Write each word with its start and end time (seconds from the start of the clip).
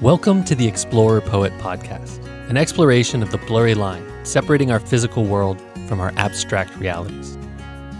Welcome 0.00 0.44
to 0.44 0.54
the 0.54 0.64
Explorer 0.64 1.20
Poet 1.20 1.52
Podcast, 1.54 2.24
an 2.48 2.56
exploration 2.56 3.20
of 3.20 3.32
the 3.32 3.38
blurry 3.38 3.74
line 3.74 4.06
separating 4.24 4.70
our 4.70 4.78
physical 4.78 5.24
world 5.24 5.60
from 5.88 5.98
our 5.98 6.12
abstract 6.16 6.76
realities. 6.76 7.36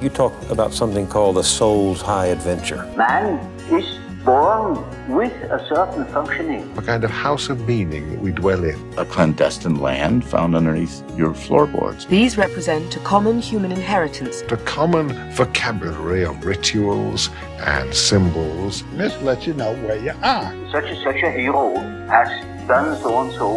You 0.01 0.09
talk 0.09 0.33
about 0.49 0.73
something 0.73 1.09
called 1.09 1.35
the 1.35 1.43
soul's 1.43 2.01
high 2.01 2.27
adventure. 2.27 2.85
Man 2.97 3.41
is 3.73 3.99
born 4.29 4.77
with 5.09 5.33
a 5.51 5.59
certain 5.71 6.05
functioning. 6.13 6.63
a 6.77 6.83
kind 6.83 7.03
of 7.03 7.11
house 7.11 7.49
of 7.49 7.67
meaning 7.67 8.11
that 8.11 8.21
we 8.21 8.31
dwell 8.31 8.63
in. 8.63 8.79
a 8.99 9.05
clandestine 9.07 9.77
land 9.77 10.23
found 10.23 10.55
underneath 10.55 11.03
your 11.17 11.33
floorboards. 11.33 12.05
These 12.05 12.37
represent 12.37 12.95
a 12.95 12.99
common 13.01 13.41
human 13.41 13.73
inheritance. 13.73 14.43
A 14.51 14.59
common 14.59 15.07
vocabulary 15.33 16.27
of 16.27 16.45
rituals 16.45 17.31
and 17.61 17.95
symbols. 17.95 18.85
This 18.99 19.17
lets 19.23 19.47
you 19.47 19.55
know 19.55 19.73
where 19.85 19.97
you 19.97 20.13
are. 20.23 20.53
Such 20.73 20.85
and 20.85 21.03
such 21.03 21.23
a 21.23 21.31
hero 21.31 21.75
has 22.09 22.29
done 22.69 23.01
so 23.01 23.23
and 23.23 23.33
so, 23.33 23.49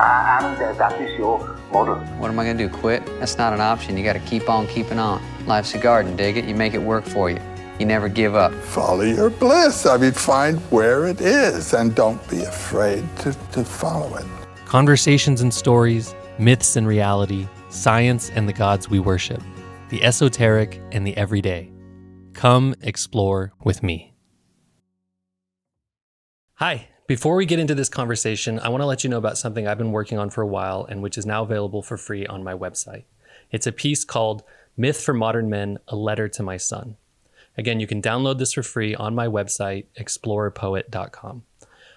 uh, 0.00 0.38
and 0.40 0.60
uh, 0.60 0.72
that 0.72 1.00
is 1.00 1.16
your 1.16 1.38
model. 1.70 1.98
What 2.18 2.32
am 2.32 2.38
I 2.40 2.44
going 2.46 2.58
to 2.58 2.66
do? 2.66 2.74
Quit? 2.74 3.06
That's 3.20 3.38
not 3.38 3.52
an 3.52 3.60
option. 3.60 3.96
You 3.96 4.02
got 4.02 4.14
to 4.14 4.26
keep 4.32 4.48
on 4.48 4.66
keeping 4.66 4.98
on. 4.98 5.22
Life's 5.46 5.72
a 5.76 5.78
garden, 5.78 6.16
dig 6.16 6.36
it. 6.36 6.46
You 6.46 6.56
make 6.56 6.74
it 6.74 6.82
work 6.82 7.04
for 7.04 7.30
you. 7.30 7.38
You 7.78 7.86
never 7.86 8.08
give 8.08 8.34
up. 8.34 8.54
Follow 8.54 9.02
your 9.02 9.28
bliss. 9.28 9.84
I 9.84 9.98
mean, 9.98 10.12
find 10.12 10.58
where 10.70 11.06
it 11.06 11.20
is 11.20 11.74
and 11.74 11.94
don't 11.94 12.26
be 12.30 12.42
afraid 12.42 13.04
to, 13.18 13.32
to 13.52 13.64
follow 13.64 14.16
it. 14.16 14.24
Conversations 14.64 15.42
and 15.42 15.52
stories, 15.52 16.14
myths 16.38 16.76
and 16.76 16.86
reality, 16.86 17.46
science 17.68 18.30
and 18.30 18.48
the 18.48 18.52
gods 18.52 18.88
we 18.88 18.98
worship, 18.98 19.42
the 19.90 20.02
esoteric 20.02 20.80
and 20.92 21.06
the 21.06 21.16
everyday. 21.16 21.70
Come 22.32 22.74
explore 22.80 23.52
with 23.62 23.82
me. 23.82 24.14
Hi. 26.54 26.88
Before 27.06 27.36
we 27.36 27.46
get 27.46 27.60
into 27.60 27.76
this 27.76 27.88
conversation, 27.88 28.58
I 28.58 28.68
want 28.68 28.80
to 28.80 28.86
let 28.86 29.04
you 29.04 29.10
know 29.10 29.18
about 29.18 29.38
something 29.38 29.68
I've 29.68 29.78
been 29.78 29.92
working 29.92 30.18
on 30.18 30.28
for 30.28 30.42
a 30.42 30.46
while 30.46 30.84
and 30.84 31.02
which 31.02 31.16
is 31.16 31.24
now 31.24 31.44
available 31.44 31.80
for 31.80 31.96
free 31.96 32.26
on 32.26 32.42
my 32.42 32.52
website. 32.52 33.04
It's 33.52 33.66
a 33.68 33.70
piece 33.70 34.04
called 34.04 34.42
Myth 34.76 35.00
for 35.00 35.14
Modern 35.14 35.48
Men 35.48 35.78
A 35.86 35.94
Letter 35.94 36.26
to 36.26 36.42
My 36.42 36.56
Son. 36.56 36.96
Again, 37.58 37.80
you 37.80 37.86
can 37.86 38.02
download 38.02 38.38
this 38.38 38.52
for 38.52 38.62
free 38.62 38.94
on 38.94 39.14
my 39.14 39.26
website, 39.26 39.86
explorerpoet.com. 39.98 41.42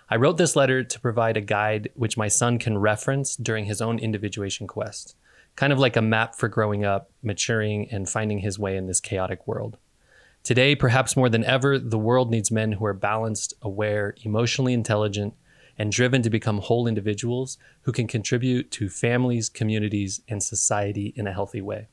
I 0.09 0.15
wrote 0.15 0.37
this 0.37 0.55
letter 0.55 0.83
to 0.83 0.99
provide 0.99 1.37
a 1.37 1.41
guide 1.41 1.89
which 1.93 2.17
my 2.17 2.27
son 2.27 2.57
can 2.57 2.77
reference 2.77 3.35
during 3.35 3.65
his 3.65 3.81
own 3.81 3.99
individuation 3.99 4.65
quest, 4.65 5.15
kind 5.55 5.71
of 5.71 5.77
like 5.77 5.95
a 5.95 6.01
map 6.01 6.35
for 6.35 6.47
growing 6.47 6.83
up, 6.83 7.11
maturing, 7.21 7.87
and 7.91 8.09
finding 8.09 8.39
his 8.39 8.57
way 8.57 8.75
in 8.75 8.87
this 8.87 8.99
chaotic 8.99 9.45
world. 9.47 9.77
Today, 10.41 10.73
perhaps 10.75 11.17
more 11.17 11.29
than 11.29 11.43
ever, 11.43 11.77
the 11.77 11.99
world 11.99 12.31
needs 12.31 12.49
men 12.49 12.71
who 12.73 12.85
are 12.85 12.93
balanced, 12.93 13.53
aware, 13.61 14.15
emotionally 14.23 14.73
intelligent, 14.73 15.35
and 15.77 15.91
driven 15.91 16.21
to 16.21 16.29
become 16.29 16.59
whole 16.59 16.87
individuals 16.87 17.57
who 17.81 17.91
can 17.91 18.07
contribute 18.07 18.71
to 18.71 18.89
families, 18.89 19.47
communities, 19.49 20.21
and 20.27 20.41
society 20.41 21.13
in 21.15 21.27
a 21.27 21.33
healthy 21.33 21.61
way. 21.61 21.87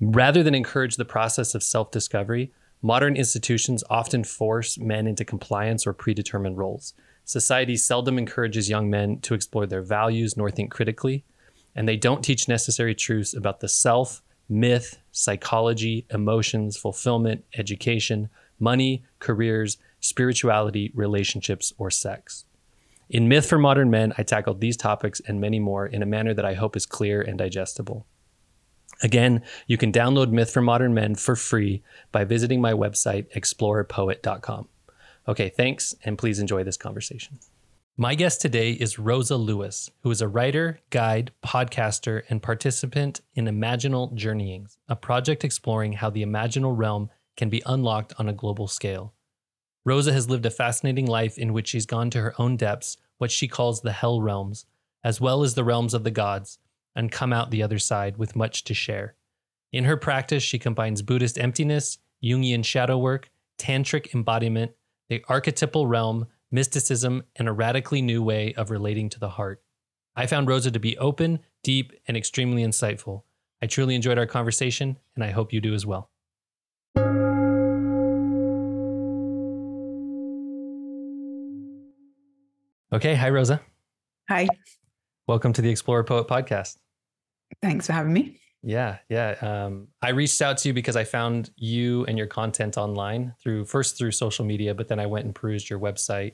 Rather 0.00 0.42
than 0.42 0.54
encourage 0.54 0.96
the 0.96 1.04
process 1.04 1.54
of 1.54 1.62
self 1.62 1.90
discovery, 1.90 2.52
modern 2.80 3.16
institutions 3.16 3.84
often 3.90 4.24
force 4.24 4.78
men 4.78 5.06
into 5.06 5.24
compliance 5.24 5.86
or 5.86 5.92
predetermined 5.92 6.56
roles. 6.56 6.94
Society 7.24 7.76
seldom 7.76 8.16
encourages 8.16 8.70
young 8.70 8.88
men 8.88 9.20
to 9.20 9.34
explore 9.34 9.66
their 9.66 9.82
values 9.82 10.36
nor 10.36 10.50
think 10.50 10.70
critically, 10.70 11.22
and 11.76 11.86
they 11.86 11.96
don't 11.96 12.24
teach 12.24 12.48
necessary 12.48 12.94
truths 12.94 13.34
about 13.34 13.60
the 13.60 13.68
self, 13.68 14.22
myth, 14.48 14.98
psychology, 15.12 16.06
emotions, 16.10 16.78
fulfillment, 16.78 17.44
education, 17.54 18.30
money, 18.58 19.04
careers, 19.18 19.76
spirituality, 20.00 20.90
relationships, 20.94 21.74
or 21.76 21.90
sex. 21.90 22.46
In 23.10 23.28
Myth 23.28 23.46
for 23.46 23.58
Modern 23.58 23.90
Men, 23.90 24.14
I 24.16 24.22
tackled 24.22 24.60
these 24.60 24.76
topics 24.76 25.20
and 25.20 25.40
many 25.40 25.58
more 25.58 25.86
in 25.86 26.02
a 26.02 26.06
manner 26.06 26.32
that 26.32 26.44
I 26.44 26.54
hope 26.54 26.74
is 26.74 26.86
clear 26.86 27.20
and 27.20 27.36
digestible. 27.36 28.06
Again, 29.02 29.42
you 29.66 29.76
can 29.76 29.92
download 29.92 30.30
Myth 30.30 30.52
for 30.52 30.60
Modern 30.60 30.92
Men 30.92 31.14
for 31.14 31.36
free 31.36 31.82
by 32.12 32.24
visiting 32.24 32.60
my 32.60 32.72
website, 32.72 33.26
explorerpoet.com. 33.34 34.68
Okay, 35.26 35.48
thanks, 35.48 35.94
and 36.04 36.18
please 36.18 36.38
enjoy 36.38 36.64
this 36.64 36.76
conversation. 36.76 37.38
My 37.96 38.14
guest 38.14 38.40
today 38.40 38.72
is 38.72 38.98
Rosa 38.98 39.36
Lewis, 39.36 39.90
who 40.02 40.10
is 40.10 40.22
a 40.22 40.28
writer, 40.28 40.80
guide, 40.90 41.32
podcaster, 41.44 42.22
and 42.30 42.42
participant 42.42 43.20
in 43.34 43.44
Imaginal 43.44 44.14
Journeyings, 44.14 44.78
a 44.88 44.96
project 44.96 45.44
exploring 45.44 45.94
how 45.94 46.08
the 46.08 46.24
imaginal 46.24 46.76
realm 46.76 47.10
can 47.36 47.50
be 47.50 47.62
unlocked 47.66 48.14
on 48.18 48.28
a 48.28 48.32
global 48.32 48.68
scale. 48.68 49.12
Rosa 49.84 50.12
has 50.12 50.30
lived 50.30 50.46
a 50.46 50.50
fascinating 50.50 51.06
life 51.06 51.38
in 51.38 51.52
which 51.52 51.68
she's 51.68 51.86
gone 51.86 52.10
to 52.10 52.20
her 52.20 52.34
own 52.38 52.56
depths, 52.56 52.96
what 53.18 53.30
she 53.30 53.48
calls 53.48 53.80
the 53.80 53.92
hell 53.92 54.20
realms, 54.20 54.66
as 55.04 55.20
well 55.20 55.42
as 55.42 55.54
the 55.54 55.64
realms 55.64 55.94
of 55.94 56.04
the 56.04 56.10
gods, 56.10 56.58
and 56.94 57.12
come 57.12 57.32
out 57.32 57.50
the 57.50 57.62
other 57.62 57.78
side 57.78 58.16
with 58.16 58.36
much 58.36 58.64
to 58.64 58.74
share. 58.74 59.14
In 59.72 59.84
her 59.84 59.96
practice, 59.96 60.42
she 60.42 60.58
combines 60.58 61.02
Buddhist 61.02 61.38
emptiness, 61.38 61.98
Jungian 62.22 62.64
shadow 62.64 62.98
work, 62.98 63.30
tantric 63.58 64.14
embodiment, 64.14 64.72
the 65.08 65.24
archetypal 65.28 65.86
realm, 65.86 66.26
mysticism, 66.50 67.22
and 67.36 67.48
a 67.48 67.52
radically 67.52 68.02
new 68.02 68.22
way 68.22 68.52
of 68.54 68.70
relating 68.70 69.08
to 69.10 69.20
the 69.20 69.30
heart. 69.30 69.62
I 70.16 70.26
found 70.26 70.48
Rosa 70.48 70.70
to 70.70 70.80
be 70.80 70.98
open, 70.98 71.40
deep, 71.62 71.92
and 72.08 72.16
extremely 72.16 72.64
insightful. 72.64 73.22
I 73.62 73.66
truly 73.66 73.94
enjoyed 73.94 74.18
our 74.18 74.26
conversation, 74.26 74.98
and 75.14 75.22
I 75.22 75.30
hope 75.30 75.52
you 75.52 75.60
do 75.60 75.74
as 75.74 75.86
well. 75.86 76.10
Okay, 82.92 83.14
hi, 83.14 83.30
Rosa. 83.30 83.60
Hi. 84.28 84.48
Welcome 85.30 85.52
to 85.52 85.62
the 85.62 85.70
Explorer 85.70 86.02
Poet 86.02 86.26
podcast. 86.26 86.78
Thanks 87.62 87.86
for 87.86 87.92
having 87.92 88.12
me. 88.12 88.40
Yeah, 88.64 88.98
yeah. 89.08 89.36
Um, 89.40 89.86
I 90.02 90.08
reached 90.08 90.42
out 90.42 90.58
to 90.58 90.68
you 90.68 90.74
because 90.74 90.96
I 90.96 91.04
found 91.04 91.52
you 91.54 92.04
and 92.06 92.18
your 92.18 92.26
content 92.26 92.76
online 92.76 93.32
through 93.40 93.66
first 93.66 93.96
through 93.96 94.10
social 94.10 94.44
media, 94.44 94.74
but 94.74 94.88
then 94.88 94.98
I 94.98 95.06
went 95.06 95.26
and 95.26 95.32
perused 95.32 95.70
your 95.70 95.78
website, 95.78 96.32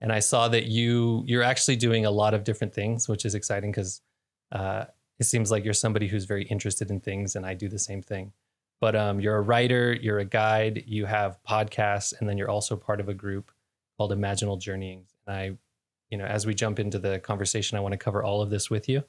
and 0.00 0.12
I 0.12 0.18
saw 0.18 0.48
that 0.48 0.66
you 0.66 1.22
you're 1.24 1.44
actually 1.44 1.76
doing 1.76 2.04
a 2.04 2.10
lot 2.10 2.34
of 2.34 2.42
different 2.42 2.74
things, 2.74 3.08
which 3.08 3.24
is 3.24 3.36
exciting 3.36 3.70
because 3.70 4.00
uh, 4.50 4.86
it 5.20 5.24
seems 5.26 5.52
like 5.52 5.62
you're 5.64 5.72
somebody 5.72 6.08
who's 6.08 6.24
very 6.24 6.42
interested 6.46 6.90
in 6.90 6.98
things, 6.98 7.36
and 7.36 7.46
I 7.46 7.54
do 7.54 7.68
the 7.68 7.78
same 7.78 8.02
thing. 8.02 8.32
But 8.80 8.96
um, 8.96 9.20
you're 9.20 9.36
a 9.36 9.40
writer, 9.40 9.92
you're 9.92 10.18
a 10.18 10.24
guide, 10.24 10.82
you 10.88 11.06
have 11.06 11.38
podcasts, 11.48 12.12
and 12.18 12.28
then 12.28 12.36
you're 12.38 12.50
also 12.50 12.74
part 12.74 12.98
of 12.98 13.08
a 13.08 13.14
group 13.14 13.52
called 13.96 14.10
Imaginal 14.10 14.60
Journeyings. 14.60 15.14
And 15.28 15.36
I, 15.36 15.52
you 16.12 16.18
know, 16.18 16.26
as 16.26 16.44
we 16.44 16.54
jump 16.54 16.78
into 16.78 16.98
the 16.98 17.18
conversation, 17.18 17.78
I 17.78 17.80
want 17.80 17.92
to 17.92 17.98
cover 17.98 18.22
all 18.22 18.42
of 18.42 18.50
this 18.50 18.68
with 18.68 18.86
you. 18.86 19.02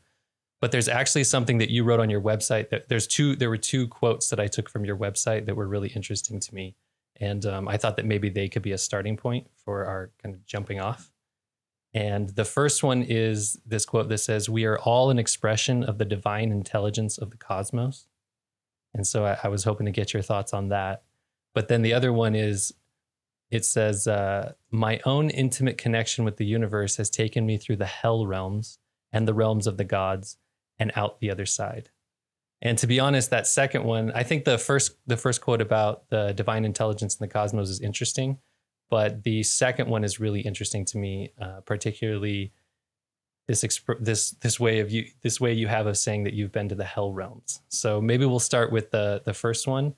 But 0.62 0.72
there's 0.72 0.88
actually 0.88 1.26
something 1.26 1.58
that 1.58 1.70
you 1.70 1.84
wrote 1.84 2.00
on 2.00 2.10
your 2.10 2.22
website 2.22 2.70
that 2.70 2.88
there's 2.88 3.06
two 3.06 3.36
there 3.36 3.50
were 3.50 3.58
two 3.58 3.86
quotes 3.90 4.30
that 4.30 4.40
i 4.40 4.48
took 4.48 4.70
from 4.70 4.86
your 4.86 4.96
website 4.96 5.46
that 5.46 5.56
were 5.58 5.68
really 5.68 5.90
interesting 5.90 6.40
to 6.40 6.56
me. 6.56 6.76
And 7.20 7.46
um, 7.46 7.68
i 7.68 7.76
thought 7.76 7.98
that 7.98 8.06
maybe 8.06 8.30
they 8.30 8.48
could 8.48 8.62
be 8.62 8.72
a 8.72 8.78
starting 8.78 9.18
point 9.18 9.48
for 9.66 9.84
our 9.84 10.12
kind 10.24 10.34
of 10.34 10.46
jumping 10.46 10.80
off. 10.80 11.12
And 11.94 12.30
the 12.30 12.46
first 12.46 12.82
one 12.82 13.04
is 13.04 13.60
this 13.66 13.86
quote 13.86 14.08
that 14.08 14.20
says 14.20 14.50
we 14.50 14.64
are 14.64 14.80
all 14.80 15.10
an 15.10 15.20
expression 15.20 15.84
of 15.84 15.98
the 15.98 16.06
divine 16.06 16.54
intelligence 16.54 17.18
of 17.18 17.32
the 17.32 17.38
cosmos. 17.38 18.08
And 18.94 19.06
so 19.06 19.26
i, 19.26 19.38
I 19.44 19.50
was 19.50 19.66
hoping 19.66 19.88
to 19.88 19.92
get 19.92 20.14
your 20.14 20.24
thoughts 20.24 20.54
on 20.54 20.70
that. 20.70 21.04
But 21.54 21.68
then 21.68 21.82
the 21.82 21.94
other 21.94 22.14
one 22.14 22.34
is 22.34 22.74
it 23.54 23.66
says 23.66 24.08
uh, 24.08 24.54
my 24.72 25.00
own 25.06 25.30
intimate 25.30 25.78
connection 25.78 26.26
with 26.26 26.38
the 26.38 26.46
universe 26.46 26.96
has 26.96 27.10
taken 27.10 27.46
me 27.46 27.58
through 27.58 27.76
the 27.76 27.86
hell 27.86 28.26
realms 28.26 28.80
and 29.12 29.28
the 29.28 29.34
realms 29.34 29.68
of 29.68 29.78
the 29.78 29.84
gods 29.84 30.38
and 30.80 30.92
out 30.96 31.20
the 31.20 31.30
other 31.30 31.46
side. 31.46 31.90
And 32.64 32.80
to 32.80 32.88
be 32.88 33.00
honest, 33.00 33.30
that 33.30 33.46
second 33.46 33.84
one, 33.84 34.12
I 34.16 34.24
think 34.24 34.46
the 34.46 34.58
first 34.58 34.96
the 35.06 35.18
first 35.18 35.42
quote 35.42 35.62
about 35.62 36.10
the 36.10 36.34
divine 36.34 36.66
intelligence 36.66 37.16
in 37.16 37.24
the 37.24 37.32
cosmos 37.32 37.70
is 37.70 37.80
interesting, 37.80 38.40
but 38.90 39.24
the 39.24 39.44
second 39.44 39.88
one 39.88 40.04
is 40.04 40.20
really 40.20 40.42
interesting 40.42 40.84
to 40.86 40.98
me, 40.98 41.32
uh, 41.40 41.62
particularly 41.66 42.54
this 43.48 43.64
exp- 43.64 44.04
this 44.04 44.32
this 44.32 44.60
way 44.60 44.80
of 44.80 44.90
you 44.90 45.06
this 45.22 45.40
way 45.40 45.54
you 45.54 45.68
have 45.68 45.86
of 45.86 45.98
saying 45.98 46.24
that 46.24 46.34
you've 46.34 46.54
been 46.54 46.70
to 46.70 46.76
the 46.76 46.86
hell 46.86 47.14
realms. 47.14 47.62
So 47.68 48.02
maybe 48.02 48.26
we'll 48.26 48.40
start 48.40 48.72
with 48.72 48.90
the 48.90 49.22
the 49.26 49.34
first 49.34 49.68
one, 49.68 49.94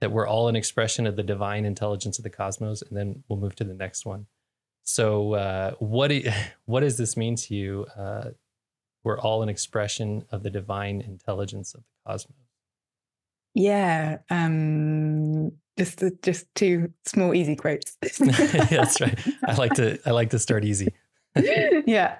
that 0.00 0.10
we're 0.10 0.26
all 0.26 0.48
an 0.48 0.56
expression 0.56 1.06
of 1.06 1.16
the 1.16 1.22
divine 1.22 1.64
intelligence 1.64 2.18
of 2.18 2.24
the 2.24 2.30
cosmos, 2.30 2.82
and 2.82 2.96
then 2.96 3.22
we'll 3.28 3.38
move 3.38 3.54
to 3.56 3.64
the 3.64 3.74
next 3.74 4.04
one. 4.04 4.26
So 4.82 5.34
uh, 5.34 5.72
what 5.78 6.08
do, 6.08 6.22
what 6.66 6.80
does 6.80 6.96
this 6.96 7.16
mean 7.16 7.36
to 7.36 7.54
you? 7.54 7.86
Uh, 7.96 8.30
we're 9.02 9.18
all 9.18 9.42
an 9.42 9.48
expression 9.48 10.24
of 10.30 10.42
the 10.42 10.50
divine 10.50 11.00
intelligence 11.00 11.74
of 11.74 11.82
the 11.82 12.10
cosmos. 12.10 12.36
Yeah. 13.54 14.18
Um, 14.30 15.52
just 15.78 16.02
just 16.22 16.46
two 16.54 16.92
small 17.04 17.34
easy 17.34 17.56
quotes. 17.56 17.96
That's 18.00 19.00
right. 19.00 19.18
I 19.46 19.54
like 19.54 19.74
to 19.74 19.98
I 20.06 20.10
like 20.10 20.30
to 20.30 20.38
start 20.38 20.64
easy. 20.64 20.94
yeah. 21.36 22.16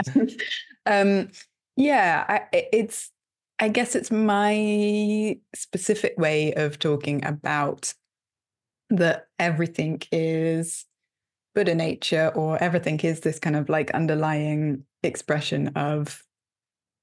Um, 0.87 1.31
yeah, 1.77 2.25
I, 2.29 2.43
it's 2.73 3.11
I 3.59 3.69
guess 3.69 3.95
it's 3.95 4.11
my 4.11 5.39
specific 5.55 6.15
way 6.19 6.55
of 6.55 6.79
talking 6.79 7.25
about 7.25 7.95
that 8.91 9.29
everything 9.39 10.03
is 10.11 10.87
Buddha 11.55 11.75
nature 11.75 12.33
or 12.35 12.61
everything 12.63 12.99
is 13.01 13.21
this 13.21 13.39
kind 13.39 13.55
of 13.55 13.69
like 13.69 13.93
underlying 13.93 14.85
expression 15.03 15.69
of 15.69 16.23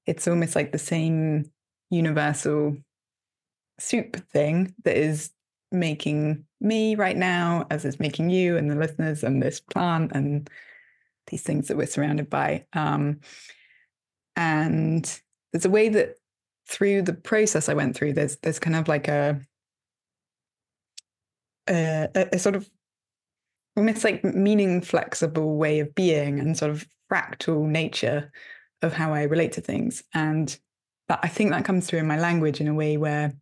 it's 0.06 0.28
almost 0.28 0.54
like 0.54 0.72
the 0.72 0.78
same 0.78 1.50
universal 1.90 2.76
soup 3.78 4.16
thing 4.30 4.74
that 4.84 4.96
is 4.96 5.30
making 5.70 6.44
me 6.60 6.94
right 6.94 7.16
now 7.16 7.66
as 7.70 7.84
it's 7.84 7.98
making 7.98 8.28
you 8.28 8.58
and 8.58 8.70
the 8.70 8.74
listeners 8.74 9.24
and 9.24 9.42
this 9.42 9.58
plant 9.58 10.12
and 10.12 10.50
these 11.28 11.42
things 11.42 11.68
that 11.68 11.76
we're 11.76 11.86
surrounded 11.86 12.28
by 12.28 12.66
um, 12.74 13.20
and 14.36 15.20
there's 15.52 15.64
a 15.64 15.70
way 15.70 15.88
that 15.88 16.16
through 16.68 17.02
the 17.02 17.12
process 17.12 17.68
i 17.68 17.74
went 17.74 17.96
through 17.96 18.12
there's 18.12 18.36
there's 18.38 18.58
kind 18.58 18.76
of 18.76 18.88
like 18.88 19.08
a 19.08 19.40
a, 21.68 22.28
a 22.32 22.38
sort 22.38 22.56
of 22.56 22.68
almost 23.76 24.04
like 24.04 24.22
meaning 24.24 24.80
flexible 24.80 25.56
way 25.56 25.80
of 25.80 25.94
being 25.94 26.38
and 26.38 26.56
sort 26.56 26.70
of 26.70 26.86
fractal 27.10 27.66
nature 27.66 28.30
of 28.82 28.92
how 28.92 29.14
I 29.14 29.22
relate 29.22 29.52
to 29.52 29.60
things. 29.60 30.02
And 30.12 30.56
that 31.08 31.20
I 31.22 31.28
think 31.28 31.50
that 31.50 31.64
comes 31.64 31.86
through 31.86 32.00
in 32.00 32.06
my 32.06 32.18
language 32.18 32.60
in 32.60 32.68
a 32.68 32.74
way 32.74 32.96
where 32.96 33.32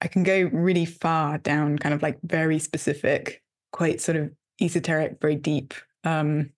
I 0.00 0.08
can 0.08 0.22
go 0.22 0.48
really 0.52 0.86
far 0.86 1.38
down 1.38 1.78
kind 1.78 1.94
of 1.94 2.02
like 2.02 2.18
very 2.22 2.58
specific, 2.58 3.42
quite 3.72 4.00
sort 4.00 4.16
of 4.16 4.30
esoteric, 4.60 5.18
very 5.20 5.36
deep 5.36 5.74
um 6.04 6.50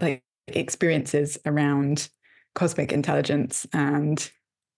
like 0.00 0.24
experiences 0.48 1.38
around 1.46 2.08
cosmic 2.54 2.92
intelligence 2.92 3.66
and 3.72 4.30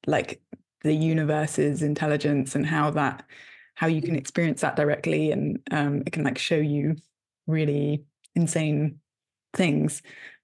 like 0.07 0.41
the 0.83 0.93
universe's 0.93 1.83
intelligence 1.83 2.55
and 2.55 2.67
how 2.67 2.91
that 2.91 3.25
how 3.75 3.87
you 3.87 4.03
can 4.03 4.17
experience 4.17 4.61
that 4.61 4.77
directly 4.77 5.33
and 5.33 5.59
um, 5.71 6.03
it 6.07 6.13
can 6.13 6.25
like 6.25 6.39
show 6.39 6.57
you 6.57 6.97
really 7.47 8.05
insane 8.35 9.01
things 9.55 10.03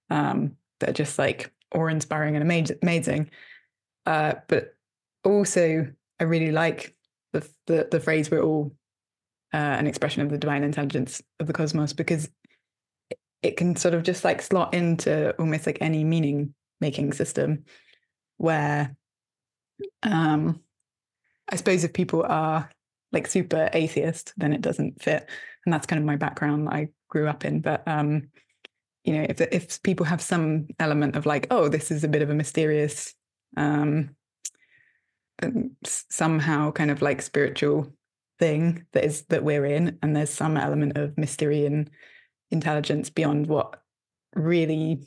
um, 0.09 0.55
that 0.79 0.89
are 0.89 0.93
just 0.93 1.19
like 1.19 1.51
awe-inspiring 1.75 2.35
and 2.35 2.43
amazing. 2.81 3.29
Uh, 4.05 4.33
but 4.47 4.73
also 5.23 5.87
i 6.19 6.23
really 6.23 6.51
like 6.51 6.95
the, 7.33 7.47
the, 7.67 7.87
the 7.91 7.99
phrase 7.99 8.31
we're 8.31 8.41
all 8.41 8.71
uh, 9.53 9.57
an 9.57 9.87
expression 9.87 10.21
of 10.21 10.29
the 10.29 10.37
divine 10.37 10.63
intelligence 10.63 11.21
of 11.39 11.47
the 11.47 11.53
cosmos 11.53 11.93
because 11.93 12.29
it 13.41 13.57
can 13.57 13.75
sort 13.75 13.93
of 13.93 14.03
just 14.03 14.23
like 14.23 14.41
slot 14.41 14.73
into 14.73 15.35
almost 15.37 15.65
like 15.65 15.77
any 15.81 16.03
meaning 16.03 16.53
making 16.81 17.13
system 17.13 17.65
where 18.37 18.95
um 20.03 20.61
i 21.51 21.55
suppose 21.55 21.83
if 21.83 21.93
people 21.93 22.23
are 22.27 22.69
like 23.11 23.27
super 23.27 23.69
atheist 23.73 24.33
then 24.37 24.53
it 24.53 24.61
doesn't 24.61 25.01
fit. 25.01 25.27
And 25.65 25.73
that's 25.73 25.87
kind 25.87 25.99
of 25.99 26.05
my 26.05 26.15
background 26.15 26.67
that 26.67 26.73
i 26.73 26.89
grew 27.09 27.27
up 27.27 27.43
in. 27.45 27.59
But 27.59 27.87
um 27.87 28.29
you 29.03 29.13
know 29.13 29.25
if 29.27 29.41
if 29.41 29.81
people 29.83 30.05
have 30.05 30.21
some 30.21 30.67
element 30.79 31.15
of 31.15 31.25
like 31.25 31.47
oh 31.51 31.69
this 31.69 31.91
is 31.91 32.03
a 32.03 32.07
bit 32.07 32.21
of 32.21 32.29
a 32.29 32.35
mysterious 32.35 33.13
um 33.57 34.15
somehow 35.85 36.71
kind 36.71 36.91
of 36.91 37.01
like 37.01 37.21
spiritual 37.21 37.93
thing 38.39 38.85
that 38.93 39.05
is 39.05 39.23
that 39.25 39.43
we're 39.43 39.65
in 39.65 39.97
and 40.01 40.15
there's 40.15 40.29
some 40.29 40.57
element 40.57 40.97
of 40.97 41.17
mystery 41.17 41.65
and 41.65 41.89
intelligence 42.51 43.09
beyond 43.09 43.47
what 43.47 43.81
really 44.35 45.01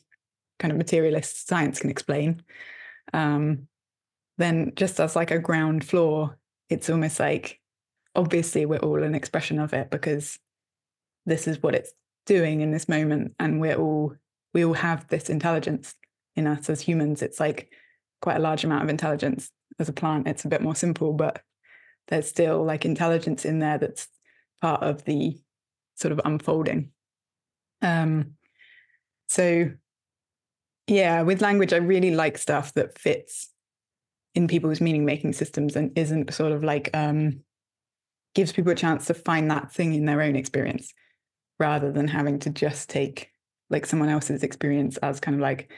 kind 0.63 0.73
of 0.73 0.79
materialist 0.79 1.49
science 1.49 1.81
can 1.81 1.91
explain 1.91 2.43
um, 3.13 3.69
then 4.39 4.73
just 4.77 4.99
as 5.01 5.15
like 5.15 5.31
a 5.31 5.39
ground 5.39 5.85
floor 5.85 6.39
it's 6.71 6.89
almost 6.89 7.21
like 7.21 7.61
obviously 8.15 8.67
we're 8.67 8.79
all 8.79 9.03
an 9.03 9.15
expression 9.15 9.59
of 9.59 9.73
it 9.73 9.91
because 9.91 10.39
this 11.27 11.47
is 11.47 11.63
what 11.63 11.75
it's 11.75 11.93
doing 12.27 12.61
in 12.61 12.71
this 12.71 12.89
moment 12.89 13.35
and 13.39 13.61
we're 13.61 13.77
all 13.77 14.15
we 14.55 14.65
all 14.65 14.75
have 14.75 15.07
this 15.09 15.31
intelligence 15.31 15.95
in 16.37 16.47
us 16.47 16.69
as 16.69 16.81
humans. 16.81 17.23
It's 17.23 17.41
like 17.41 17.73
quite 18.21 18.37
a 18.37 18.41
large 18.41 18.65
amount 18.65 18.85
of 18.85 18.91
intelligence 18.91 19.51
as 19.79 19.89
a 19.89 19.93
plant. 19.93 20.29
It's 20.29 20.45
a 20.45 20.49
bit 20.49 20.63
more 20.63 20.75
simple 20.75 21.13
but 21.13 21.41
there's 22.09 22.29
still 22.29 22.65
like 22.65 22.85
intelligence 22.85 23.45
in 23.45 23.59
there 23.61 23.79
that's 23.79 24.09
part 24.61 24.83
of 24.83 25.05
the 25.05 25.41
sort 25.95 26.13
of 26.13 26.21
unfolding. 26.25 26.91
Um 27.81 28.35
so 29.29 29.73
yeah 30.87 31.23
with 31.23 31.41
language 31.41 31.73
i 31.73 31.77
really 31.77 32.11
like 32.13 32.37
stuff 32.37 32.75
that 32.75 32.99
fits 32.99 33.51
in 34.35 34.49
people's 34.49 34.81
meaning 34.81 35.05
making 35.05 35.33
systems 35.33 35.77
and 35.77 35.97
isn't 35.97 36.33
sort 36.33 36.53
of 36.53 36.65
like 36.65 36.91
um 36.95 37.41
gives 38.35 38.53
people 38.53 38.73
a 38.73 38.77
chance 38.77 39.07
to 39.07 39.15
find 39.15 39.51
that 39.51 39.73
thing 39.73 39.95
in 39.95 40.07
their 40.07 40.23
own 40.23 40.37
experience 40.37 40.93
rather 41.59 41.93
than 41.93 42.09
having 42.09 42.39
to 42.39 42.51
just 42.51 42.89
take 42.89 43.31
like 43.71 43.87
someone 43.87 44.09
else's 44.09 44.43
experience 44.43 44.97
as 44.99 45.21
kind 45.21 45.35
of 45.35 45.41
like 45.41 45.71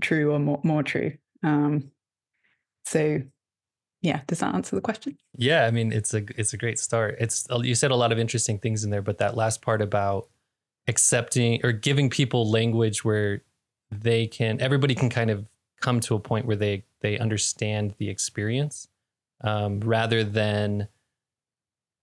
true 0.00 0.32
or 0.32 0.38
more, 0.38 0.60
more 0.64 0.82
true. 0.82 1.12
Um 1.42 1.90
so 2.84 3.20
yeah 4.00 4.22
does 4.26 4.38
that 4.38 4.54
answer 4.54 4.76
the 4.76 4.82
question? 4.82 5.16
Yeah 5.36 5.66
i 5.66 5.70
mean 5.70 5.92
it's 5.92 6.14
a 6.14 6.24
it's 6.36 6.52
a 6.52 6.56
great 6.56 6.78
start. 6.78 7.16
It's 7.20 7.46
you 7.62 7.74
said 7.74 7.90
a 7.90 7.96
lot 7.96 8.12
of 8.12 8.18
interesting 8.18 8.58
things 8.58 8.82
in 8.82 8.90
there 8.90 9.02
but 9.02 9.18
that 9.18 9.36
last 9.36 9.60
part 9.60 9.82
about 9.82 10.28
accepting 10.88 11.60
or 11.64 11.72
giving 11.72 12.08
people 12.08 12.50
language 12.50 13.04
where 13.04 13.42
they 13.90 14.26
can 14.26 14.60
everybody 14.60 14.94
can 14.94 15.08
kind 15.08 15.30
of 15.30 15.46
come 15.80 16.00
to 16.00 16.14
a 16.14 16.20
point 16.20 16.46
where 16.46 16.56
they 16.56 16.84
they 17.00 17.18
understand 17.18 17.94
the 17.98 18.08
experience 18.08 18.88
um, 19.42 19.80
rather 19.80 20.24
than 20.24 20.88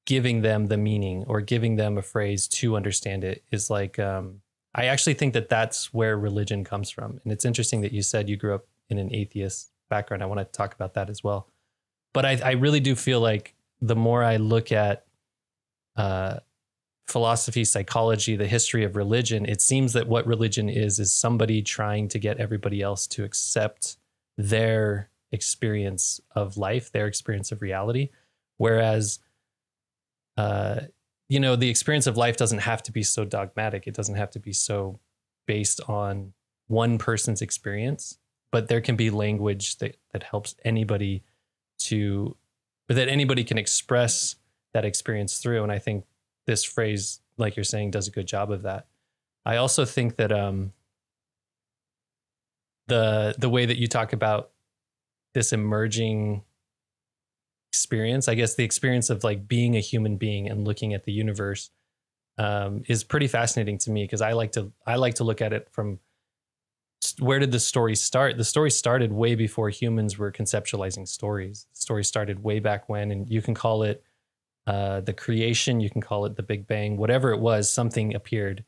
giving 0.05 0.41
them 0.41 0.67
the 0.67 0.77
meaning 0.77 1.23
or 1.27 1.41
giving 1.41 1.75
them 1.75 1.97
a 1.97 2.01
phrase 2.01 2.47
to 2.47 2.75
understand 2.75 3.23
it 3.23 3.43
is 3.51 3.69
like 3.69 3.99
um, 3.99 4.41
i 4.73 4.85
actually 4.85 5.13
think 5.13 5.33
that 5.33 5.49
that's 5.49 5.93
where 5.93 6.17
religion 6.17 6.63
comes 6.63 6.89
from. 6.89 7.19
And 7.23 7.33
it's 7.33 7.45
interesting 7.45 7.81
that 7.81 7.91
you 7.91 8.01
said 8.01 8.29
you 8.29 8.37
grew 8.37 8.55
up 8.55 8.65
in 8.89 8.99
an 8.99 9.13
atheist 9.13 9.71
background. 9.89 10.21
I 10.21 10.27
want 10.27 10.39
to 10.39 10.45
talk 10.45 10.73
about 10.73 10.93
that 10.93 11.09
as 11.09 11.23
well. 11.23 11.47
But 12.13 12.25
i, 12.25 12.39
I 12.43 12.51
really 12.51 12.79
do 12.79 12.95
feel 12.95 13.19
like 13.19 13.55
the 13.81 13.95
more 13.95 14.23
i 14.23 14.37
look 14.37 14.71
at 14.71 15.05
uh, 15.97 16.39
philosophy 17.07 17.63
psychology 17.63 18.35
the 18.35 18.47
history 18.47 18.83
of 18.83 18.95
religion 18.95 19.45
it 19.45 19.61
seems 19.61 19.93
that 19.93 20.07
what 20.07 20.25
religion 20.25 20.67
is 20.69 20.99
is 20.99 21.11
somebody 21.11 21.61
trying 21.61 22.07
to 22.07 22.17
get 22.17 22.37
everybody 22.37 22.81
else 22.81 23.05
to 23.05 23.23
accept 23.23 23.97
their 24.37 25.09
experience 25.31 26.19
of 26.35 26.57
life 26.57 26.91
their 26.91 27.05
experience 27.05 27.51
of 27.51 27.61
reality 27.61 28.09
whereas 28.57 29.19
uh, 30.37 30.81
you 31.27 31.39
know, 31.39 31.55
the 31.55 31.69
experience 31.69 32.07
of 32.07 32.17
life 32.17 32.37
doesn't 32.37 32.59
have 32.59 32.83
to 32.83 32.91
be 32.91 33.03
so 33.03 33.25
dogmatic. 33.25 33.87
It 33.87 33.95
doesn't 33.95 34.15
have 34.15 34.29
to 34.31 34.39
be 34.39 34.53
so 34.53 34.99
based 35.47 35.81
on 35.87 36.33
one 36.67 36.97
person's 36.97 37.41
experience, 37.41 38.17
but 38.51 38.67
there 38.67 38.81
can 38.81 38.95
be 38.95 39.09
language 39.09 39.77
that, 39.77 39.97
that 40.11 40.23
helps 40.23 40.55
anybody 40.63 41.23
to, 41.79 42.35
that 42.87 43.07
anybody 43.07 43.43
can 43.43 43.57
express 43.57 44.35
that 44.73 44.85
experience 44.85 45.39
through. 45.39 45.63
And 45.63 45.71
I 45.71 45.79
think 45.79 46.05
this 46.45 46.63
phrase, 46.63 47.19
like 47.37 47.55
you're 47.55 47.63
saying, 47.63 47.91
does 47.91 48.07
a 48.07 48.11
good 48.11 48.27
job 48.27 48.51
of 48.51 48.63
that. 48.63 48.87
I 49.45 49.57
also 49.57 49.85
think 49.85 50.17
that 50.17 50.31
um, 50.31 50.73
the 52.87 53.35
the 53.37 53.49
way 53.49 53.65
that 53.65 53.77
you 53.77 53.87
talk 53.87 54.13
about 54.13 54.51
this 55.33 55.53
emerging 55.53 56.43
experience. 57.71 58.27
I 58.27 58.35
guess 58.35 58.55
the 58.55 58.63
experience 58.63 59.09
of 59.09 59.23
like 59.23 59.47
being 59.47 59.75
a 59.75 59.81
human 59.81 60.15
being 60.15 60.49
and 60.49 60.65
looking 60.65 60.93
at 60.93 61.03
the 61.03 61.11
universe 61.11 61.71
um, 62.37 62.83
is 62.87 63.03
pretty 63.03 63.27
fascinating 63.27 63.77
to 63.79 63.91
me 63.91 64.05
because 64.05 64.21
I 64.21 64.31
like 64.31 64.53
to 64.53 64.71
I 64.87 64.95
like 64.95 65.15
to 65.15 65.23
look 65.23 65.41
at 65.41 65.53
it 65.53 65.67
from 65.71 65.99
where 67.19 67.39
did 67.39 67.51
the 67.51 67.59
story 67.59 67.95
start? 67.95 68.37
The 68.37 68.43
story 68.43 68.71
started 68.71 69.11
way 69.11 69.35
before 69.35 69.69
humans 69.69 70.17
were 70.17 70.31
conceptualizing 70.31 71.07
stories. 71.07 71.67
The 71.73 71.81
story 71.81 72.03
started 72.03 72.43
way 72.43 72.59
back 72.59 72.89
when, 72.89 73.11
and 73.11 73.29
you 73.29 73.41
can 73.41 73.53
call 73.53 73.83
it 73.83 74.03
uh, 74.67 75.01
the 75.01 75.13
creation, 75.13 75.79
you 75.79 75.89
can 75.89 76.01
call 76.01 76.25
it 76.25 76.35
the 76.35 76.43
Big 76.43 76.67
Bang, 76.67 76.97
whatever 76.97 77.31
it 77.31 77.39
was. 77.39 77.71
Something 77.71 78.15
appeared, 78.15 78.63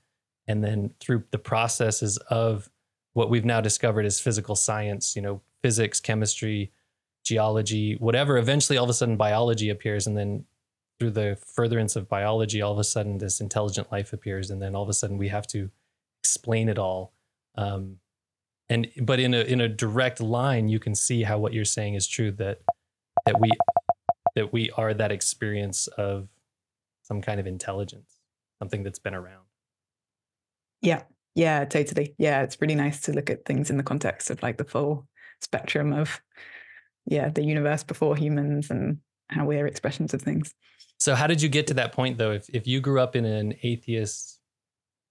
and 0.48 0.64
then 0.64 0.94
through 1.00 1.24
the 1.32 1.40
processes 1.40 2.18
of 2.30 2.70
what 3.14 3.30
we've 3.30 3.46
now 3.46 3.62
discovered 3.62 4.06
as 4.06 4.20
physical 4.20 4.56
science, 4.56 5.16
you 5.16 5.22
know, 5.22 5.42
physics, 5.64 6.00
chemistry, 6.00 6.72
geology, 7.26 7.96
whatever. 7.96 8.38
Eventually, 8.38 8.78
all 8.78 8.84
of 8.84 8.90
a 8.90 8.94
sudden, 8.94 9.18
biology 9.18 9.70
appears, 9.70 10.06
and 10.06 10.16
then 10.16 10.46
through 11.00 11.12
the 11.12 11.38
furtherance 11.56 11.96
of 11.96 12.08
biology, 12.08 12.62
all 12.62 12.74
of 12.74 12.80
a 12.80 12.84
sudden, 12.84 13.18
this 13.18 13.42
intelligent 13.42 13.92
life 13.92 14.14
appears, 14.14 14.52
and 14.52 14.62
then 14.62 14.76
all 14.76 14.84
of 14.84 14.90
a 14.90 14.94
sudden, 14.94 15.18
we 15.18 15.30
have 15.30 15.48
to 15.48 15.70
explain 16.22 16.70
it 16.70 16.78
all. 16.78 17.12
Um, 17.56 17.98
and 18.70 18.88
but 19.02 19.20
in 19.20 19.34
a 19.34 19.42
in 19.42 19.62
a 19.62 19.68
direct 19.68 20.20
line, 20.20 20.68
you 20.68 20.80
can 20.80 20.94
see 20.94 21.24
how 21.24 21.38
what 21.38 21.54
you're 21.54 21.66
saying 21.66 21.96
is 21.96 22.06
true 22.08 22.32
that 22.34 22.62
that 23.26 23.40
we 23.40 23.50
that 24.38 24.54
we 24.54 24.70
are 24.78 24.94
that 24.94 25.12
experience 25.12 25.88
of 25.98 26.28
some 27.02 27.24
kind 27.24 27.40
of 27.40 27.48
intelligence, 27.48 28.20
something 28.60 28.84
that's 28.84 29.00
been 29.00 29.16
around. 29.16 29.46
Yeah, 30.80 31.02
yeah, 31.34 31.66
totally. 31.66 32.14
Yeah, 32.20 32.44
it's 32.44 32.62
really 32.62 32.76
nice 32.76 33.02
to 33.02 33.14
look 33.14 33.32
at 33.32 33.46
things 33.46 33.72
in 33.72 33.78
the 33.78 33.84
context 33.84 34.30
of 34.30 34.44
like 34.44 34.58
the 34.58 34.64
full 34.64 35.08
spectrum 35.42 35.92
of 35.92 36.22
yeah 37.08 37.30
the 37.30 37.44
universe 37.44 37.84
before 37.84 38.16
humans 38.16 38.70
and 38.70 39.00
how 39.30 39.44
we're 39.46 39.66
expressions 39.66 40.14
of 40.14 40.22
things. 40.22 40.54
So 41.00 41.16
how 41.16 41.26
did 41.26 41.42
you 41.42 41.50
get 41.50 41.66
to 41.68 41.74
that 41.74 41.94
point 41.94 42.20
though? 42.20 42.32
If 42.32 42.48
if 42.50 42.68
you 42.68 42.80
grew 42.80 43.00
up 43.02 43.16
in 43.16 43.26
an 43.26 43.56
atheist 43.64 44.40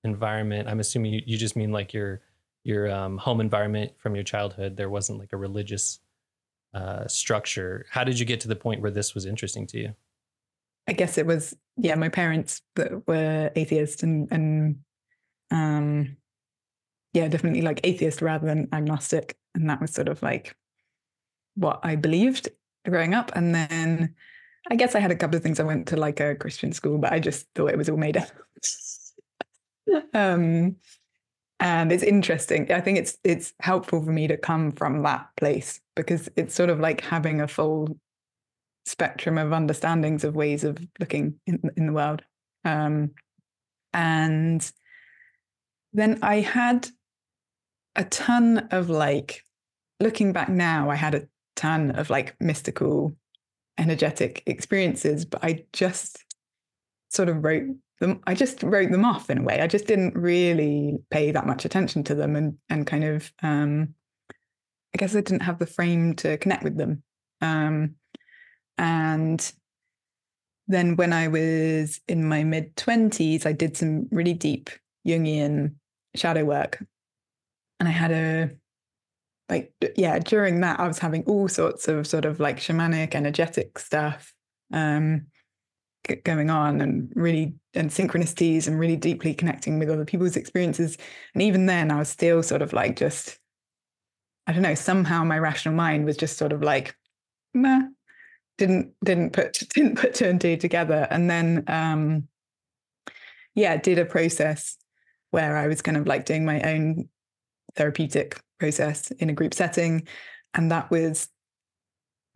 environment, 0.05 0.69
I'm 0.69 0.79
assuming 0.79 1.15
you, 1.15 1.23
you 1.27 1.37
just 1.37 1.57
mean 1.57 1.73
like 1.73 1.93
your 1.93 2.21
your 2.63 2.89
um, 2.93 3.19
home 3.19 3.41
environment 3.41 3.91
from 3.99 4.15
your 4.15 4.25
childhood. 4.25 4.77
There 4.77 4.89
wasn't 4.89 5.19
like 5.19 5.33
a 5.33 5.37
religious 5.37 5.99
uh, 6.77 7.09
structure. 7.09 7.87
How 7.91 8.05
did 8.05 8.21
you 8.21 8.27
get 8.27 8.41
to 8.41 8.49
the 8.49 8.57
point 8.57 8.83
where 8.83 8.91
this 8.91 9.15
was 9.15 9.25
interesting 9.25 9.67
to 9.69 9.79
you? 9.79 9.95
I 10.87 10.93
guess 10.93 11.17
it 11.17 11.27
was 11.27 11.57
yeah, 11.79 11.95
my 11.95 12.11
parents 12.11 12.61
that 12.75 13.07
were 13.09 13.51
atheist 13.57 14.03
and 14.03 14.29
and 14.31 14.77
um 15.51 16.17
yeah, 17.13 17.29
definitely 17.29 17.63
like 17.63 17.81
atheist 17.83 18.21
rather 18.21 18.47
than 18.47 18.69
agnostic. 18.73 19.37
And 19.55 19.71
that 19.71 19.81
was 19.81 19.93
sort 19.93 20.09
of 20.09 20.23
like 20.23 20.55
what 21.55 21.81
I 21.83 21.97
believed 21.97 22.51
growing 22.87 23.15
up. 23.15 23.33
And 23.35 23.55
then 23.55 24.15
I 24.71 24.77
guess 24.77 24.95
I 24.95 25.01
had 25.01 25.11
a 25.11 25.17
couple 25.17 25.37
of 25.37 25.43
things. 25.43 25.59
I 25.59 25.65
went 25.65 25.89
to 25.89 25.97
like 25.97 26.21
a 26.21 26.35
Christian 26.35 26.73
school, 26.73 26.99
but 26.99 27.13
I 27.13 27.21
just 27.21 27.47
thought 27.55 27.71
it 27.71 27.79
was 27.79 27.89
all 27.89 27.97
made 27.97 28.19
up. 28.19 28.29
um 30.15 30.77
and 31.61 31.91
it's 31.91 32.03
interesting. 32.03 32.71
I 32.71 32.81
think 32.81 32.99
it's 32.99 33.17
it's 33.25 33.55
helpful 33.61 34.05
for 34.05 34.11
me 34.11 34.29
to 34.29 34.37
come 34.37 34.73
from 34.73 35.03
that 35.03 35.29
place 35.37 35.81
because 35.95 36.29
it's 36.37 36.55
sort 36.55 36.71
of 36.71 36.81
like 36.81 37.01
having 37.01 37.41
a 37.41 37.49
full 37.49 37.99
spectrum 38.85 39.39
of 39.39 39.53
understandings 39.53 40.23
of 40.23 40.37
ways 40.37 40.65
of 40.65 40.79
looking 41.01 41.35
in, 41.47 41.61
in 41.77 41.87
the 41.87 41.93
world. 41.93 42.23
Um, 42.65 43.13
and 43.93 44.71
then 45.93 46.19
I 46.23 46.41
had 46.41 46.89
a 47.97 48.05
ton 48.05 48.69
of 48.71 48.91
like, 48.91 49.43
looking 49.99 50.33
back 50.33 50.49
now, 50.49 50.91
I 50.91 50.95
had 50.95 51.15
a 51.15 51.27
ton 51.57 51.93
of 51.93 52.11
like 52.11 52.37
mystical, 52.39 53.17
energetic 53.79 54.43
experiences, 54.47 55.25
but 55.25 55.43
I 55.43 55.65
just 55.73 56.23
sort 57.11 57.29
of 57.29 57.43
wrote 57.43 57.75
them. 58.01 58.21
I 58.27 58.35
just 58.35 58.63
wrote 58.63 58.91
them 58.91 59.05
off 59.05 59.31
in 59.31 59.39
a 59.39 59.43
way. 59.43 59.61
I 59.61 59.67
just 59.67 59.87
didn't 59.87 60.15
really 60.15 60.99
pay 61.11 61.33
that 61.33 61.47
much 61.47 61.65
attention 61.65 62.05
to 62.05 62.15
them 62.15 62.37
and 62.37 62.57
and 62.69 62.87
kind 62.87 63.05
of 63.05 63.33
um, 63.43 63.95
I 64.97 64.99
guess 64.99 65.15
I 65.15 65.21
didn't 65.21 65.43
have 65.43 65.59
the 65.59 65.67
frame 65.67 66.15
to 66.17 66.39
connect 66.39 66.65
with 66.65 66.79
them. 66.79 67.03
Um, 67.43 67.97
and 68.79 69.53
then 70.69 70.97
when 70.97 71.13
I 71.13 71.29
was 71.29 72.01
in 72.09 72.27
my 72.27 72.45
mid 72.45 72.75
20s, 72.77 73.45
I 73.45 73.53
did 73.53 73.77
some 73.77 74.09
really 74.11 74.33
deep 74.33 74.71
Jungian 75.07 75.75
shadow 76.15 76.45
work. 76.45 76.83
And 77.79 77.89
I 77.89 77.93
had 77.93 78.11
a, 78.11 78.51
like, 79.51 79.73
yeah, 79.97 80.19
during 80.19 80.61
that, 80.63 80.81
I 80.81 80.89
was 80.89 80.99
having 80.99 81.25
all 81.25 81.47
sorts 81.47 81.89
of 81.89 82.07
sort 82.07 82.25
of 82.25 82.41
like 82.41 82.57
shamanic, 82.57 83.15
energetic 83.15 83.79
stuff 83.79 84.33
um, 84.73 85.27
going 86.25 86.49
on 86.49 86.81
and 86.81 87.13
really, 87.15 87.55
and 87.77 87.91
synchronicities 87.91 88.67
and 88.67 88.79
really 88.79 88.97
deeply 88.97 89.35
connecting 89.35 89.79
with 89.79 89.91
other 89.91 90.05
people's 90.05 90.37
experiences. 90.37 90.97
And 91.35 91.43
even 91.43 91.67
then, 91.67 91.91
I 91.91 91.99
was 91.99 92.09
still 92.09 92.43
sort 92.43 92.63
of 92.63 92.73
like 92.73 92.97
just, 92.97 93.39
I 94.47 94.53
don't 94.53 94.63
know, 94.63 94.75
somehow 94.75 95.25
my 95.25 95.39
rational 95.39 95.75
mind 95.75 96.05
was 96.05 96.17
just 96.17 96.39
sort 96.39 96.53
of 96.53 96.63
like, 96.63 96.97
meh, 97.55 97.83
didn't 98.59 98.93
didn't 99.05 99.33
put 99.33 99.53
didn't 99.75 99.99
put 99.99 100.15
two 100.15 100.27
and 100.27 100.41
two 100.41 100.57
together 100.57 101.07
and 101.11 101.31
then 101.31 101.65
um 101.69 102.29
yeah 103.55 103.77
did 103.77 103.99
a 103.99 104.05
process 104.05 104.77
where 105.31 105.57
i 105.57 105.67
was 105.67 105.83
kind 105.83 105.97
of 105.97 106.07
like 106.07 106.25
doing 106.25 106.45
my 106.45 106.61
own 106.63 107.09
therapeutic 107.75 108.41
process 108.59 109.11
in 109.13 109.29
a 109.29 109.35
group 109.35 109.53
setting 109.53 110.07
and 110.55 110.71
that 110.71 110.91
was 110.91 111.29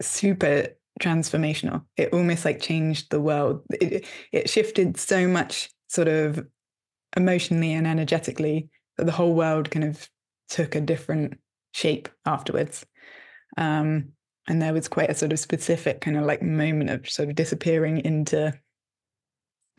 super 0.02 0.66
transformational. 1.00 1.84
It 1.96 2.12
almost 2.12 2.44
like 2.44 2.60
changed 2.60 3.10
the 3.10 3.20
world. 3.20 3.62
It, 3.70 4.06
it 4.32 4.50
shifted 4.50 4.96
so 4.98 5.26
much 5.28 5.70
sort 5.88 6.08
of 6.08 6.46
emotionally 7.16 7.72
and 7.72 7.86
energetically 7.86 8.68
that 8.96 9.04
the 9.04 9.12
whole 9.12 9.34
world 9.34 9.70
kind 9.70 9.84
of 9.84 10.08
took 10.48 10.74
a 10.74 10.80
different 10.80 11.38
shape 11.72 12.08
afterwards. 12.26 12.84
Um 13.56 14.12
and 14.48 14.60
there 14.60 14.72
was 14.72 14.88
quite 14.88 15.10
a 15.10 15.14
sort 15.14 15.32
of 15.32 15.38
specific 15.38 16.00
kind 16.00 16.16
of 16.16 16.24
like 16.24 16.42
moment 16.42 16.90
of 16.90 17.08
sort 17.08 17.28
of 17.28 17.36
disappearing 17.36 17.98
into 17.98 18.52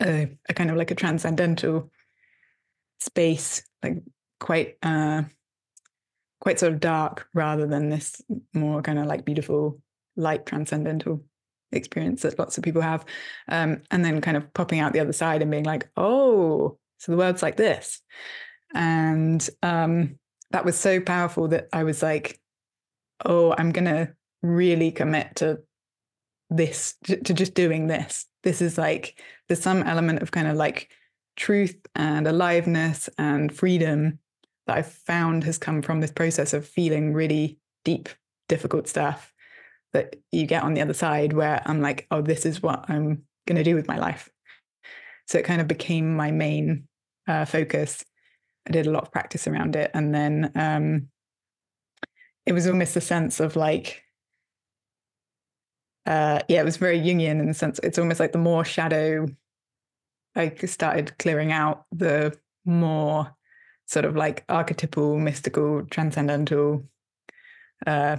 a, 0.00 0.30
a 0.48 0.54
kind 0.54 0.70
of 0.70 0.76
like 0.76 0.90
a 0.90 0.94
transcendental 0.94 1.90
space 3.00 3.62
like 3.82 4.02
quite 4.40 4.76
uh 4.82 5.22
quite 6.40 6.58
sort 6.58 6.72
of 6.72 6.80
dark 6.80 7.28
rather 7.34 7.66
than 7.66 7.90
this 7.90 8.22
more 8.54 8.80
kind 8.82 8.98
of 8.98 9.06
like 9.06 9.24
beautiful 9.24 9.80
light 10.16 10.46
transcendental 10.46 11.22
experience 11.72 12.22
that 12.22 12.38
lots 12.38 12.58
of 12.58 12.64
people 12.64 12.82
have 12.82 13.04
um 13.48 13.80
and 13.90 14.04
then 14.04 14.20
kind 14.20 14.36
of 14.36 14.52
popping 14.52 14.78
out 14.78 14.92
the 14.92 15.00
other 15.00 15.12
side 15.12 15.40
and 15.40 15.50
being 15.50 15.64
like 15.64 15.88
oh 15.96 16.78
so 16.98 17.10
the 17.10 17.18
world's 17.18 17.42
like 17.42 17.56
this. 17.56 18.00
And 18.74 19.48
um 19.62 20.18
that 20.50 20.64
was 20.64 20.78
so 20.78 21.00
powerful 21.00 21.48
that 21.48 21.68
i 21.72 21.82
was 21.82 22.02
like 22.02 22.38
oh 23.24 23.54
i'm 23.58 23.72
gonna 23.72 24.12
really 24.42 24.90
commit 24.92 25.36
to 25.36 25.60
this 26.50 26.94
to 27.04 27.34
just 27.34 27.54
doing 27.54 27.86
this. 27.86 28.26
This 28.42 28.60
is 28.60 28.76
like 28.76 29.18
there's 29.48 29.60
some 29.60 29.82
element 29.82 30.22
of 30.22 30.30
kind 30.30 30.48
of 30.48 30.56
like 30.56 30.90
truth 31.36 31.76
and 31.94 32.26
aliveness 32.26 33.08
and 33.16 33.54
freedom 33.54 34.18
that 34.66 34.76
i've 34.76 34.92
found 34.92 35.44
has 35.44 35.56
come 35.56 35.80
from 35.80 36.00
this 36.00 36.12
process 36.12 36.52
of 36.52 36.66
feeling 36.66 37.14
really 37.14 37.58
deep 37.84 38.10
difficult 38.48 38.86
stuff 38.86 39.32
that 39.92 40.16
you 40.30 40.46
get 40.46 40.62
on 40.62 40.74
the 40.74 40.80
other 40.80 40.94
side 40.94 41.32
where 41.32 41.62
i'm 41.66 41.80
like 41.80 42.06
oh 42.10 42.22
this 42.22 42.46
is 42.46 42.62
what 42.62 42.84
i'm 42.88 43.22
going 43.46 43.56
to 43.56 43.64
do 43.64 43.74
with 43.74 43.88
my 43.88 43.98
life. 43.98 44.30
So 45.26 45.38
it 45.38 45.44
kind 45.44 45.60
of 45.60 45.68
became 45.68 46.14
my 46.14 46.30
main 46.30 46.88
uh, 47.28 47.44
focus. 47.44 48.04
I 48.66 48.72
did 48.72 48.86
a 48.86 48.90
lot 48.90 49.02
of 49.02 49.12
practice 49.12 49.46
around 49.46 49.76
it 49.76 49.90
and 49.94 50.14
then 50.14 50.52
um, 50.54 51.08
it 52.46 52.52
was 52.52 52.66
almost 52.66 52.96
a 52.96 53.00
sense 53.00 53.40
of 53.40 53.56
like 53.56 54.02
uh, 56.04 56.40
yeah, 56.48 56.60
it 56.60 56.64
was 56.64 56.78
very 56.78 56.98
Jungian 56.98 57.38
in 57.38 57.46
the 57.46 57.54
sense 57.54 57.78
it's 57.82 57.98
almost 57.98 58.18
like 58.18 58.32
the 58.32 58.38
more 58.38 58.64
shadow 58.64 59.26
I 60.34 60.52
started 60.64 61.16
clearing 61.18 61.52
out, 61.52 61.84
the 61.92 62.36
more 62.64 63.34
sort 63.86 64.04
of 64.04 64.16
like 64.16 64.44
archetypal, 64.48 65.18
mystical, 65.18 65.84
transcendental 65.90 66.88
uh, 67.86 68.16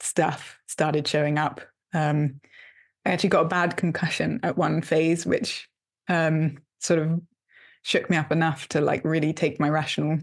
stuff 0.00 0.58
started 0.66 1.06
showing 1.06 1.38
up. 1.38 1.60
Um, 1.94 2.40
I 3.04 3.10
actually 3.10 3.30
got 3.30 3.46
a 3.46 3.48
bad 3.48 3.76
concussion 3.76 4.40
at 4.42 4.58
one 4.58 4.82
phase, 4.82 5.24
which 5.24 5.68
um, 6.08 6.58
sort 6.80 7.00
of 7.00 7.20
shook 7.82 8.10
me 8.10 8.16
up 8.16 8.32
enough 8.32 8.66
to 8.68 8.80
like 8.80 9.04
really 9.04 9.32
take 9.32 9.60
my 9.60 9.68
rational 9.68 10.18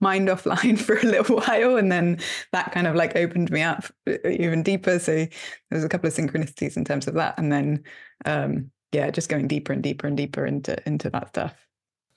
mind 0.00 0.28
offline 0.34 0.78
for 0.78 0.98
a 0.98 1.02
little 1.02 1.36
while 1.36 1.76
and 1.76 1.90
then 1.90 2.18
that 2.52 2.72
kind 2.72 2.86
of 2.86 2.94
like 2.94 3.16
opened 3.16 3.50
me 3.50 3.62
up 3.62 3.86
uh, 4.06 4.28
even 4.28 4.62
deeper 4.62 4.98
so 4.98 5.14
there 5.14 5.28
was 5.70 5.84
a 5.84 5.88
couple 5.88 6.06
of 6.06 6.14
synchronicities 6.14 6.76
in 6.76 6.84
terms 6.84 7.06
of 7.06 7.14
that 7.14 7.34
and 7.38 7.50
then 7.50 7.82
um 8.26 8.70
yeah 8.92 9.10
just 9.10 9.30
going 9.30 9.48
deeper 9.48 9.72
and 9.72 9.82
deeper 9.82 10.06
and 10.06 10.18
deeper 10.18 10.44
into 10.44 10.76
into 10.86 11.08
that 11.08 11.28
stuff 11.28 11.54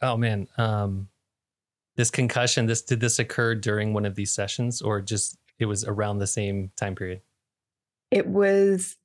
oh 0.02 0.18
man 0.18 0.46
um 0.58 1.08
this 1.96 2.12
concussion 2.12 2.66
this 2.66 2.82
did 2.82 3.00
this 3.00 3.20
occur 3.20 3.56
during 3.56 3.94
one 3.94 4.06
of 4.06 4.16
these 4.16 4.34
sessions 4.34 4.82
or 4.82 5.00
just 5.00 5.38
it 5.60 5.66
was 5.66 5.84
around 5.86 6.20
the 6.20 6.28
same 6.28 6.72
time 6.76 6.96
period 6.96 7.22
it 8.12 8.28
was 8.28 8.98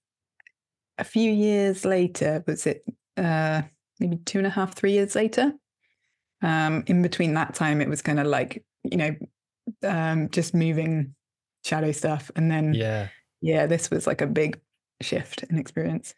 a 0.98 1.04
few 1.04 1.30
years 1.30 1.84
later 1.84 2.42
was 2.46 2.66
it 2.66 2.84
uh 3.16 3.62
maybe 4.00 4.16
two 4.24 4.38
and 4.38 4.46
a 4.46 4.50
half 4.50 4.74
three 4.74 4.92
years 4.92 5.14
later 5.14 5.52
um, 6.44 6.84
in 6.86 7.00
between 7.00 7.34
that 7.34 7.54
time, 7.54 7.80
it 7.80 7.88
was 7.88 8.02
kind 8.02 8.20
of 8.20 8.26
like, 8.26 8.62
you 8.84 8.98
know, 8.98 9.16
um, 9.82 10.28
just 10.28 10.54
moving 10.54 11.14
shadow 11.64 11.90
stuff. 11.90 12.30
And 12.36 12.50
then, 12.50 12.74
yeah, 12.74 13.08
yeah, 13.40 13.66
this 13.66 13.90
was 13.90 14.06
like 14.06 14.20
a 14.20 14.26
big 14.26 14.60
shift 15.00 15.42
in 15.44 15.58
experience. 15.58 16.14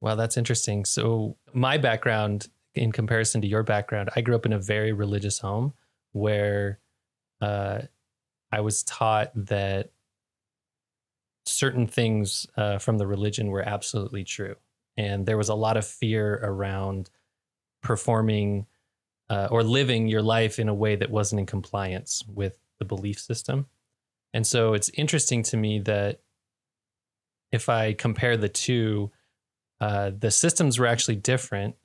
Wow, 0.00 0.16
that's 0.16 0.36
interesting. 0.36 0.84
So, 0.84 1.36
my 1.54 1.78
background 1.78 2.48
in 2.74 2.90
comparison 2.90 3.40
to 3.42 3.46
your 3.46 3.62
background, 3.62 4.10
I 4.16 4.20
grew 4.20 4.34
up 4.34 4.46
in 4.46 4.52
a 4.52 4.58
very 4.58 4.92
religious 4.92 5.38
home 5.38 5.74
where 6.10 6.80
uh, 7.40 7.82
I 8.52 8.60
was 8.60 8.82
taught 8.82 9.32
that 9.34 9.90
certain 11.46 11.86
things 11.86 12.46
uh, 12.56 12.78
from 12.78 12.98
the 12.98 13.06
religion 13.06 13.48
were 13.48 13.62
absolutely 13.62 14.24
true. 14.24 14.56
And 14.96 15.26
there 15.26 15.38
was 15.38 15.48
a 15.48 15.54
lot 15.54 15.76
of 15.76 15.86
fear 15.86 16.38
around 16.42 17.10
performing 17.82 18.66
uh, 19.30 19.48
or 19.50 19.62
living 19.62 20.06
your 20.06 20.22
life 20.22 20.58
in 20.58 20.68
a 20.68 20.74
way 20.74 20.94
that 20.96 21.10
wasn't 21.10 21.40
in 21.40 21.46
compliance 21.46 22.22
with 22.28 22.58
the 22.78 22.84
belief 22.84 23.18
system. 23.18 23.66
And 24.34 24.46
so 24.46 24.74
it's 24.74 24.90
interesting 24.90 25.42
to 25.44 25.56
me 25.56 25.78
that 25.80 26.20
if 27.50 27.68
I 27.68 27.94
compare 27.94 28.36
the 28.36 28.48
two, 28.48 29.10
uh, 29.80 30.10
the 30.16 30.30
systems 30.30 30.78
were 30.78 30.86
actually 30.86 31.16
different. 31.16 31.76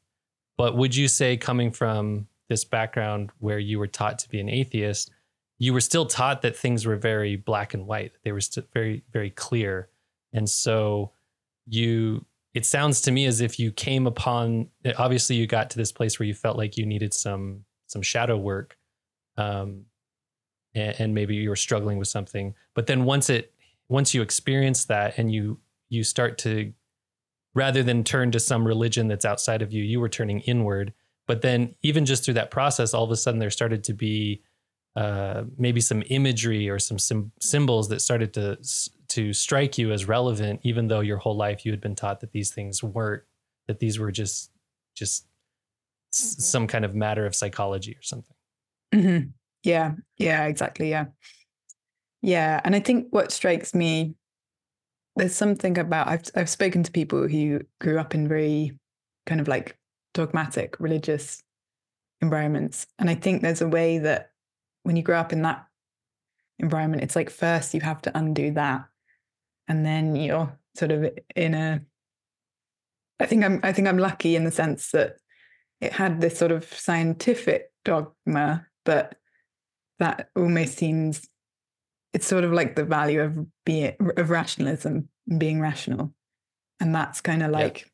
But 0.58 0.76
would 0.76 0.96
you 0.96 1.08
say, 1.08 1.38
coming 1.38 1.72
from 1.72 2.28
this 2.50 2.64
background 2.64 3.32
where 3.40 3.60
you 3.60 3.80
were 3.80 3.88
taught 3.88 4.20
to 4.20 4.30
be 4.30 4.40
an 4.40 4.50
atheist, 4.50 5.12
you 5.60 5.74
were 5.74 5.82
still 5.82 6.06
taught 6.06 6.42
that 6.44 6.56
things 6.56 6.86
were 6.86 6.96
very 6.96 7.36
black 7.36 7.74
and 7.74 7.88
white, 7.88 8.12
they 8.24 8.32
were 8.32 8.42
still 8.42 8.64
very, 8.74 9.04
very 9.12 9.30
clear. 9.32 9.90
And 10.34 10.50
so 10.50 11.12
you 11.68 12.26
it 12.54 12.66
sounds 12.66 13.02
to 13.02 13.12
me 13.12 13.26
as 13.26 13.42
if 13.42 13.60
you 13.60 13.72
came 13.72 14.08
upon 14.08 14.68
obviously 14.98 15.36
you 15.36 15.46
got 15.46 15.70
to 15.70 15.78
this 15.78 15.92
place 15.92 16.18
where 16.18 16.26
you 16.26 16.34
felt 16.34 16.58
like 16.58 16.78
you 16.78 16.86
needed 16.86 17.14
some 17.14 17.64
some 17.88 18.02
shadow 18.02 18.38
work 18.38 18.78
um 19.38 19.84
and, 20.74 20.96
and 21.00 21.14
maybe 21.14 21.36
you 21.36 21.50
were 21.50 21.56
struggling 21.56 21.98
with 21.98 22.08
something 22.08 22.56
but 22.74 22.88
then 22.88 23.04
once 23.04 23.30
it 23.30 23.54
once 23.90 24.14
you 24.14 24.22
experience 24.22 24.86
that 24.86 25.18
and 25.18 25.32
you 25.32 25.60
you 25.90 26.04
start 26.04 26.38
to 26.38 26.74
rather 27.54 27.84
than 27.84 28.04
turn 28.04 28.32
to 28.32 28.40
some 28.40 28.66
religion 28.66 29.08
that's 29.08 29.26
outside 29.26 29.62
of 29.62 29.72
you 29.72 29.84
you 29.84 30.00
were 30.00 30.10
turning 30.10 30.40
inward 30.42 30.94
but 31.28 31.42
then 31.42 31.76
even 31.82 32.06
just 32.06 32.24
through 32.24 32.34
that 32.34 32.50
process 32.50 32.94
all 32.94 33.04
of 33.04 33.12
a 33.12 33.16
sudden 33.16 33.40
there 33.40 33.50
started 33.50 33.84
to 33.84 33.94
be 33.94 34.42
uh, 34.98 35.44
maybe 35.60 35.80
some 35.80 36.02
imagery 36.10 36.68
or 36.68 36.80
some 36.80 36.98
sim- 36.98 37.32
symbols 37.40 37.88
that 37.90 38.02
started 38.02 38.34
to 38.34 38.58
to 39.10 39.32
strike 39.32 39.78
you 39.78 39.92
as 39.92 40.06
relevant, 40.08 40.60
even 40.64 40.88
though 40.88 41.02
your 41.02 41.18
whole 41.18 41.38
life 41.38 41.66
you 41.66 41.72
had 41.72 41.80
been 41.80 41.94
taught 41.94 42.20
that 42.20 42.32
these 42.32 42.50
things 42.52 42.82
weren't, 42.82 43.22
that 43.68 43.80
these 43.80 44.00
were 44.00 44.12
just 44.12 44.50
just 44.96 45.28
s- 46.12 46.44
some 46.44 46.66
kind 46.66 46.84
of 46.84 46.96
matter 46.96 47.28
of 47.28 47.36
psychology 47.36 47.92
or 47.92 48.02
something. 48.02 48.36
Mm-hmm. 48.92 49.28
Yeah, 49.62 49.92
yeah, 50.18 50.48
exactly. 50.48 50.90
Yeah, 50.90 51.06
yeah, 52.24 52.60
and 52.64 52.76
I 52.76 52.80
think 52.80 53.08
what 53.12 53.32
strikes 53.32 53.76
me, 53.76 54.16
there's 55.16 55.36
something 55.36 55.78
about 55.78 56.08
I've 56.08 56.24
I've 56.36 56.50
spoken 56.50 56.82
to 56.82 56.92
people 56.92 57.28
who 57.28 57.62
grew 57.80 58.00
up 58.00 58.16
in 58.16 58.28
very 58.28 58.72
kind 59.28 59.40
of 59.42 59.48
like 59.48 59.78
dogmatic 60.16 60.80
religious 60.80 61.44
environments, 62.20 62.88
and 62.98 63.12
I 63.12 63.16
think 63.16 63.44
there's 63.44 63.62
a 63.62 63.68
way 63.68 64.00
that 64.00 64.32
when 64.88 64.96
you 64.96 65.04
grow 65.04 65.20
up 65.20 65.34
in 65.34 65.42
that 65.42 65.68
environment, 66.60 67.04
it's 67.04 67.16
like 67.16 67.30
first 67.30 67.74
you 67.74 67.82
have 67.82 68.02
to 68.04 68.18
undo 68.18 68.52
that. 68.52 68.86
And 69.68 69.86
then 69.86 70.16
you're 70.16 70.58
sort 70.78 70.94
of 70.94 71.10
in 71.36 71.54
a 71.54 71.82
I 73.20 73.26
think 73.26 73.44
I'm 73.44 73.60
I 73.64 73.74
think 73.74 73.90
I'm 73.90 73.98
lucky 73.98 74.38
in 74.38 74.46
the 74.46 74.52
sense 74.52 74.92
that 74.92 75.18
it 75.82 75.92
had 75.92 76.22
this 76.22 76.38
sort 76.38 76.54
of 76.54 76.64
scientific 76.64 77.70
dogma, 77.84 78.66
but 78.86 79.16
that 80.00 80.30
almost 80.38 80.78
seems 80.78 81.28
it's 82.14 82.26
sort 82.26 82.46
of 82.46 82.54
like 82.54 82.78
the 82.78 82.86
value 82.86 83.22
of 83.22 83.46
being 83.66 83.94
of 84.16 84.30
rationalism 84.30 85.10
and 85.28 85.38
being 85.38 85.60
rational. 85.60 86.14
And 86.80 86.96
that's 86.96 87.20
kind 87.20 87.44
of 87.44 87.52
like 87.52 87.92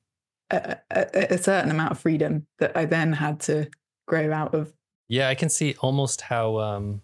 a, 0.51 0.77
a, 0.91 1.33
a 1.33 1.37
certain 1.39 1.71
amount 1.71 1.93
of 1.93 1.99
freedom 1.99 2.45
that 2.59 2.77
I 2.77 2.85
then 2.85 3.13
had 3.13 3.39
to 3.41 3.67
grow 4.07 4.31
out 4.31 4.53
of 4.53 4.71
yeah, 5.13 5.29
I 5.29 5.35
can 5.35 5.49
see 5.49 5.75
almost 5.79 6.21
how 6.21 6.57
um, 6.57 7.03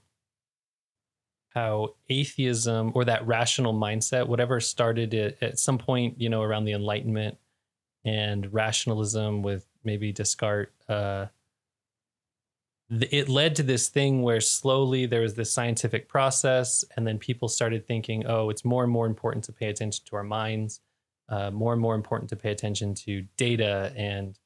how 1.49 1.93
atheism 2.09 2.91
or 2.95 3.05
that 3.05 3.27
rational 3.27 3.71
mindset, 3.71 4.27
whatever 4.27 4.59
started 4.59 5.13
it 5.13 5.37
at 5.41 5.59
some 5.59 5.77
point, 5.77 6.19
you 6.19 6.27
know, 6.27 6.41
around 6.41 6.65
the 6.65 6.73
Enlightenment 6.73 7.37
and 8.03 8.51
rationalism 8.51 9.43
with 9.43 9.67
maybe 9.83 10.11
Descartes, 10.11 10.71
uh, 10.89 11.27
it 12.89 13.29
led 13.29 13.55
to 13.57 13.61
this 13.61 13.89
thing 13.89 14.23
where 14.23 14.41
slowly 14.41 15.05
there 15.05 15.21
was 15.21 15.35
this 15.35 15.53
scientific 15.53 16.09
process, 16.09 16.83
and 16.97 17.05
then 17.05 17.19
people 17.19 17.47
started 17.47 17.85
thinking, 17.85 18.25
oh, 18.25 18.49
it's 18.49 18.65
more 18.65 18.81
and 18.81 18.91
more 18.91 19.05
important 19.05 19.43
to 19.43 19.51
pay 19.51 19.69
attention 19.69 20.03
to 20.05 20.15
our 20.15 20.23
minds, 20.23 20.81
uh, 21.29 21.51
more 21.51 21.73
and 21.73 21.81
more 21.81 21.93
important 21.93 22.27
to 22.31 22.35
pay 22.35 22.49
attention 22.49 22.95
to 22.95 23.27
data 23.37 23.93
and 23.95 24.39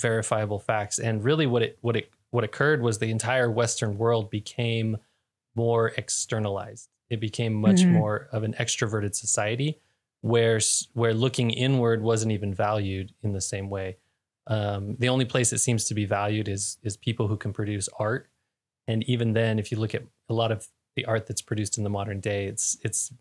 verifiable 0.00 0.60
facts. 0.60 1.00
And 1.00 1.24
really, 1.24 1.48
what 1.48 1.62
it 1.62 1.78
what 1.80 1.96
it 1.96 2.12
what 2.30 2.44
occurred 2.44 2.82
was 2.82 2.98
the 2.98 3.10
entire 3.10 3.50
Western 3.50 3.96
world 3.98 4.30
became 4.30 4.98
more 5.54 5.88
externalized. 5.96 6.88
It 7.10 7.20
became 7.20 7.54
much 7.54 7.80
mm-hmm. 7.80 7.94
more 7.94 8.28
of 8.32 8.42
an 8.42 8.54
extroverted 8.54 9.14
society 9.14 9.80
where 10.20 10.60
where 10.92 11.14
looking 11.14 11.50
inward 11.50 12.02
wasn't 12.02 12.32
even 12.32 12.54
valued 12.54 13.12
in 13.22 13.32
the 13.32 13.40
same 13.40 13.70
way. 13.70 13.96
Um, 14.46 14.96
the 14.98 15.08
only 15.08 15.24
place 15.24 15.52
it 15.52 15.58
seems 15.58 15.84
to 15.86 15.94
be 15.94 16.04
valued 16.04 16.48
is 16.48 16.78
is 16.82 16.96
people 16.96 17.28
who 17.28 17.36
can 17.36 17.52
produce 17.52 17.88
art, 17.98 18.28
and 18.86 19.02
even 19.04 19.32
then, 19.32 19.58
if 19.58 19.70
you 19.70 19.78
look 19.78 19.94
at 19.94 20.02
a 20.28 20.34
lot 20.34 20.52
of 20.52 20.66
the 20.96 21.04
art 21.04 21.26
that's 21.26 21.42
produced 21.42 21.78
in 21.78 21.84
the 21.84 21.90
modern 21.90 22.20
day, 22.20 22.46
it's 22.46 22.76
it's 22.82 23.12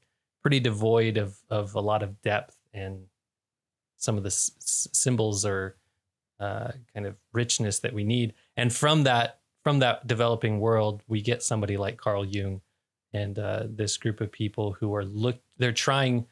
pretty 0.41 0.59
devoid 0.59 1.17
of 1.17 1.37
of 1.49 1.75
a 1.75 1.81
lot 1.81 2.03
of 2.03 2.21
depth 2.21 2.57
and 2.73 3.05
some 3.97 4.17
of 4.17 4.23
the 4.23 4.27
s- 4.27 4.87
symbols 4.93 5.45
or 5.45 5.75
uh, 6.39 6.71
kind 6.93 7.05
of 7.05 7.15
richness 7.33 7.79
that 7.79 7.93
we 7.93 8.03
need. 8.03 8.33
And 8.57 8.73
from 8.73 9.03
that 9.03 9.39
from 9.63 9.79
that 9.79 10.07
developing 10.07 10.59
world, 10.59 11.03
we 11.07 11.21
get 11.21 11.43
somebody 11.43 11.77
like 11.77 11.97
Carl 11.97 12.25
Jung 12.25 12.61
and 13.13 13.37
uh, 13.37 13.63
this 13.69 13.97
group 13.97 14.21
of 14.21 14.31
people 14.31 14.73
who 14.73 14.93
are 14.95 15.05
look. 15.05 15.39
They're 15.57 15.71
trying, 15.71 16.25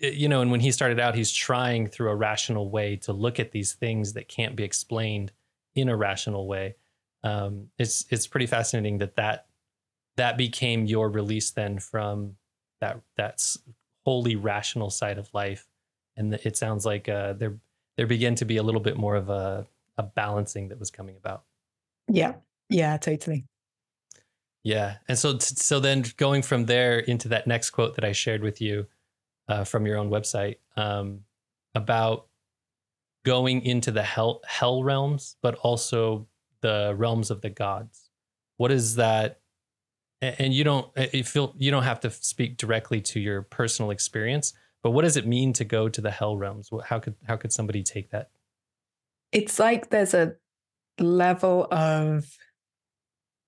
you 0.00 0.28
know. 0.28 0.40
And 0.40 0.50
when 0.50 0.60
he 0.60 0.72
started 0.72 1.00
out, 1.00 1.14
he's 1.14 1.32
trying 1.32 1.88
through 1.88 2.10
a 2.10 2.16
rational 2.16 2.70
way 2.70 2.96
to 2.96 3.12
look 3.12 3.38
at 3.40 3.52
these 3.52 3.74
things 3.74 4.14
that 4.14 4.28
can't 4.28 4.56
be 4.56 4.64
explained 4.64 5.32
in 5.74 5.88
a 5.88 5.96
rational 5.96 6.46
way. 6.46 6.76
Um, 7.24 7.68
it's 7.78 8.06
it's 8.10 8.26
pretty 8.26 8.46
fascinating 8.46 8.98
that 8.98 9.16
that 9.16 9.46
that 10.16 10.36
became 10.36 10.86
your 10.86 11.10
release 11.10 11.50
then 11.50 11.78
from 11.78 12.36
that 12.80 13.00
that's 13.16 13.58
wholly 14.04 14.36
rational 14.36 14.90
side 14.90 15.18
of 15.18 15.28
life 15.34 15.68
and 16.18 16.34
it 16.34 16.56
sounds 16.56 16.84
like 16.84 17.08
uh, 17.08 17.32
there 17.34 17.56
there 17.96 18.06
began 18.06 18.34
to 18.34 18.44
be 18.44 18.58
a 18.58 18.62
little 18.62 18.80
bit 18.80 18.96
more 18.96 19.16
of 19.16 19.30
a, 19.30 19.66
a 19.96 20.02
balancing 20.02 20.68
that 20.68 20.78
was 20.78 20.90
coming 20.90 21.16
about. 21.16 21.44
Yeah. 22.08 22.34
Yeah, 22.68 22.96
totally. 22.96 23.44
Yeah. 24.62 24.96
And 25.08 25.18
so, 25.18 25.38
so 25.38 25.80
then 25.80 26.04
going 26.16 26.42
from 26.42 26.66
there 26.66 26.98
into 26.98 27.28
that 27.28 27.46
next 27.46 27.70
quote 27.70 27.94
that 27.94 28.04
I 28.04 28.12
shared 28.12 28.42
with 28.42 28.60
you 28.60 28.86
uh, 29.48 29.64
from 29.64 29.86
your 29.86 29.96
own 29.96 30.10
website 30.10 30.56
um, 30.76 31.20
about 31.74 32.26
going 33.24 33.62
into 33.62 33.90
the 33.90 34.02
hell, 34.02 34.40
hell 34.46 34.82
realms, 34.82 35.36
but 35.42 35.54
also 35.56 36.26
the 36.60 36.94
realms 36.96 37.30
of 37.30 37.40
the 37.40 37.50
gods. 37.50 38.10
What 38.56 38.70
is 38.70 38.96
that? 38.96 39.40
And 40.20 40.52
you 40.52 40.64
don't, 40.64 40.90
you 41.12 41.22
feel, 41.22 41.54
you 41.56 41.70
don't 41.70 41.84
have 41.84 42.00
to 42.00 42.10
speak 42.10 42.56
directly 42.56 43.00
to 43.02 43.20
your 43.20 43.42
personal 43.42 43.92
experience, 43.92 44.52
but 44.82 44.90
what 44.90 45.02
does 45.02 45.16
it 45.16 45.26
mean 45.26 45.52
to 45.54 45.64
go 45.64 45.88
to 45.88 46.00
the 46.00 46.10
hell 46.10 46.36
realms? 46.36 46.70
How 46.84 46.98
could 46.98 47.14
how 47.26 47.36
could 47.36 47.52
somebody 47.52 47.82
take 47.82 48.10
that? 48.10 48.30
It's 49.32 49.58
like 49.58 49.90
there's 49.90 50.14
a 50.14 50.34
level 51.04 51.66
of 51.70 52.26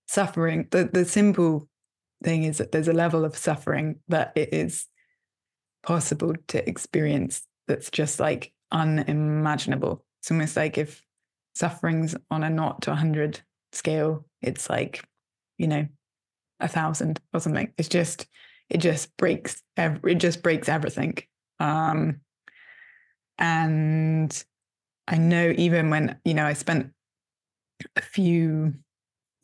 suffering. 0.09 0.69
The 0.71 0.85
the 0.93 1.05
simple 1.05 1.69
thing 2.23 2.45
is 2.45 2.59
that 2.59 2.73
there's 2.73 2.89
a 2.89 2.93
level 2.93 3.25
of 3.25 3.37
suffering 3.37 4.01
that 4.09 4.33
it 4.35 4.53
is 4.53 4.87
possible 5.83 6.35
to 6.49 6.69
experience 6.69 7.43
that's 7.67 7.91
just 7.91 8.21
like 8.21 8.53
unimaginable. 8.71 10.05
It's 10.21 10.31
almost 10.31 10.57
like 10.57 10.77
if 10.77 11.03
suffering's 11.55 12.15
on 12.31 12.45
a 12.45 12.51
naught 12.51 12.83
to 12.83 12.93
a 12.93 12.97
hundred 12.97 13.41
scale, 13.73 14.27
it's 14.43 14.69
like, 14.69 15.03
you 15.57 15.67
know, 15.67 15.87
a 16.59 16.69
thousand 16.69 17.21
or 17.33 17.41
something. 17.41 17.73
It's 17.79 17.89
just 17.89 18.27
it 18.71 18.79
just 18.79 19.15
breaks 19.17 19.63
it 19.77 20.15
just 20.15 20.43
breaks 20.43 20.69
everything 20.69 21.19
um, 21.59 22.21
and 23.39 24.45
i 25.09 25.19
know 25.19 25.53
even 25.57 25.91
when 25.91 26.17
you 26.25 26.35
know 26.35 26.47
i 26.47 26.53
spent 26.53 26.93
a 27.97 28.03
few 28.03 28.75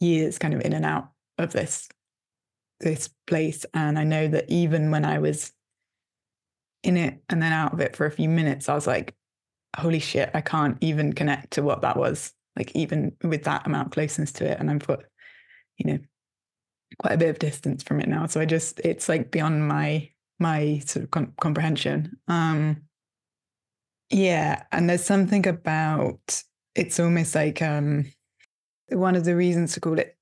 years 0.01 0.39
kind 0.39 0.55
of 0.55 0.61
in 0.61 0.73
and 0.73 0.85
out 0.85 1.11
of 1.39 1.53
this 1.53 1.89
this 2.81 3.09
place 3.27 3.65
and 3.73 3.99
i 3.99 4.05
know 4.05 4.29
that 4.29 4.45
even 4.49 4.91
when 4.91 5.05
i 5.05 5.19
was 5.19 5.53
in 6.83 6.97
it 6.97 7.23
and 7.29 7.43
then 7.43 7.53
out 7.53 7.73
of 7.73 7.81
it 7.81 7.97
for 7.97 8.07
a 8.07 8.11
few 8.11 8.29
minutes 8.29 8.69
i 8.69 8.75
was 8.75 8.87
like 8.87 9.15
holy 9.79 9.99
shit 9.99 10.31
i 10.35 10.41
can't 10.41 10.77
even 10.81 11.13
connect 11.13 11.53
to 11.53 11.63
what 11.63 11.81
that 11.81 11.97
was 11.97 12.33
like 12.57 12.71
even 12.75 13.13
with 13.23 13.45
that 13.45 13.67
amount 13.67 13.87
of 13.87 13.93
closeness 13.93 14.33
to 14.33 14.45
it 14.45 14.59
and 14.61 14.71
i've 14.71 14.87
got 14.87 15.03
you 15.79 15.91
know 15.91 15.99
quite 16.99 17.15
a 17.15 17.19
bit 17.19 17.31
of 17.31 17.39
distance 17.39 17.83
from 17.83 18.01
it 18.01 18.09
now. 18.09 18.27
So 18.27 18.41
I 18.41 18.45
just 18.45 18.81
it's 18.81 19.09
like 19.09 19.31
beyond 19.31 19.67
my 19.67 20.11
my 20.39 20.83
sort 20.87 21.05
of 21.05 21.11
com- 21.11 21.35
comprehension. 21.41 22.17
Um, 22.29 22.83
yeah, 24.11 24.63
and 24.73 24.89
there's 24.89 25.05
something 25.05 25.47
about 25.47 26.43
it's 26.75 27.01
almost 27.01 27.35
like 27.35 27.63
um, 27.63 28.07
one 28.91 29.17
of 29.17 29.25
the 29.25 29.37
reasons 29.37 29.75
to 29.75 29.81
call 29.81 29.99
it 29.99 30.17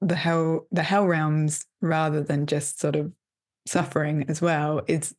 the 0.00 0.14
hell 0.14 0.66
the 0.70 0.82
hell 0.82 1.06
realms 1.06 1.64
rather 1.80 2.22
than 2.22 2.46
just 2.46 2.80
sort 2.80 2.96
of 2.96 3.12
suffering 3.66 4.24
as 4.28 4.40
well 4.40 4.82
is 4.86 5.14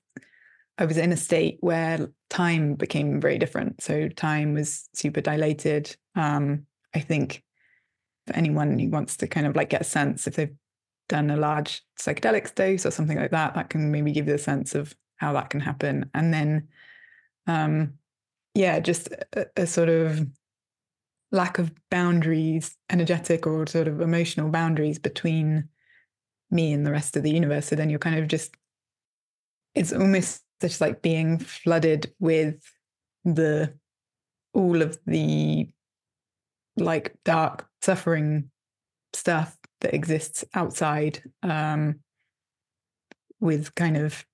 I 0.77 0.85
was 0.85 0.97
in 0.97 1.11
a 1.11 1.17
state 1.17 1.57
where 1.59 2.09
time 2.29 2.75
became 2.75 3.19
very 3.19 3.37
different. 3.37 3.81
So 3.81 4.07
time 4.07 4.53
was 4.53 4.87
super 4.93 5.19
dilated. 5.19 5.95
Um, 6.15 6.65
I 6.95 6.99
think 6.99 7.43
for 8.25 8.33
anyone 8.33 8.79
who 8.79 8.89
wants 8.89 9.17
to 9.17 9.27
kind 9.27 9.45
of 9.45 9.55
like 9.57 9.69
get 9.69 9.81
a 9.81 9.85
sense 9.85 10.25
if 10.25 10.35
they've 10.35 10.55
done 11.09 11.29
a 11.31 11.37
large 11.37 11.81
psychedelics 11.99 12.55
dose 12.55 12.85
or 12.85 12.91
something 12.91 13.17
like 13.17 13.31
that, 13.31 13.55
that 13.55 13.69
can 13.69 13.91
maybe 13.91 14.13
give 14.13 14.27
you 14.27 14.35
a 14.35 14.39
sense 14.39 14.73
of 14.73 14.95
how 15.17 15.33
that 15.33 15.49
can 15.49 15.59
happen. 15.59 16.09
And 16.13 16.33
then, 16.33 16.69
um, 17.45 17.95
yeah, 18.55 18.79
just 18.79 19.09
a, 19.33 19.47
a 19.57 19.67
sort 19.67 19.89
of 19.89 20.25
lack 21.31 21.59
of 21.59 21.71
boundaries, 21.91 22.75
energetic 22.89 23.45
or 23.45 23.67
sort 23.67 23.87
of 23.87 24.01
emotional 24.01 24.49
boundaries 24.49 24.99
between 24.99 25.69
me 26.51 26.73
and 26.73 26.85
the 26.85 26.91
rest 26.91 27.15
of 27.15 27.23
the 27.23 27.31
universe. 27.31 27.67
So 27.67 27.75
then 27.75 27.89
you're 27.89 27.99
kind 27.99 28.17
of 28.17 28.27
just, 28.27 28.55
it's 29.75 29.93
almost 29.93 30.43
just 30.61 30.81
like 30.81 31.01
being 31.01 31.37
flooded 31.37 32.11
with 32.19 32.61
the 33.23 33.73
all 34.53 34.81
of 34.81 34.97
the 35.05 35.69
like 36.77 37.15
dark 37.23 37.67
suffering 37.81 38.49
stuff 39.13 39.57
that 39.81 39.93
exists 39.93 40.43
outside 40.53 41.21
um 41.43 41.99
with 43.39 43.73
kind 43.75 43.97
of 43.97 44.25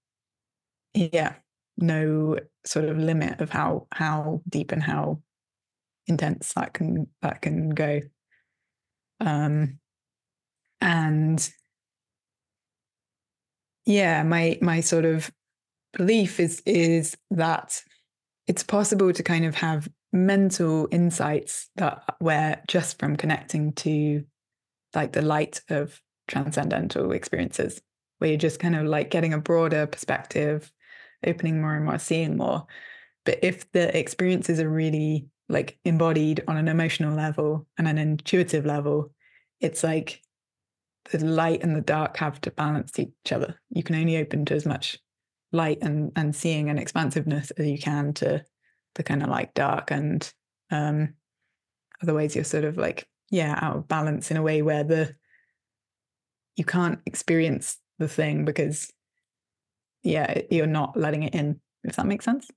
yeah 0.94 1.34
no 1.78 2.38
sort 2.66 2.86
of 2.86 2.98
limit 2.98 3.42
of 3.42 3.50
how 3.50 3.88
how 3.92 4.42
deep 4.50 4.72
and 4.72 4.84
how 4.84 5.20
intense 6.08 6.54
that 6.54 6.74
can 6.74 7.08
that 7.22 7.42
can 7.42 7.70
go. 7.70 8.02
Um 9.20 9.80
and 10.82 11.50
yeah 13.86 14.24
my 14.24 14.58
my 14.62 14.82
sort 14.82 15.06
of 15.06 15.32
belief 15.94 16.40
is 16.40 16.62
is 16.66 17.16
that 17.32 17.82
it's 18.48 18.64
possible 18.64 19.14
to 19.14 19.24
kind 19.24 19.46
of 19.46 19.56
have 19.56 19.88
mental 20.12 20.88
insights 20.92 21.70
that 21.76 22.04
where 22.20 22.62
just 22.68 23.00
from 23.00 23.16
connecting 23.16 23.74
to 23.74 24.24
like 24.94 25.12
the 25.12 25.22
light 25.22 25.62
of 25.70 26.00
transcendental 26.28 27.12
experiences 27.12 27.82
where 28.20 28.30
you're 28.30 28.38
just 28.38 28.60
kind 28.60 28.76
of 28.76 28.86
like 28.86 29.10
getting 29.10 29.34
a 29.34 29.40
broader 29.40 29.86
perspective 29.86 30.72
opening 31.26 31.60
more 31.60 31.76
and 31.76 31.86
more 31.86 32.00
seeing 32.00 32.38
more. 32.38 32.66
But 33.26 33.40
if 33.42 33.70
the 33.72 33.98
experiences 33.98 34.60
are 34.60 34.70
really 34.70 35.28
like 35.48 35.78
embodied 35.86 36.44
on 36.48 36.58
an 36.58 36.68
emotional 36.68 37.16
level 37.16 37.68
and 37.78 37.88
an 37.88 37.98
intuitive 37.98 38.66
level 38.66 39.12
it's 39.62 39.84
like 39.84 40.22
the 41.12 41.24
light 41.24 41.64
and 41.64 41.76
the 41.76 41.82
dark 41.82 42.18
have 42.18 42.42
to 42.42 42.52
balance 42.52 42.98
each 42.98 43.32
other. 43.32 43.60
You 43.70 43.84
can 43.84 43.96
only 43.96 44.18
open 44.18 44.46
to 44.46 44.56
as 44.56 44.66
much 44.66 44.98
light 45.52 45.78
and 45.82 46.12
and 46.16 46.36
seeing 46.36 46.70
and 46.70 46.80
expansiveness 46.80 47.52
as 47.52 47.68
you 47.68 47.78
can 47.78 48.14
to 48.14 48.44
the 48.96 49.04
kind 49.04 49.24
of 49.24 49.30
like 49.30 49.54
dark 49.54 49.92
and 49.92 50.34
um 50.72 51.14
otherwise 52.02 52.36
you're 52.36 52.44
sort 52.44 52.66
of 52.66 52.78
like 52.78 53.08
yeah 53.30 53.58
out 53.62 53.78
of 53.78 53.88
balance 53.88 54.32
in 54.32 54.38
a 54.38 54.42
way 54.42 54.62
where 54.62 54.84
the 54.84 55.16
you 56.58 56.66
can't 56.66 57.00
experience 57.06 57.78
the 58.00 58.08
thing 58.08 58.44
because 58.44 58.92
yeah 60.04 60.42
you're 60.50 60.66
not 60.66 60.98
letting 60.98 61.24
it 61.24 61.36
in 61.36 61.60
if 61.84 61.96
that 61.96 62.08
makes 62.08 62.26
sense. 62.26 62.50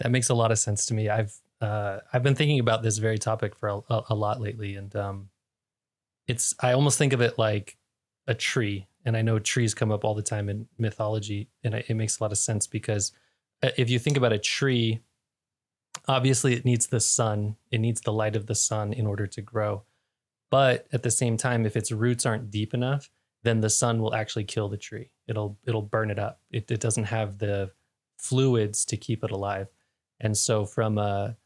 That 0.00 0.10
makes 0.10 0.28
a 0.28 0.34
lot 0.34 0.52
of 0.52 0.58
sense 0.58 0.86
to 0.86 0.94
me. 0.94 1.08
I've 1.08 1.34
uh 1.60 1.98
i've 2.12 2.22
been 2.22 2.34
thinking 2.34 2.60
about 2.60 2.82
this 2.82 2.98
very 2.98 3.18
topic 3.18 3.54
for 3.56 3.68
a, 3.68 4.02
a 4.10 4.14
lot 4.14 4.40
lately 4.40 4.76
and 4.76 4.94
um 4.94 5.28
it's 6.26 6.54
i 6.60 6.72
almost 6.72 6.98
think 6.98 7.12
of 7.12 7.20
it 7.20 7.38
like 7.38 7.76
a 8.26 8.34
tree 8.34 8.86
and 9.08 9.16
I 9.16 9.22
know 9.22 9.38
trees 9.38 9.72
come 9.72 9.90
up 9.90 10.04
all 10.04 10.14
the 10.14 10.20
time 10.20 10.50
in 10.50 10.68
mythology, 10.76 11.48
and 11.64 11.74
it 11.74 11.94
makes 11.94 12.18
a 12.18 12.22
lot 12.22 12.30
of 12.30 12.36
sense 12.36 12.66
because 12.66 13.10
uh, 13.62 13.70
if 13.78 13.88
you 13.88 13.98
think 13.98 14.18
about 14.18 14.34
a 14.34 14.38
tree, 14.38 15.00
obviously 16.06 16.52
it 16.52 16.66
needs 16.66 16.88
the 16.88 17.00
sun, 17.00 17.56
it 17.70 17.78
needs 17.78 18.02
the 18.02 18.12
light 18.12 18.36
of 18.36 18.44
the 18.44 18.54
sun 18.54 18.92
in 18.92 19.06
order 19.06 19.26
to 19.26 19.40
grow. 19.40 19.84
But 20.50 20.86
at 20.92 21.02
the 21.02 21.10
same 21.10 21.38
time, 21.38 21.64
if 21.64 21.74
its 21.74 21.90
roots 21.90 22.26
aren't 22.26 22.50
deep 22.50 22.74
enough, 22.74 23.10
then 23.44 23.62
the 23.62 23.70
sun 23.70 24.02
will 24.02 24.14
actually 24.14 24.44
kill 24.44 24.68
the 24.68 24.76
tree. 24.76 25.10
It'll 25.26 25.56
it'll 25.64 25.80
burn 25.80 26.10
it 26.10 26.18
up. 26.18 26.40
It, 26.50 26.70
it 26.70 26.80
doesn't 26.80 27.04
have 27.04 27.38
the 27.38 27.70
fluids 28.18 28.84
to 28.86 28.98
keep 28.98 29.24
it 29.24 29.30
alive. 29.30 29.68
And 30.20 30.36
so 30.36 30.66
from 30.66 30.98
a 30.98 31.38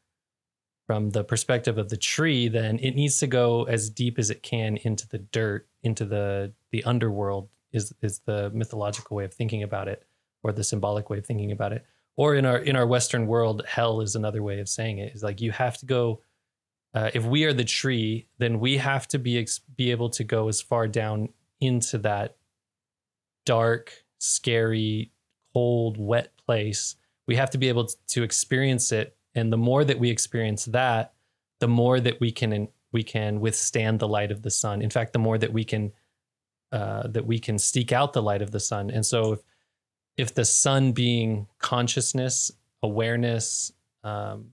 from 0.92 1.08
the 1.08 1.24
perspective 1.24 1.78
of 1.78 1.88
the 1.88 1.96
tree, 1.96 2.48
then 2.48 2.78
it 2.80 2.94
needs 2.94 3.16
to 3.16 3.26
go 3.26 3.64
as 3.64 3.88
deep 3.88 4.18
as 4.18 4.28
it 4.28 4.42
can 4.42 4.76
into 4.76 5.08
the 5.08 5.16
dirt, 5.16 5.66
into 5.82 6.04
the 6.04 6.52
the 6.70 6.84
underworld 6.84 7.48
is 7.72 7.94
is 8.02 8.18
the 8.26 8.50
mythological 8.50 9.16
way 9.16 9.24
of 9.24 9.32
thinking 9.32 9.62
about 9.62 9.88
it, 9.88 10.04
or 10.42 10.52
the 10.52 10.62
symbolic 10.62 11.08
way 11.08 11.16
of 11.16 11.24
thinking 11.24 11.50
about 11.50 11.72
it. 11.72 11.86
Or 12.14 12.34
in 12.34 12.44
our 12.44 12.58
in 12.58 12.76
our 12.76 12.86
Western 12.86 13.26
world, 13.26 13.64
hell 13.66 14.02
is 14.02 14.14
another 14.14 14.42
way 14.42 14.60
of 14.60 14.68
saying 14.68 14.98
it. 14.98 15.14
Is 15.14 15.22
like 15.22 15.40
you 15.40 15.50
have 15.50 15.78
to 15.78 15.86
go. 15.86 16.20
Uh, 16.92 17.10
if 17.14 17.24
we 17.24 17.44
are 17.44 17.54
the 17.54 17.64
tree, 17.64 18.26
then 18.36 18.60
we 18.60 18.76
have 18.76 19.08
to 19.08 19.18
be 19.18 19.48
be 19.74 19.92
able 19.92 20.10
to 20.10 20.24
go 20.24 20.48
as 20.48 20.60
far 20.60 20.86
down 20.86 21.30
into 21.58 21.96
that 21.96 22.36
dark, 23.46 24.04
scary, 24.18 25.10
cold, 25.54 25.96
wet 25.96 26.36
place. 26.36 26.96
We 27.26 27.36
have 27.36 27.48
to 27.52 27.58
be 27.58 27.70
able 27.70 27.88
to 28.08 28.22
experience 28.22 28.92
it 28.92 29.16
and 29.34 29.52
the 29.52 29.56
more 29.56 29.84
that 29.84 29.98
we 29.98 30.10
experience 30.10 30.66
that 30.66 31.14
the 31.60 31.68
more 31.68 32.00
that 32.00 32.20
we 32.20 32.32
can 32.32 32.68
we 32.90 33.02
can 33.02 33.40
withstand 33.40 34.00
the 34.00 34.08
light 34.08 34.30
of 34.30 34.42
the 34.42 34.50
sun. 34.50 34.82
In 34.82 34.90
fact 34.90 35.12
the 35.12 35.18
more 35.18 35.38
that 35.38 35.52
we 35.52 35.64
can 35.64 35.92
uh, 36.72 37.06
that 37.08 37.26
we 37.26 37.38
can 37.38 37.58
seek 37.58 37.92
out 37.92 38.12
the 38.12 38.22
light 38.22 38.42
of 38.42 38.50
the 38.50 38.60
sun. 38.60 38.90
And 38.90 39.06
so 39.06 39.34
if 39.34 39.40
if 40.16 40.34
the 40.34 40.44
sun 40.44 40.92
being 40.92 41.46
consciousness 41.58 42.50
awareness 42.82 43.72
um, 44.02 44.50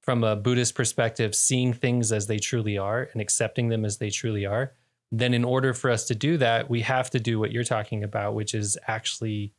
from 0.00 0.24
a 0.24 0.34
buddhist 0.34 0.74
perspective 0.74 1.34
seeing 1.34 1.72
things 1.72 2.10
as 2.10 2.26
they 2.26 2.38
truly 2.38 2.78
are 2.78 3.10
and 3.12 3.20
accepting 3.20 3.68
them 3.68 3.84
as 3.84 3.98
they 3.98 4.08
truly 4.08 4.46
are 4.46 4.72
then 5.12 5.34
in 5.34 5.44
order 5.44 5.74
for 5.74 5.90
us 5.90 6.06
to 6.06 6.14
do 6.14 6.38
that 6.38 6.70
we 6.70 6.80
have 6.80 7.10
to 7.10 7.20
do 7.20 7.38
what 7.38 7.52
you're 7.52 7.62
talking 7.62 8.02
about 8.02 8.34
which 8.34 8.54
is 8.54 8.78
actually 8.86 9.52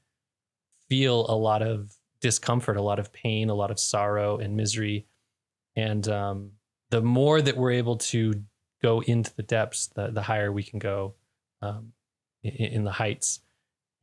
feel 0.89 1.27
a 1.29 1.35
lot 1.35 1.61
of 1.61 1.93
discomfort, 2.21 2.77
a 2.77 2.81
lot 2.81 2.99
of 2.99 3.11
pain, 3.11 3.49
a 3.49 3.53
lot 3.53 3.71
of 3.71 3.79
sorrow 3.79 4.37
and 4.37 4.55
misery. 4.55 5.05
And 5.75 6.07
um, 6.07 6.51
the 6.89 7.01
more 7.01 7.41
that 7.41 7.57
we're 7.57 7.71
able 7.71 7.97
to 7.97 8.33
go 8.81 9.01
into 9.01 9.33
the 9.35 9.43
depths, 9.43 9.87
the, 9.87 10.07
the 10.07 10.21
higher 10.21 10.51
we 10.51 10.63
can 10.63 10.79
go 10.79 11.15
um, 11.61 11.93
in, 12.43 12.51
in, 12.51 12.83
the 12.83 12.91
heights. 12.91 13.39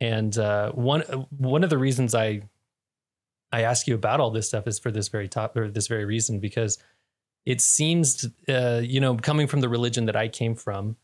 And 0.01 0.37
uh, 0.39 0.71
one 0.73 1.01
one 1.31 1.65
of 1.65 1.71
the 1.71 1.79
reasons 1.79 2.15
I 2.15 2.43
I 3.51 3.63
ask 3.63 3.87
you 3.87 3.95
about 3.95 4.21
all 4.21 4.31
this 4.31 4.47
stuff 4.47 4.67
is 4.67 4.79
for 4.79 4.91
this 4.91 5.09
very 5.09 5.29
top 5.29 5.57
or 5.57 5.71
this 5.71 5.89
very 5.89 6.05
reason 6.05 6.39
because 6.39 6.79
it 7.45 7.61
seems 7.61 8.29
uh, 8.49 8.81
you 8.83 9.01
know 9.01 9.17
coming 9.17 9.47
from 9.47 9.61
the 9.61 9.69
religion 9.69 10.07
that 10.07 10.17
I 10.17 10.29
came 10.29 10.55
from, 10.55 10.97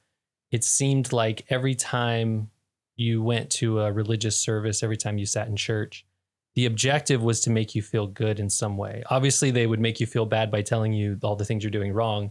it 0.53 0.63
seemed 0.63 1.13
like 1.13 1.45
every 1.49 1.75
time 1.75 2.51
you 2.97 3.23
went 3.23 3.51
to 3.51 3.81
a 3.81 3.93
religious 3.93 4.39
service, 4.39 4.83
every 4.83 4.97
time 4.97 5.19
you 5.19 5.27
sat 5.27 5.49
in 5.49 5.57
church, 5.57 6.07
the 6.55 6.67
objective 6.67 7.23
was 7.23 7.41
to 7.41 7.51
make 7.51 7.75
you 7.75 7.83
feel 7.83 8.07
good 8.07 8.39
in 8.39 8.49
some 8.49 8.77
way. 8.77 9.03
Obviously, 9.11 9.51
they 9.51 9.67
would 9.67 9.81
make 9.81 10.01
you 10.01 10.07
feel 10.07 10.27
bad 10.27 10.51
by 10.51 10.63
telling 10.63 10.93
you 10.93 11.19
all 11.23 11.37
the 11.37 11.45
things 11.45 11.65
you're 11.65 11.71
doing 11.71 11.93
wrong, 11.93 12.31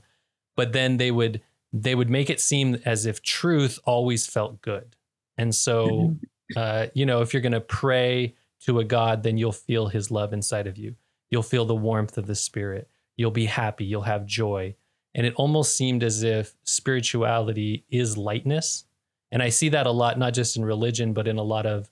but 0.56 0.74
then 0.74 0.98
they 0.98 1.12
would 1.12 1.42
they 1.74 1.96
would 1.96 2.10
make 2.10 2.30
it 2.30 2.40
seem 2.40 2.80
as 2.86 3.06
if 3.06 3.22
truth 3.22 3.80
always 3.86 4.28
felt 4.28 4.62
good. 4.62 4.96
And 5.38 5.54
so, 5.54 5.88
mm-hmm. 5.88 6.56
uh, 6.56 6.86
you 6.94 7.06
know, 7.06 7.22
if 7.22 7.34
you're 7.34 7.42
going 7.42 7.52
to 7.52 7.62
pray 7.62 8.36
to 8.62 8.80
a 8.80 8.84
God, 8.84 9.24
then 9.24 9.38
you'll 9.38 9.52
feel 9.52 9.88
His 9.88 10.12
love 10.12 10.34
inside 10.34 10.68
of 10.68 10.78
you. 10.78 10.96
You'll 11.32 11.42
feel 11.42 11.66
the 11.66 11.76
warmth 11.76 12.18
of 12.18 12.28
the 12.28 12.36
Spirit. 12.36 12.88
You'll 13.18 13.32
be 13.32 13.48
happy. 13.48 13.86
You'll 13.86 14.04
have 14.04 14.26
joy. 14.26 14.76
And 15.16 15.26
it 15.26 15.34
almost 15.36 15.76
seemed 15.76 16.04
as 16.04 16.24
if 16.24 16.56
spirituality 16.64 17.86
is 17.90 18.18
lightness. 18.18 18.86
And 19.32 19.42
I 19.42 19.50
see 19.50 19.70
that 19.70 19.88
a 19.88 19.92
lot, 19.92 20.20
not 20.20 20.34
just 20.34 20.58
in 20.58 20.66
religion, 20.66 21.14
but 21.14 21.28
in 21.28 21.38
a 21.38 21.44
lot 21.44 21.66
of 21.66 21.90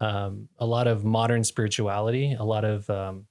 um, 0.00 0.48
a 0.58 0.66
lot 0.66 0.86
of 0.86 1.04
modern 1.04 1.44
spirituality, 1.44 2.34
a 2.38 2.44
lot 2.44 2.64
of 2.64 2.88
um, 2.88 3.26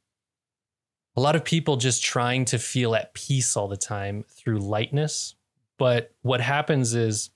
a 1.15 1.21
lot 1.21 1.36
of 1.36 1.43
people 1.43 1.75
just 1.75 2.03
trying 2.03 2.45
to 2.45 2.60
feel 2.60 2.95
at 2.95 3.13
peace 3.13 3.58
all 3.58 3.67
the 3.67 3.77
time 3.77 4.23
through 4.29 4.60
lightness. 4.60 5.36
But 5.77 6.13
what 6.21 6.41
happens 6.41 6.93
is 6.93 7.32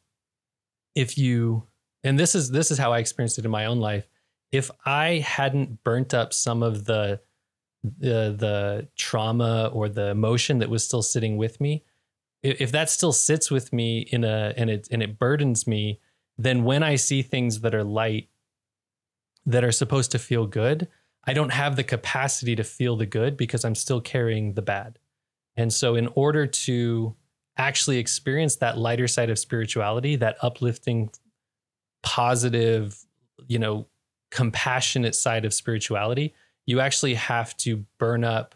if 0.95 1.17
you 1.17 1.67
and 2.03 2.19
this 2.19 2.35
is 2.35 2.51
this 2.51 2.69
is 2.71 2.77
how 2.77 2.93
I 2.93 2.99
experienced 2.99 3.39
it 3.39 3.45
in 3.45 3.51
my 3.51 3.65
own 3.65 3.79
life. 3.79 4.07
If 4.51 4.69
I 4.85 5.25
hadn't 5.25 5.83
burnt 5.83 6.13
up 6.13 6.33
some 6.33 6.61
of 6.61 6.85
the 6.85 7.19
the 7.83 8.35
the 8.37 8.87
trauma 8.95 9.69
or 9.73 9.89
the 9.89 10.09
emotion 10.09 10.59
that 10.59 10.69
was 10.69 10.85
still 10.85 11.01
sitting 11.01 11.37
with 11.37 11.59
me, 11.59 11.83
if, 12.43 12.71
that 12.71 12.89
still 12.89 13.11
sits 13.11 13.49
with 13.49 13.73
me 13.73 13.99
in 13.99 14.23
a 14.23 14.53
and 14.55 14.69
it 14.69 14.87
and 14.91 15.01
it 15.01 15.17
burdens 15.17 15.65
me, 15.65 15.99
then 16.37 16.63
when 16.63 16.83
I 16.83 16.95
see 16.95 17.21
things 17.21 17.61
that 17.61 17.73
are 17.73 17.83
light 17.83 18.29
that 19.45 19.63
are 19.63 19.71
supposed 19.71 20.11
to 20.11 20.19
feel 20.19 20.47
good, 20.47 20.87
I 21.25 21.33
don't 21.33 21.51
have 21.51 21.75
the 21.75 21.83
capacity 21.83 22.55
to 22.55 22.63
feel 22.63 22.95
the 22.95 23.05
good 23.05 23.37
because 23.37 23.63
I'm 23.63 23.75
still 23.75 24.01
carrying 24.01 24.53
the 24.53 24.61
bad. 24.61 24.99
And 25.55 25.71
so, 25.71 25.95
in 25.95 26.07
order 26.15 26.47
to 26.47 27.15
actually 27.57 27.97
experience 27.97 28.55
that 28.57 28.77
lighter 28.77 29.07
side 29.07 29.29
of 29.29 29.37
spirituality, 29.37 30.15
that 30.17 30.37
uplifting, 30.41 31.09
positive, 32.01 32.97
you 33.47 33.59
know, 33.59 33.87
compassionate 34.31 35.15
side 35.15 35.45
of 35.45 35.53
spirituality, 35.53 36.33
you 36.65 36.79
actually 36.79 37.13
have 37.13 37.55
to 37.57 37.85
burn 37.99 38.23
up 38.23 38.55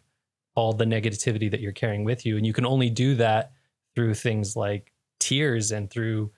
all 0.55 0.73
the 0.73 0.85
negativity 0.85 1.51
that 1.51 1.59
you're 1.59 1.71
carrying 1.71 2.03
with 2.03 2.25
you. 2.25 2.35
And 2.35 2.45
you 2.45 2.53
can 2.53 2.65
only 2.65 2.89
do 2.89 3.13
that 3.15 3.51
through 3.93 4.15
things 4.15 4.55
like 4.55 4.91
tears 5.19 5.71
and 5.71 5.89
through, 5.89 6.31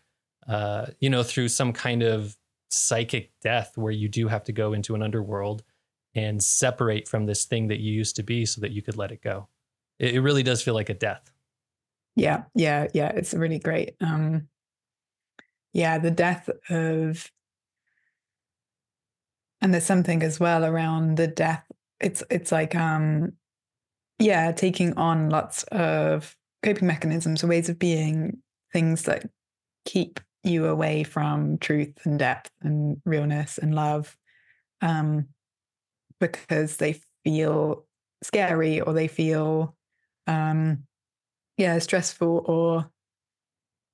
uh, 0.48 0.88
you 1.00 1.10
know, 1.10 1.24
through 1.24 1.48
some 1.48 1.72
kind 1.72 2.04
of 2.04 2.36
psychic 2.70 3.32
death 3.42 3.74
where 3.76 3.92
you 3.92 4.08
do 4.08 4.28
have 4.28 4.44
to 4.44 4.52
go 4.52 4.74
into 4.74 4.96
an 4.96 5.02
underworld 5.02 5.64
and 6.16 6.44
separate 6.44 7.08
from 7.08 7.26
this 7.26 7.46
thing 7.46 7.68
that 7.68 7.80
you 7.80 7.94
used 7.94 8.16
to 8.16 8.24
be 8.24 8.46
so 8.46 8.62
that 8.62 8.72
you 8.72 8.82
could 8.82 8.98
let 8.98 9.12
it 9.12 9.22
go. 9.22 9.48
It, 10.00 10.16
it 10.16 10.22
really 10.22 10.44
does 10.44 10.62
feel 10.62 10.74
like 10.74 10.90
a 10.90 10.94
death. 10.94 11.32
Yeah, 12.16 12.44
yeah, 12.56 12.88
yeah. 12.94 13.10
It's 13.10 13.34
really 13.34 13.60
great. 13.60 13.96
Um, 14.02 14.48
yeah, 15.74 15.98
the 16.00 16.12
death 16.12 16.50
of, 16.70 17.32
and 19.62 19.74
there's 19.74 19.86
something 19.86 20.24
as 20.24 20.40
well 20.40 20.66
around 20.66 21.18
the 21.18 21.28
death. 21.28 21.66
It's 22.00 22.24
it's 22.30 22.52
like 22.52 22.76
um, 22.76 23.34
yeah, 24.18 24.52
taking 24.52 24.94
on 24.98 25.30
lots 25.30 25.64
of 25.64 26.36
coping 26.64 26.88
mechanisms 26.88 27.44
ways 27.44 27.70
of 27.70 27.80
being, 27.80 28.40
things 28.74 29.04
that 29.04 29.30
keep 29.86 30.20
you 30.50 30.66
away 30.66 31.04
from 31.04 31.58
truth 31.58 31.94
and 32.06 32.20
depth 32.20 32.52
and 32.62 33.02
realness 33.06 33.58
and 33.58 33.74
love 33.74 34.16
um, 34.82 35.28
because 36.20 36.78
they 36.78 37.00
feel 37.24 37.86
scary 38.24 38.82
or 38.82 38.94
they 38.94 39.08
feel 39.08 39.76
um, 40.28 40.84
yeah 41.58 41.78
stressful 41.80 42.44
or 42.46 42.90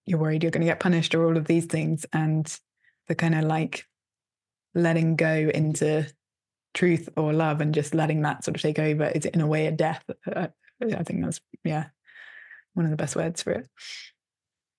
you're 0.05 0.19
worried 0.19 0.43
you're 0.43 0.51
going 0.51 0.61
to 0.61 0.71
get 0.71 0.79
punished 0.79 1.15
or 1.15 1.25
all 1.25 1.37
of 1.37 1.45
these 1.45 1.65
things 1.65 2.05
and 2.13 2.59
the 3.07 3.15
kind 3.15 3.35
of 3.35 3.43
like 3.43 3.85
letting 4.73 5.15
go 5.15 5.49
into 5.53 6.07
truth 6.73 7.07
or 7.15 7.33
love 7.33 7.61
and 7.61 7.73
just 7.73 7.95
letting 7.95 8.21
that 8.21 8.43
sort 8.43 8.55
of 8.55 8.61
take 8.61 8.79
over 8.79 9.05
is 9.05 9.25
in 9.25 9.41
a 9.41 9.47
way 9.47 9.67
a 9.67 9.71
death. 9.71 10.03
Uh, 10.31 10.47
i 10.81 11.03
think 11.03 11.23
that's 11.23 11.39
yeah 11.63 11.85
one 12.73 12.85
of 12.85 12.91
the 12.91 12.97
best 12.97 13.15
words 13.15 13.41
for 13.41 13.51
it 13.51 13.69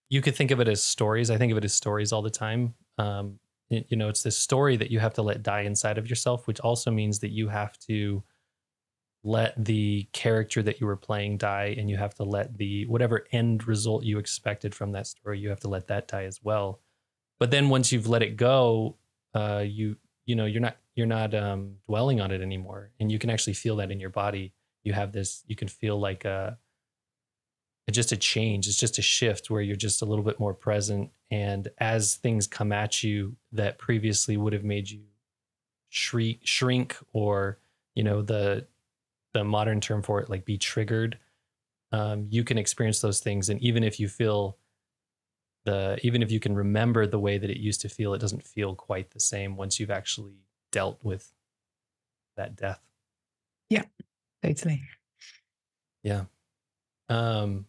you 0.09 0.21
could 0.21 0.37
think 0.37 0.51
of 0.51 0.61
it 0.61 0.69
as 0.69 0.83
stories. 0.83 1.31
I 1.31 1.37
think 1.37 1.53
of 1.53 1.59
it 1.59 1.64
as 1.64 1.73
stories 1.73 2.12
all 2.12 2.23
the 2.23 2.31
time. 2.31 2.75
Um, 2.99 3.38
you 3.69 3.97
know 3.97 4.09
it's 4.09 4.23
this 4.23 4.38
story 4.38 4.77
that 4.77 4.90
you 4.90 5.01
have 5.01 5.14
to 5.14 5.23
let 5.23 5.42
die 5.42 5.62
inside 5.62 5.99
of 5.99 6.09
yourself 6.09 6.47
which 6.47 6.61
also 6.61 6.90
means 6.90 7.19
that 7.21 7.31
you 7.31 7.49
have 7.49 7.77
to 7.79 8.23
let 9.25 9.53
the 9.64 10.07
character 10.12 10.62
that 10.62 10.81
you 10.81 10.87
were 10.87 10.97
playing 10.97 11.37
die 11.37 11.75
and 11.77 11.90
you 11.90 11.97
have 11.97 12.14
to 12.14 12.23
let 12.23 12.57
the 12.59 12.87
whatever 12.87 13.27
end 13.33 13.66
result 13.66 14.05
you 14.05 14.19
expected 14.19 14.75
from 14.75 14.92
that 14.92 15.07
story 15.07 15.38
you 15.38 15.49
have 15.49 15.61
to 15.61 15.69
let 15.69 15.88
that 15.88 16.07
die 16.07 16.25
as 16.25 16.40
well. 16.42 16.81
But 17.40 17.51
then 17.51 17.69
once 17.69 17.90
you've 17.90 18.09
let 18.09 18.23
it 18.23 18.37
go 18.37 18.97
uh, 19.35 19.64
you 19.66 19.97
you 20.27 20.37
know 20.37 20.47
you're 20.47 20.61
not 20.61 20.77
you're 20.95 21.07
not 21.07 21.35
um, 21.35 21.75
dwelling 21.87 22.21
on 22.21 22.31
it 22.31 22.40
anymore. 22.40 22.90
And 23.01 23.12
you 23.12 23.19
can 23.19 23.29
actually 23.29 23.53
feel 23.53 23.77
that 23.77 23.90
in 23.90 24.01
your 24.01 24.11
body. 24.11 24.55
You 24.83 24.92
have 24.92 25.12
this 25.12 25.42
you 25.47 25.57
can 25.57 25.69
feel 25.69 25.99
like 25.99 26.25
a 26.25 26.57
just 27.96 28.12
a 28.12 28.16
change 28.16 28.68
it's 28.68 28.76
just 28.76 28.98
a 28.98 29.02
shift 29.02 29.50
where 29.50 29.61
you're 29.61 29.74
just 29.76 30.02
a 30.02 30.04
little 30.04 30.24
bit 30.24 30.38
more 30.38 30.54
present. 30.54 31.11
And 31.30 31.68
as 31.78 32.14
things 32.14 32.46
come 32.46 32.70
at 32.70 33.02
you 33.02 33.37
that 33.52 33.78
previously 33.78 34.37
would 34.37 34.52
have 34.52 34.64
made 34.64 34.88
you 34.88 35.00
shrink 35.88 36.40
shrink 36.44 36.96
or 37.12 37.59
you 37.94 38.04
know 38.04 38.22
the 38.22 38.66
the 39.35 39.42
modern 39.42 39.80
term 39.80 40.02
for 40.02 40.20
it 40.20 40.30
like 40.30 40.44
be 40.44 40.59
triggered 40.59 41.18
um, 41.92 42.26
you 42.30 42.44
can 42.44 42.59
experience 42.59 43.00
those 43.00 43.20
things. 43.20 43.48
And 43.48 43.61
even 43.62 43.82
if 43.82 44.00
you 44.00 44.09
feel 44.09 44.59
the 45.64 45.98
even 46.02 46.22
if 46.22 46.30
you 46.30 46.40
can 46.40 46.54
remember 46.54 47.06
the 47.06 47.18
way 47.18 47.38
that 47.38 47.50
it 47.50 47.59
used 47.59 47.80
to 47.80 47.88
feel 47.88 48.14
it 48.14 48.20
doesn't 48.20 48.44
feel 48.44 48.74
quite 48.74 49.11
the 49.11 49.20
same 49.20 49.56
once 49.56 49.80
you've 49.80 49.90
actually 49.90 50.37
dealt 50.70 50.98
with 51.02 51.32
that 52.37 52.54
death. 52.54 52.80
Yeah 53.68 53.82
totally. 54.42 54.82
Yeah. 56.02 56.24
Um 57.09 57.66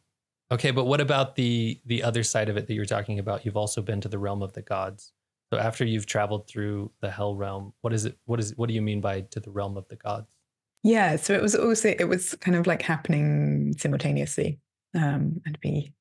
okay 0.51 0.71
but 0.71 0.85
what 0.85 1.01
about 1.01 1.35
the 1.35 1.79
the 1.85 2.03
other 2.03 2.23
side 2.23 2.49
of 2.49 2.57
it 2.57 2.67
that 2.67 2.73
you're 2.73 2.85
talking 2.85 3.19
about? 3.19 3.45
You've 3.45 3.57
also 3.57 3.81
been 3.81 4.01
to 4.01 4.09
the 4.09 4.19
realm 4.19 4.41
of 4.41 4.53
the 4.53 4.61
gods. 4.61 5.11
So 5.51 5.57
after 5.59 5.85
you've 5.85 6.05
traveled 6.05 6.47
through 6.47 6.91
the 7.01 7.09
hell 7.09 7.35
realm 7.35 7.73
what 7.81 7.93
is 7.93 8.05
it 8.05 8.17
what 8.25 8.39
is 8.39 8.55
what 8.57 8.67
do 8.67 8.73
you 8.73 8.81
mean 8.81 9.01
by 9.01 9.21
to 9.21 9.39
the 9.39 9.51
realm 9.51 9.77
of 9.77 9.87
the 9.87 9.95
gods? 9.95 10.35
Yeah 10.83 11.15
so 11.15 11.33
it 11.33 11.41
was 11.41 11.55
also 11.55 11.89
it 11.89 12.07
was 12.07 12.35
kind 12.35 12.55
of 12.55 12.67
like 12.67 12.81
happening 12.81 13.73
simultaneously 13.77 14.59
um 14.93 15.41
and 15.45 15.59
be 15.59 15.93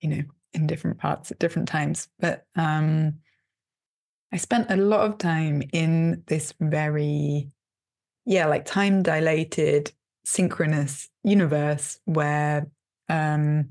you 0.00 0.08
know 0.08 0.22
in 0.52 0.66
different 0.66 0.98
parts 0.98 1.30
at 1.30 1.38
different 1.38 1.68
times. 1.68 2.08
But 2.18 2.46
um 2.56 3.14
i 4.32 4.36
spent 4.36 4.70
a 4.70 4.76
lot 4.76 5.08
of 5.08 5.16
time 5.18 5.62
in 5.72 6.22
this 6.26 6.52
very 6.60 7.48
yeah 8.26 8.46
like 8.46 8.64
time 8.64 9.02
dilated 9.02 9.92
synchronous 10.24 11.08
universe 11.22 12.00
where 12.04 12.66
um 13.08 13.68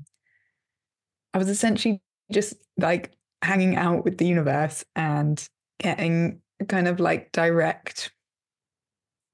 i 1.34 1.38
was 1.38 1.48
essentially 1.48 2.00
just 2.32 2.54
like 2.78 3.12
hanging 3.42 3.76
out 3.76 4.04
with 4.04 4.16
the 4.16 4.26
universe 4.26 4.84
and 4.96 5.48
getting 5.78 6.40
kind 6.68 6.88
of 6.88 6.98
like 6.98 7.30
direct 7.32 8.10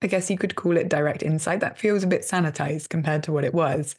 I 0.03 0.07
guess 0.07 0.31
you 0.31 0.39
could 0.39 0.55
call 0.55 0.77
it 0.77 0.89
direct 0.89 1.23
insight. 1.23 1.61
That 1.61 1.79
feels 1.79 2.03
a 2.03 2.09
bit 2.09 2.23
sanitized 2.23 2.89
compared 2.89 3.23
to 3.25 3.33
what 3.33 3.45
it 3.45 3.53
was. 3.55 3.97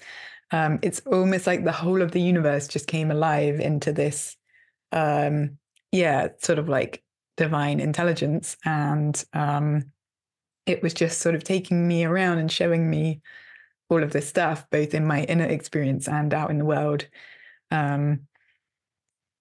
Um, 0.52 0.80
it's 0.82 1.00
almost 1.02 1.48
like 1.48 1.64
the 1.64 1.72
whole 1.72 2.02
of 2.02 2.12
the 2.12 2.22
universe 2.22 2.68
just 2.68 2.88
came 2.88 3.12
alive 3.12 3.60
into 3.60 3.94
this, 3.94 4.36
um, 4.92 5.58
yeah, 5.92 6.30
sort 6.40 6.60
of 6.60 6.68
like 6.68 7.04
divine 7.38 7.80
intelligence. 7.80 8.58
And 8.66 9.24
um, 9.34 9.92
it 10.66 10.82
was 10.82 10.94
just 10.94 11.20
sort 11.20 11.36
of 11.36 11.44
taking 11.44 11.88
me 11.88 12.04
around 12.04 12.40
and 12.40 12.52
showing 12.52 12.90
me 12.90 13.22
all 13.90 14.04
of 14.04 14.12
this 14.12 14.28
stuff, 14.28 14.68
both 14.72 14.94
in 14.94 15.06
my 15.06 15.24
inner 15.24 15.46
experience 15.46 16.08
and 16.08 16.34
out 16.34 16.50
in 16.50 16.58
the 16.58 16.66
world. 16.66 17.08
Um, 17.72 18.22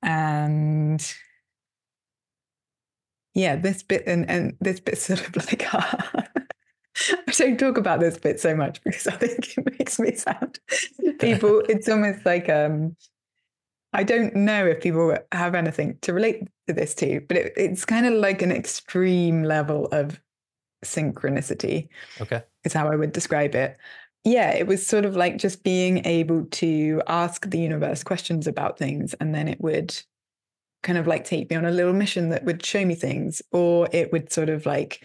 and 0.02 1.14
yeah, 3.34 3.56
this 3.56 3.82
bit 3.82 4.04
and, 4.06 4.28
and 4.28 4.56
this 4.60 4.80
bit 4.80 4.98
sort 4.98 5.26
of 5.28 5.36
like 5.36 5.66
I 5.74 7.32
don't 7.32 7.58
talk 7.58 7.78
about 7.78 8.00
this 8.00 8.18
bit 8.18 8.40
so 8.40 8.54
much 8.54 8.82
because 8.82 9.06
I 9.06 9.12
think 9.12 9.56
it 9.56 9.78
makes 9.78 9.98
me 9.98 10.14
sound 10.14 10.58
people. 11.18 11.62
it's 11.68 11.88
almost 11.88 12.26
like 12.26 12.48
um, 12.48 12.96
I 13.92 14.04
don't 14.04 14.34
know 14.34 14.66
if 14.66 14.82
people 14.82 15.16
have 15.32 15.54
anything 15.54 15.98
to 16.02 16.12
relate 16.12 16.42
to 16.66 16.74
this 16.74 16.94
to, 16.96 17.20
but 17.26 17.36
it, 17.36 17.52
it's 17.56 17.84
kind 17.84 18.06
of 18.06 18.14
like 18.14 18.42
an 18.42 18.52
extreme 18.52 19.44
level 19.44 19.86
of 19.92 20.20
synchronicity. 20.84 21.88
Okay, 22.20 22.42
is 22.64 22.72
how 22.72 22.90
I 22.90 22.96
would 22.96 23.12
describe 23.12 23.54
it. 23.54 23.76
Yeah, 24.24 24.50
it 24.52 24.66
was 24.66 24.86
sort 24.86 25.04
of 25.06 25.16
like 25.16 25.38
just 25.38 25.62
being 25.62 26.04
able 26.04 26.44
to 26.44 27.02
ask 27.06 27.48
the 27.48 27.58
universe 27.58 28.02
questions 28.04 28.46
about 28.46 28.78
things, 28.78 29.14
and 29.14 29.34
then 29.34 29.48
it 29.48 29.60
would 29.60 29.98
kind 30.82 30.98
of 30.98 31.06
like 31.06 31.24
take 31.24 31.50
me 31.50 31.56
on 31.56 31.66
a 31.66 31.70
little 31.72 31.94
mission 31.94 32.30
that 32.30 32.44
would 32.44 32.64
show 32.64 32.84
me 32.84 32.94
things, 32.96 33.42
or 33.52 33.88
it 33.92 34.12
would 34.12 34.32
sort 34.32 34.50
of 34.50 34.66
like 34.66 35.04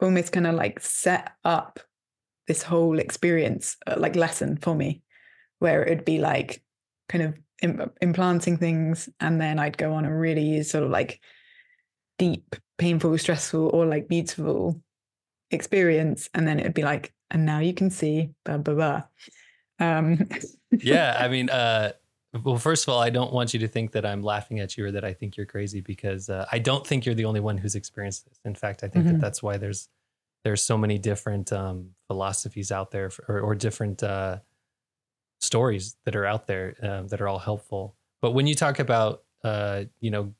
almost 0.00 0.32
kind 0.32 0.46
of 0.46 0.54
like 0.56 0.80
set 0.80 1.32
up 1.44 1.80
this 2.48 2.62
whole 2.62 2.98
experience 2.98 3.76
uh, 3.86 3.96
like 3.98 4.16
lesson 4.16 4.56
for 4.58 4.74
me 4.74 5.02
where 5.60 5.84
it'd 5.84 6.04
be 6.04 6.18
like 6.18 6.62
kind 7.08 7.24
of 7.24 7.34
Im- 7.62 7.90
implanting 8.02 8.58
things 8.58 9.08
and 9.20 9.40
then 9.40 9.58
I'd 9.58 9.78
go 9.78 9.94
on 9.94 10.04
a 10.04 10.14
really 10.16 10.62
sort 10.64 10.84
of 10.84 10.90
like 10.90 11.20
deep 12.18 12.56
painful 12.78 13.16
stressful 13.18 13.68
or 13.72 13.86
like 13.86 14.08
beautiful 14.08 14.80
experience 15.52 16.30
and 16.34 16.48
then 16.48 16.60
it'd 16.60 16.74
be 16.74 16.84
like 16.84 17.13
and 17.30 17.44
now 17.44 17.58
you 17.58 17.74
can 17.74 17.90
see 17.90 18.30
blah 18.44 18.58
blah 18.58 18.74
blah 18.74 19.02
um 19.80 20.18
yeah 20.70 21.16
i 21.18 21.28
mean 21.34 21.50
uh 21.50 21.90
well, 22.42 22.58
first 22.58 22.84
of 22.84 22.92
all, 22.92 23.00
I 23.00 23.10
don't 23.10 23.32
want 23.32 23.54
you 23.54 23.60
to 23.60 23.68
think 23.68 23.92
that 23.92 24.04
I'm 24.04 24.22
laughing 24.22 24.58
at 24.58 24.76
you 24.76 24.86
or 24.86 24.90
that 24.90 25.04
I 25.04 25.12
think 25.12 25.36
you're 25.36 25.46
crazy 25.46 25.80
because 25.80 26.28
uh, 26.28 26.46
I 26.50 26.58
don't 26.58 26.84
think 26.84 27.06
you're 27.06 27.14
the 27.14 27.26
only 27.26 27.40
one 27.40 27.56
who's 27.56 27.76
experienced 27.76 28.28
this. 28.28 28.40
In 28.44 28.54
fact, 28.54 28.82
I 28.82 28.88
think 28.88 29.04
mm-hmm. 29.04 29.14
that 29.14 29.20
that's 29.20 29.42
why 29.42 29.56
there's 29.56 29.88
there's 30.42 30.62
so 30.62 30.76
many 30.76 30.98
different 30.98 31.52
um, 31.52 31.90
philosophies 32.06 32.70
out 32.70 32.90
there 32.90 33.08
for, 33.08 33.24
or, 33.28 33.40
or, 33.40 33.54
different 33.54 34.02
uh, 34.02 34.40
stories 35.40 35.96
that 36.04 36.14
are 36.14 36.26
out 36.26 36.46
there 36.46 36.74
um, 36.82 37.08
that 37.08 37.22
are 37.22 37.28
all 37.28 37.38
helpful. 37.38 37.96
But 38.20 38.32
when 38.32 38.46
you 38.46 38.54
talk 38.54 38.78
about 38.78 39.22
uh, 39.44 39.84
you 40.00 40.10
know 40.10 40.34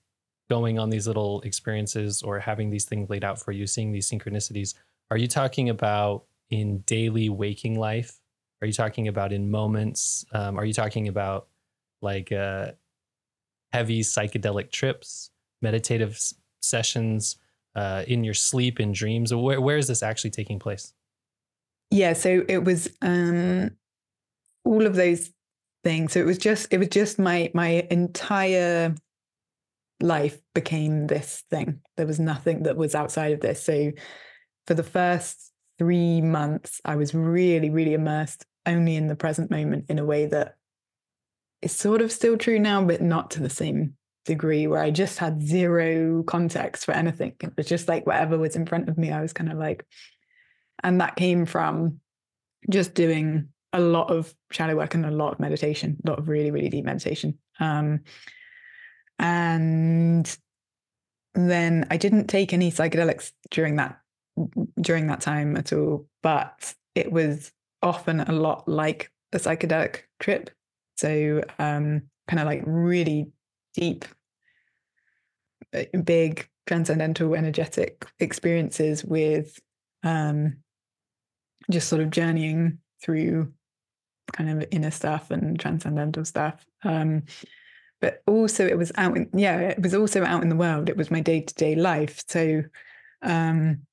going 0.50 0.78
on 0.78 0.90
these 0.90 1.06
little 1.06 1.40
experiences 1.42 2.22
or 2.22 2.40
having 2.40 2.70
these 2.70 2.84
things 2.84 3.08
laid 3.08 3.24
out 3.24 3.40
for 3.40 3.52
you, 3.52 3.66
seeing 3.66 3.92
these 3.92 4.10
synchronicities, 4.10 4.74
are 5.10 5.16
you 5.16 5.28
talking 5.28 5.70
about 5.70 6.24
in 6.50 6.78
daily 6.80 7.28
waking 7.28 7.78
life? 7.78 8.20
Are 8.60 8.66
you 8.66 8.72
talking 8.72 9.08
about 9.08 9.32
in 9.32 9.50
moments? 9.50 10.24
Um, 10.32 10.58
are 10.58 10.64
you 10.64 10.72
talking 10.72 11.08
about 11.08 11.48
like 12.00 12.32
uh, 12.32 12.72
heavy 13.72 14.00
psychedelic 14.00 14.70
trips, 14.70 15.30
meditative 15.60 16.20
sessions, 16.62 17.36
uh, 17.74 18.04
in 18.06 18.24
your 18.24 18.34
sleep, 18.34 18.80
in 18.80 18.92
dreams? 18.92 19.34
Where, 19.34 19.60
where 19.60 19.76
is 19.76 19.88
this 19.88 20.02
actually 20.02 20.30
taking 20.30 20.58
place? 20.58 20.94
Yeah, 21.90 22.12
so 22.12 22.44
it 22.48 22.64
was 22.64 22.88
um, 23.02 23.70
all 24.64 24.86
of 24.86 24.94
those 24.96 25.30
things. 25.82 26.12
So 26.12 26.20
it 26.20 26.26
was 26.26 26.38
just 26.38 26.72
it 26.72 26.78
was 26.78 26.88
just 26.88 27.18
my 27.18 27.50
my 27.54 27.86
entire 27.90 28.94
life 30.00 30.40
became 30.54 31.06
this 31.06 31.44
thing. 31.50 31.80
There 31.96 32.06
was 32.06 32.18
nothing 32.18 32.64
that 32.64 32.76
was 32.76 32.94
outside 32.94 33.32
of 33.32 33.40
this. 33.40 33.62
So 33.62 33.92
for 34.66 34.74
the 34.74 34.82
first 34.82 35.52
three 35.78 36.20
months, 36.20 36.80
I 36.84 36.96
was 36.96 37.14
really, 37.14 37.70
really 37.70 37.94
immersed 37.94 38.46
only 38.66 38.96
in 38.96 39.08
the 39.08 39.16
present 39.16 39.50
moment 39.50 39.86
in 39.88 39.98
a 39.98 40.04
way 40.04 40.26
that 40.26 40.56
is 41.62 41.72
sort 41.72 42.00
of 42.00 42.12
still 42.12 42.36
true 42.36 42.58
now, 42.58 42.82
but 42.84 43.02
not 43.02 43.30
to 43.32 43.40
the 43.40 43.50
same 43.50 43.94
degree 44.24 44.66
where 44.66 44.82
I 44.82 44.90
just 44.90 45.18
had 45.18 45.42
zero 45.42 46.22
context 46.22 46.84
for 46.84 46.92
anything. 46.92 47.34
It 47.40 47.56
was 47.56 47.66
just 47.66 47.88
like 47.88 48.06
whatever 48.06 48.38
was 48.38 48.56
in 48.56 48.66
front 48.66 48.88
of 48.88 48.96
me, 48.96 49.10
I 49.10 49.20
was 49.20 49.32
kind 49.32 49.52
of 49.52 49.58
like, 49.58 49.84
and 50.82 51.00
that 51.00 51.16
came 51.16 51.46
from 51.46 52.00
just 52.70 52.94
doing 52.94 53.48
a 53.72 53.80
lot 53.80 54.10
of 54.10 54.32
shadow 54.50 54.76
work 54.76 54.94
and 54.94 55.04
a 55.04 55.10
lot 55.10 55.32
of 55.32 55.40
meditation, 55.40 55.96
a 56.04 56.10
lot 56.10 56.18
of 56.18 56.28
really, 56.28 56.50
really 56.50 56.68
deep 56.68 56.84
meditation. 56.84 57.38
Um, 57.60 58.00
and 59.18 60.36
then 61.34 61.86
I 61.90 61.96
didn't 61.96 62.28
take 62.28 62.52
any 62.52 62.70
psychedelics 62.70 63.32
during 63.50 63.76
that 63.76 63.98
during 64.80 65.06
that 65.06 65.20
time 65.20 65.56
at 65.56 65.72
all, 65.72 66.06
but 66.22 66.74
it 66.94 67.12
was 67.12 67.52
often 67.82 68.20
a 68.20 68.32
lot 68.32 68.68
like 68.68 69.10
a 69.32 69.38
psychedelic 69.38 70.02
trip. 70.20 70.50
So 70.96 71.42
um, 71.58 72.02
kind 72.28 72.40
of 72.40 72.46
like 72.46 72.62
really 72.64 73.28
deep, 73.74 74.04
uh, 75.74 75.84
big 76.04 76.48
transcendental 76.66 77.34
energetic 77.34 78.06
experiences 78.18 79.04
with 79.04 79.60
um, 80.02 80.56
just 81.70 81.88
sort 81.88 82.02
of 82.02 82.10
journeying 82.10 82.78
through 83.02 83.52
kind 84.32 84.50
of 84.50 84.68
inner 84.70 84.90
stuff 84.90 85.30
and 85.30 85.58
transcendental 85.58 86.24
stuff. 86.24 86.64
Um, 86.82 87.24
but 88.00 88.22
also 88.26 88.66
it 88.66 88.78
was 88.78 88.92
out 88.96 89.16
in, 89.16 89.28
yeah, 89.32 89.58
it 89.60 89.82
was 89.82 89.94
also 89.94 90.24
out 90.24 90.42
in 90.42 90.48
the 90.48 90.56
world. 90.56 90.88
It 90.88 90.96
was 90.96 91.10
my 91.10 91.20
day-to-day 91.20 91.74
life. 91.74 92.22
So 92.28 92.62
um 93.22 93.86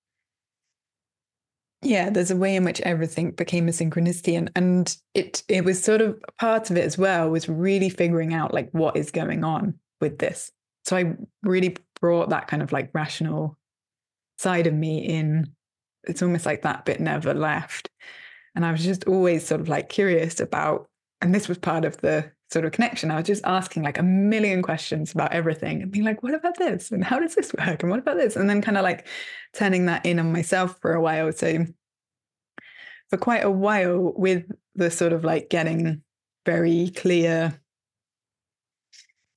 yeah, 1.82 2.10
there's 2.10 2.32
a 2.32 2.36
way 2.36 2.56
in 2.56 2.63
which 2.63 2.80
everything 2.82 3.32
became 3.32 3.67
a 3.67 3.72
synchronicity 3.72 4.38
and 4.38 4.52
and 4.56 4.96
it 5.13 5.44
it 5.48 5.65
was 5.65 5.84
sort 5.84 6.02
of 6.02 6.22
part 6.39 6.70
of 6.70 6.78
it 6.78 6.86
as 6.86 6.98
well 6.98 7.30
was 7.30 7.50
really 7.50 7.89
figuring 7.89 8.34
out 8.34 8.54
like 8.54 8.70
what 8.72 8.96
is 8.96 9.10
going 9.12 9.44
on 9.44 9.74
with 10.00 10.20
this. 10.20 10.52
So 10.86 10.96
I 10.96 11.15
really 11.44 11.78
brought 12.00 12.30
that 12.30 12.48
kind 12.48 12.62
of 12.62 12.72
like 12.72 12.91
rational 12.94 13.58
side 14.38 14.67
of 14.67 14.74
me 14.74 15.00
in. 15.00 15.52
It's 16.04 16.22
almost 16.22 16.46
like 16.46 16.63
that 16.63 16.86
bit 16.86 17.00
never 17.00 17.34
left. 17.34 17.89
And 18.56 18.65
I 18.65 18.72
was 18.72 18.84
just 18.84 19.08
always 19.08 19.46
sort 19.46 19.62
of 19.62 19.70
like 19.70 19.89
curious 19.89 20.39
about, 20.39 20.89
and 21.22 21.34
this 21.34 21.48
was 21.48 21.60
part 21.60 21.86
of 21.86 21.98
the 21.98 22.32
sort 22.52 22.66
of 22.66 22.72
connection. 22.74 23.12
I 23.12 23.16
was 23.16 23.28
just 23.28 23.46
asking 23.46 23.84
like 23.84 23.98
a 23.98 24.04
million 24.04 24.62
questions 24.62 25.14
about 25.14 25.32
everything 25.32 25.82
and 25.82 25.92
being 25.92 26.06
like, 26.06 26.22
what 26.22 26.34
about 26.34 26.58
this? 26.58 26.92
And 26.92 27.04
how 27.04 27.20
does 27.20 27.36
this 27.36 27.54
work? 27.54 27.82
And 27.82 27.90
what 27.90 28.00
about 28.00 28.18
this? 28.18 28.36
And 28.36 28.50
then 28.50 28.62
kind 28.62 28.78
of 28.78 28.84
like 28.84 29.08
turning 29.54 29.86
that 29.86 30.06
in 30.06 30.20
on 30.20 30.32
myself 30.32 30.78
for 30.82 30.94
a 30.94 31.02
while. 31.02 31.32
So 31.32 31.66
for 33.10 33.18
quite 33.18 33.44
a 33.44 33.52
while 33.52 34.14
with 34.16 34.52
the 34.76 34.92
sort 34.92 35.14
of 35.14 35.24
like 35.24 35.50
getting 35.50 36.02
very 36.46 36.90
clear 36.96 37.60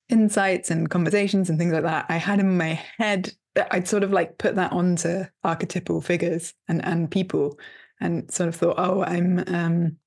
insights 0.09 0.69
and 0.69 0.89
conversations 0.89 1.49
and 1.49 1.57
things 1.57 1.73
like 1.73 1.83
that, 1.83 2.05
I 2.09 2.17
had 2.17 2.39
in 2.39 2.57
my 2.57 2.79
head 2.97 3.33
I'd 3.71 3.87
sort 3.87 4.03
of 4.03 4.11
like 4.11 4.37
put 4.37 4.55
that 4.55 4.73
onto 4.73 5.23
archetypal 5.43 6.01
figures 6.01 6.53
and 6.67 6.83
and 6.83 7.09
people 7.09 7.57
and 8.01 8.29
sort 8.29 8.49
of 8.49 8.55
thought, 8.55 8.75
oh, 8.77 9.03
I'm 9.03 9.43
um 9.47 9.97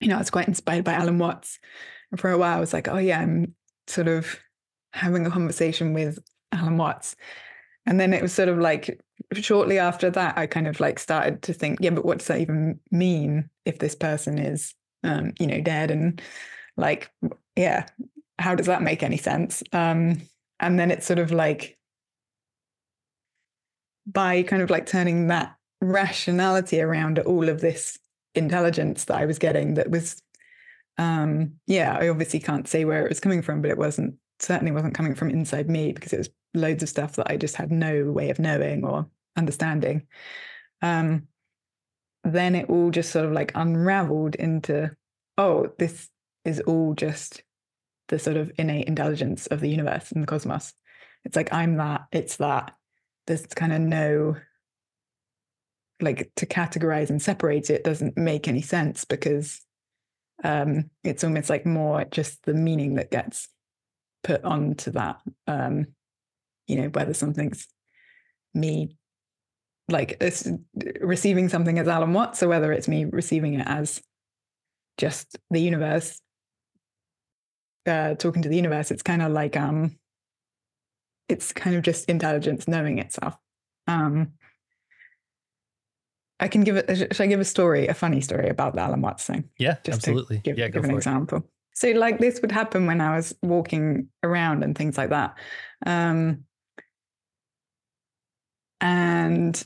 you 0.00 0.08
know, 0.08 0.16
I 0.16 0.18
was 0.18 0.30
quite 0.30 0.48
inspired 0.48 0.84
by 0.84 0.92
Alan 0.92 1.18
Watts. 1.18 1.58
And 2.10 2.20
for 2.20 2.30
a 2.30 2.38
while 2.38 2.56
I 2.56 2.60
was 2.60 2.72
like, 2.72 2.88
oh 2.88 2.98
yeah, 2.98 3.20
I'm 3.20 3.54
sort 3.86 4.08
of 4.08 4.38
having 4.92 5.26
a 5.26 5.30
conversation 5.30 5.92
with 5.94 6.18
Alan 6.52 6.76
Watts. 6.76 7.16
And 7.86 8.00
then 8.00 8.14
it 8.14 8.22
was 8.22 8.32
sort 8.32 8.48
of 8.48 8.58
like 8.58 9.00
shortly 9.32 9.78
after 9.78 10.10
that, 10.10 10.38
I 10.38 10.46
kind 10.46 10.66
of 10.66 10.80
like 10.80 10.98
started 10.98 11.42
to 11.42 11.52
think, 11.52 11.78
yeah, 11.80 11.90
but 11.90 12.04
what 12.04 12.18
does 12.18 12.28
that 12.28 12.40
even 12.40 12.80
mean 12.90 13.50
if 13.64 13.78
this 13.78 13.94
person 13.94 14.38
is, 14.38 14.74
um, 15.02 15.32
you 15.38 15.46
know, 15.46 15.60
dead? 15.60 15.90
And 15.90 16.20
like, 16.76 17.10
yeah, 17.56 17.86
how 18.38 18.54
does 18.54 18.66
that 18.66 18.82
make 18.82 19.02
any 19.02 19.16
sense? 19.16 19.62
Um, 19.72 20.22
and 20.60 20.78
then 20.78 20.90
it's 20.90 21.06
sort 21.06 21.18
of 21.18 21.30
like 21.30 21.78
by 24.06 24.42
kind 24.42 24.62
of 24.62 24.70
like 24.70 24.86
turning 24.86 25.28
that 25.28 25.56
rationality 25.80 26.80
around 26.80 27.18
all 27.18 27.48
of 27.48 27.60
this 27.60 27.98
intelligence 28.34 29.04
that 29.04 29.16
I 29.16 29.26
was 29.26 29.38
getting 29.38 29.74
that 29.74 29.90
was 29.90 30.20
um 30.98 31.54
yeah, 31.66 31.96
I 31.98 32.08
obviously 32.08 32.40
can't 32.40 32.68
say 32.68 32.84
where 32.84 33.04
it 33.04 33.08
was 33.08 33.20
coming 33.20 33.42
from, 33.42 33.62
but 33.62 33.70
it 33.70 33.78
wasn't 33.78 34.14
certainly 34.38 34.72
wasn't 34.72 34.94
coming 34.94 35.14
from 35.14 35.30
inside 35.30 35.68
me 35.68 35.92
because 35.92 36.12
it 36.12 36.18
was 36.18 36.30
loads 36.54 36.82
of 36.82 36.88
stuff 36.88 37.16
that 37.16 37.30
I 37.30 37.36
just 37.36 37.56
had 37.56 37.72
no 37.72 38.04
way 38.10 38.30
of 38.30 38.38
knowing 38.38 38.84
or 38.84 39.08
understanding. 39.36 40.06
Um 40.82 41.28
then 42.24 42.54
it 42.54 42.70
all 42.70 42.90
just 42.90 43.10
sort 43.10 43.26
of 43.26 43.32
like 43.32 43.52
unraveled 43.54 44.34
into, 44.34 44.90
oh, 45.36 45.70
this 45.78 46.08
is 46.44 46.60
all 46.60 46.94
just 46.94 47.42
the 48.08 48.18
sort 48.18 48.36
of 48.36 48.50
innate 48.58 48.88
intelligence 48.88 49.46
of 49.48 49.60
the 49.60 49.68
universe 49.68 50.10
and 50.10 50.22
the 50.22 50.26
cosmos. 50.26 50.72
It's 51.24 51.36
like 51.36 51.52
I'm 51.52 51.76
that, 51.76 52.06
it's 52.12 52.36
that. 52.36 52.74
There's 53.26 53.46
kind 53.46 53.72
of 53.72 53.80
no 53.80 54.36
like 56.00 56.30
to 56.36 56.46
categorize 56.46 57.10
and 57.10 57.22
separate 57.22 57.70
it 57.70 57.84
doesn't 57.84 58.16
make 58.16 58.48
any 58.48 58.62
sense 58.62 59.04
because 59.04 59.60
um 60.42 60.90
it's 61.04 61.22
almost 61.22 61.48
like 61.48 61.64
more 61.64 62.04
just 62.10 62.44
the 62.44 62.54
meaning 62.54 62.94
that 62.94 63.10
gets 63.10 63.48
put 64.22 64.42
onto 64.44 64.90
that 64.90 65.20
um 65.46 65.86
you 66.66 66.76
know 66.76 66.88
whether 66.88 67.14
something's 67.14 67.68
me 68.54 68.96
like 69.88 70.20
receiving 71.00 71.48
something 71.48 71.78
as 71.78 71.86
alan 71.86 72.12
watts 72.12 72.42
or 72.42 72.48
whether 72.48 72.72
it's 72.72 72.88
me 72.88 73.04
receiving 73.04 73.54
it 73.54 73.66
as 73.66 74.02
just 74.96 75.36
the 75.50 75.60
universe 75.60 76.20
uh 77.86 78.14
talking 78.14 78.42
to 78.42 78.48
the 78.48 78.56
universe 78.56 78.90
it's 78.90 79.02
kind 79.02 79.22
of 79.22 79.30
like 79.30 79.56
um 79.56 79.96
it's 81.28 81.52
kind 81.52 81.76
of 81.76 81.82
just 81.82 82.08
intelligence 82.08 82.66
knowing 82.66 82.98
itself 82.98 83.36
um 83.86 84.32
I 86.44 86.48
can 86.48 86.62
give 86.62 86.76
it. 86.76 86.94
Should 86.94 87.20
I 87.20 87.26
give 87.26 87.40
a 87.40 87.44
story, 87.44 87.86
a 87.86 87.94
funny 87.94 88.20
story 88.20 88.50
about 88.50 88.74
the 88.74 88.82
Alan 88.82 89.00
Watts 89.00 89.24
thing? 89.24 89.48
Yeah, 89.58 89.76
Just 89.82 90.06
absolutely. 90.06 90.38
give, 90.44 90.58
yeah, 90.58 90.68
give 90.68 90.84
an 90.84 90.90
it. 90.90 90.96
example. 90.96 91.42
So, 91.72 91.88
like 91.92 92.18
this 92.18 92.42
would 92.42 92.52
happen 92.52 92.86
when 92.86 93.00
I 93.00 93.16
was 93.16 93.34
walking 93.40 94.08
around 94.22 94.62
and 94.62 94.76
things 94.76 94.98
like 94.98 95.08
that. 95.08 95.36
Um, 95.86 96.44
and 98.82 99.64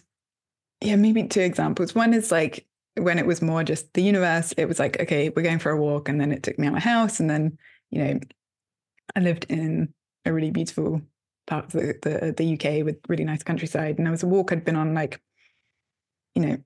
yeah, 0.80 0.94
maybe 0.94 1.24
two 1.24 1.40
examples. 1.40 1.96
One 1.96 2.14
is 2.14 2.30
like 2.30 2.64
when 2.96 3.18
it 3.18 3.26
was 3.26 3.42
more 3.42 3.64
just 3.64 3.92
the 3.94 4.02
universe, 4.02 4.52
it 4.52 4.66
was 4.66 4.78
like, 4.78 5.00
okay, 5.00 5.30
we're 5.30 5.42
going 5.42 5.58
for 5.58 5.70
a 5.72 5.80
walk. 5.80 6.08
And 6.08 6.20
then 6.20 6.30
it 6.30 6.44
took 6.44 6.60
me 6.60 6.68
out 6.68 6.74
my 6.74 6.80
house. 6.80 7.18
And 7.18 7.28
then, 7.28 7.58
you 7.90 8.04
know, 8.04 8.20
I 9.16 9.20
lived 9.20 9.46
in 9.48 9.92
a 10.24 10.32
really 10.32 10.52
beautiful 10.52 11.02
part 11.48 11.64
of 11.64 11.72
the, 11.72 11.98
the, 12.02 12.34
the 12.36 12.54
UK 12.54 12.84
with 12.84 12.98
really 13.08 13.24
nice 13.24 13.42
countryside. 13.42 13.98
And 13.98 14.06
there 14.06 14.12
was 14.12 14.22
a 14.22 14.28
walk 14.28 14.52
I'd 14.52 14.64
been 14.64 14.76
on 14.76 14.94
like, 14.94 15.20
you 16.36 16.42
know, 16.42 16.58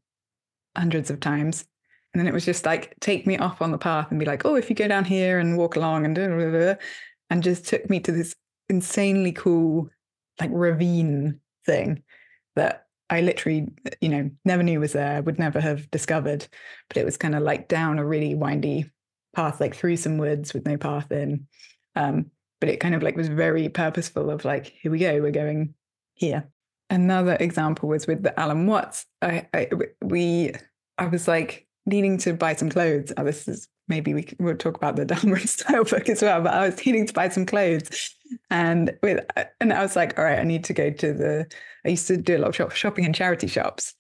hundreds 0.77 1.11
of 1.11 1.21
times. 1.21 1.65
And 2.13 2.21
then 2.21 2.27
it 2.27 2.35
was 2.35 2.45
just 2.45 2.67
like 2.67 2.95
take 3.01 3.27
me 3.27 3.39
off 3.39 3.63
on 3.63 3.71
the 3.71 3.79
path 3.79 4.09
and 4.11 4.21
be 4.21 4.27
like, 4.27 4.45
oh, 4.45 4.55
if 4.55 4.69
you 4.69 4.77
go 4.77 4.89
down 4.89 5.05
here 5.05 5.39
and 5.39 5.57
walk 5.57 5.77
along 5.77 6.05
and 6.05 6.15
da, 6.15 6.27
da, 6.27 6.51
da," 6.51 6.75
and 7.31 7.43
just 7.43 7.67
took 7.67 7.89
me 7.89 8.01
to 8.01 8.13
this 8.13 8.35
insanely 8.69 9.33
cool 9.33 9.89
like 10.41 10.51
ravine 10.53 11.41
thing 11.65 12.03
that 12.57 12.87
I 13.11 13.21
literally, 13.21 13.69
you 14.01 14.09
know, 14.09 14.31
never 14.45 14.63
knew 14.63 14.81
was 14.81 14.93
there, 14.93 15.23
would 15.23 15.39
never 15.39 15.61
have 15.61 15.91
discovered. 15.91 16.47
But 16.89 16.97
it 16.97 17.05
was 17.05 17.17
kind 17.17 17.35
of 17.35 17.43
like 17.43 17.69
down 17.69 17.99
a 17.99 18.05
really 18.05 18.35
windy 18.35 18.91
path, 19.35 19.61
like 19.61 19.75
through 19.75 19.97
some 19.97 20.19
woods 20.19 20.55
with 20.55 20.67
no 20.67 20.77
path 20.77 21.11
in. 21.13 21.47
Um, 21.95 22.31
but 22.61 22.69
it 22.69 22.81
kind 22.81 22.95
of 22.95 23.03
like 23.03 23.17
was 23.17 23.29
very 23.29 23.69
purposeful 23.69 24.31
of 24.31 24.45
like, 24.45 24.67
here 24.81 24.91
we 24.91 24.99
go, 24.99 25.21
we're 25.21 25.31
going 25.31 25.75
here. 26.15 26.49
Another 26.93 27.39
example 27.41 27.89
was 27.89 28.07
with 28.07 28.23
the 28.23 28.39
Alan 28.39 28.67
Watts. 28.67 29.07
I, 29.23 29.49
I 29.55 29.71
we 30.03 30.53
I 30.99 31.07
was 31.07 31.27
like 31.27 31.67
needing 31.87 32.19
to 32.19 32.35
buy 32.35 32.55
some 32.55 32.69
clothes. 32.69 33.15
Oh, 33.17 33.25
this 33.25 33.49
is 33.49 33.67
maybe 33.89 34.13
we 34.13 34.27
will 34.39 34.57
talk 34.57 34.77
about 34.77 34.97
the 34.97 35.05
Dharma 35.07 35.37
and 35.37 35.49
Style 35.49 35.85
book 35.85 36.11
as 36.11 36.21
well. 36.21 36.43
But 36.43 36.53
I 36.53 36.67
was 36.69 36.85
needing 36.85 37.07
to 37.07 37.15
buy 37.15 37.31
some 37.31 37.47
clothes, 37.47 38.15
and 38.51 38.95
with 39.03 39.25
and 39.59 39.73
I 39.73 39.81
was 39.81 39.97
like, 39.97 40.19
all 40.19 40.25
right, 40.27 40.39
I 40.39 40.45
need 40.45 40.65
to 40.65 40.75
go 40.75 40.91
to 40.91 41.15
the. 41.15 41.47
I 41.87 41.89
used 41.89 42.09
to 42.09 42.19
do 42.19 42.37
a 42.37 42.41
lot 42.41 42.49
of 42.49 42.57
shop, 42.57 42.73
shopping 42.73 43.05
in 43.05 43.15
charity 43.15 43.47
shops, 43.47 43.95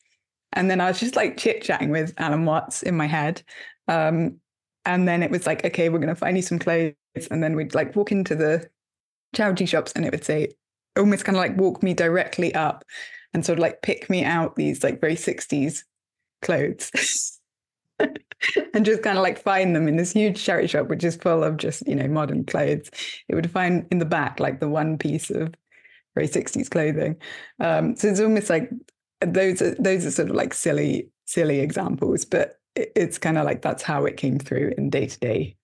and 0.52 0.70
then 0.70 0.78
I 0.82 0.88
was 0.88 1.00
just 1.00 1.16
like 1.16 1.38
chit 1.38 1.62
chatting 1.62 1.88
with 1.88 2.12
Alan 2.18 2.44
Watts 2.44 2.82
in 2.82 2.94
my 2.94 3.06
head, 3.06 3.42
um, 3.88 4.36
and 4.84 5.08
then 5.08 5.22
it 5.22 5.30
was 5.30 5.46
like, 5.46 5.64
okay, 5.64 5.88
we're 5.88 5.98
going 5.98 6.08
to 6.08 6.14
find 6.14 6.36
you 6.36 6.42
some 6.42 6.58
clothes, 6.58 6.92
and 7.30 7.42
then 7.42 7.56
we'd 7.56 7.74
like 7.74 7.96
walk 7.96 8.12
into 8.12 8.34
the 8.34 8.68
charity 9.34 9.64
shops, 9.64 9.92
and 9.96 10.04
it 10.04 10.12
would 10.12 10.24
say 10.24 10.48
almost 10.96 11.24
kind 11.24 11.36
of 11.36 11.40
like 11.40 11.56
walk 11.56 11.82
me 11.82 11.94
directly 11.94 12.54
up 12.54 12.84
and 13.34 13.44
sort 13.44 13.58
of 13.58 13.62
like 13.62 13.82
pick 13.82 14.10
me 14.10 14.24
out 14.24 14.56
these 14.56 14.84
like 14.84 15.00
very 15.00 15.16
60s 15.16 15.84
clothes 16.42 17.40
and 17.98 18.84
just 18.84 19.02
kind 19.02 19.16
of 19.16 19.22
like 19.22 19.42
find 19.42 19.74
them 19.74 19.88
in 19.88 19.96
this 19.96 20.12
huge 20.12 20.42
charity 20.42 20.66
shop 20.68 20.88
which 20.88 21.04
is 21.04 21.16
full 21.16 21.42
of 21.44 21.56
just 21.56 21.86
you 21.86 21.94
know 21.94 22.08
modern 22.08 22.44
clothes. 22.44 22.90
It 23.28 23.34
would 23.34 23.50
find 23.50 23.86
in 23.90 23.98
the 23.98 24.04
back 24.04 24.40
like 24.40 24.60
the 24.60 24.68
one 24.68 24.98
piece 24.98 25.30
of 25.30 25.54
very 26.14 26.28
60s 26.28 26.70
clothing. 26.70 27.16
Um 27.60 27.96
so 27.96 28.08
it's 28.08 28.20
almost 28.20 28.50
like 28.50 28.70
those 29.20 29.62
are 29.62 29.74
those 29.76 30.04
are 30.04 30.10
sort 30.10 30.30
of 30.30 30.36
like 30.36 30.52
silly 30.54 31.08
silly 31.26 31.60
examples 31.60 32.24
but 32.24 32.58
it's 32.74 33.18
kind 33.18 33.38
of 33.38 33.44
like 33.44 33.62
that's 33.62 33.82
how 33.82 34.04
it 34.04 34.16
came 34.16 34.38
through 34.38 34.72
in 34.76 34.90
day-to-day 34.90 35.56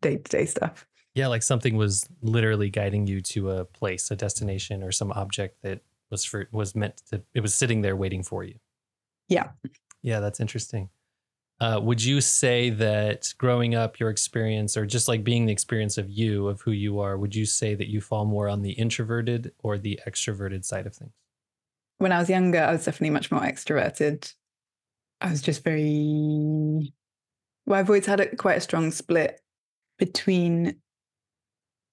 day-to-day 0.00 0.46
stuff 0.46 0.86
Yeah, 1.14 1.28
like 1.28 1.42
something 1.42 1.76
was 1.76 2.08
literally 2.22 2.70
guiding 2.70 3.06
you 3.06 3.20
to 3.20 3.50
a 3.50 3.64
place, 3.64 4.10
a 4.10 4.16
destination, 4.16 4.82
or 4.82 4.90
some 4.90 5.12
object 5.12 5.62
that 5.62 5.80
was 6.10 6.24
for 6.24 6.48
was 6.52 6.74
meant 6.74 7.02
to. 7.10 7.22
It 7.34 7.40
was 7.40 7.54
sitting 7.54 7.82
there 7.82 7.96
waiting 7.96 8.22
for 8.22 8.44
you. 8.44 8.56
yeah 9.28 9.50
Yeah, 10.02 10.20
that's 10.20 10.40
interesting. 10.40 10.90
Uh, 11.60 11.80
would 11.80 12.02
you 12.02 12.20
say 12.20 12.68
that 12.68 13.32
growing 13.38 13.76
up, 13.76 14.00
your 14.00 14.10
experience, 14.10 14.76
or 14.76 14.84
just 14.84 15.06
like 15.06 15.22
being 15.22 15.46
the 15.46 15.52
experience 15.52 15.96
of 15.98 16.10
you, 16.10 16.48
of 16.48 16.60
who 16.62 16.72
you 16.72 16.98
are, 16.98 17.16
would 17.16 17.34
you 17.34 17.46
say 17.46 17.76
that 17.76 17.86
you 17.86 18.00
fall 18.00 18.24
more 18.24 18.48
on 18.48 18.62
the 18.62 18.72
introverted 18.72 19.52
or 19.60 19.78
the 19.78 20.00
extroverted 20.06 20.64
side 20.64 20.86
of 20.86 20.96
things? 20.96 21.12
when 21.98 22.12
I 22.12 22.18
was 22.18 22.30
younger, 22.30 22.60
I 22.60 22.72
was 22.72 22.84
definitely 22.84 23.10
much 23.10 23.30
more 23.30 23.40
extroverted. 23.40 24.32
I 25.20 25.30
was 25.30 25.42
just 25.42 25.64
very 25.64 26.92
well, 27.66 27.80
I've 27.80 27.88
always 27.88 28.06
had 28.06 28.20
a, 28.20 28.36
quite 28.36 28.58
a 28.58 28.60
strong 28.60 28.90
split 28.90 29.40
between 29.98 30.76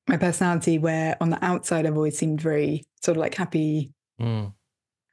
my 0.08 0.18
personality, 0.18 0.78
where 0.78 1.16
on 1.22 1.30
the 1.30 1.44
outside 1.44 1.86
I've 1.86 1.96
always 1.96 2.18
seemed 2.18 2.42
very 2.42 2.84
sort 3.04 3.18
of 3.18 3.22
like 3.22 3.36
happy 3.36 3.92
Mm. 4.20 4.54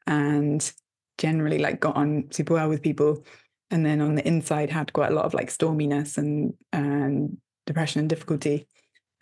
and 0.07 0.73
generally 1.17 1.59
like 1.59 1.81
got 1.81 1.97
on 1.97 2.31
super 2.31 2.55
well 2.55 2.69
with 2.69 2.83
people, 2.83 3.25
and 3.71 3.85
then 3.87 4.01
on 4.01 4.15
the 4.17 4.27
inside 4.27 4.71
had 4.71 4.93
quite 4.93 5.11
a 5.11 5.15
lot 5.15 5.25
of 5.25 5.35
like 5.35 5.49
storminess 5.49 6.19
and 6.19 6.55
and 6.73 7.39
depression 7.67 8.01
and 8.01 8.09
difficulty. 8.09 8.67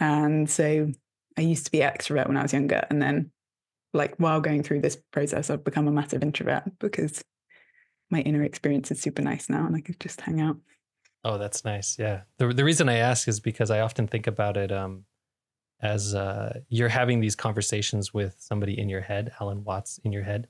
And 0.00 0.48
so 0.50 0.90
I 1.38 1.40
used 1.40 1.66
to 1.66 1.70
be 1.70 1.78
extrovert 1.78 2.26
when 2.26 2.36
I 2.36 2.42
was 2.42 2.52
younger, 2.52 2.84
and 2.90 3.00
then 3.00 3.30
like 3.94 4.16
while 4.16 4.40
going 4.40 4.62
through 4.62 4.80
this 4.80 4.98
process, 5.12 5.50
I've 5.50 5.64
become 5.64 5.88
a 5.88 5.92
massive 5.92 6.22
introvert 6.22 6.64
because 6.80 7.22
my 8.10 8.20
inner 8.20 8.42
experience 8.42 8.90
is 8.90 9.00
super 9.00 9.22
nice 9.22 9.48
now, 9.48 9.66
and 9.66 9.74
I 9.76 9.80
could 9.80 10.00
just 10.00 10.20
hang 10.20 10.40
out. 10.40 10.56
Oh, 11.24 11.38
that's 11.38 11.64
nice. 11.64 11.96
Yeah. 11.98 12.22
The 12.38 12.48
the 12.52 12.64
reason 12.64 12.88
I 12.88 12.96
ask 12.96 13.28
is 13.28 13.40
because 13.40 13.70
I 13.70 13.80
often 13.80 14.06
think 14.06 14.26
about 14.26 14.56
it 14.56 14.70
um, 14.70 15.04
as 15.80 16.14
uh, 16.14 16.60
you're 16.68 16.88
having 16.88 17.20
these 17.20 17.36
conversations 17.36 18.14
with 18.14 18.36
somebody 18.38 18.78
in 18.78 18.88
your 18.88 19.02
head, 19.02 19.32
Alan 19.40 19.64
Watts 19.64 19.98
in 20.04 20.12
your 20.12 20.22
head. 20.22 20.48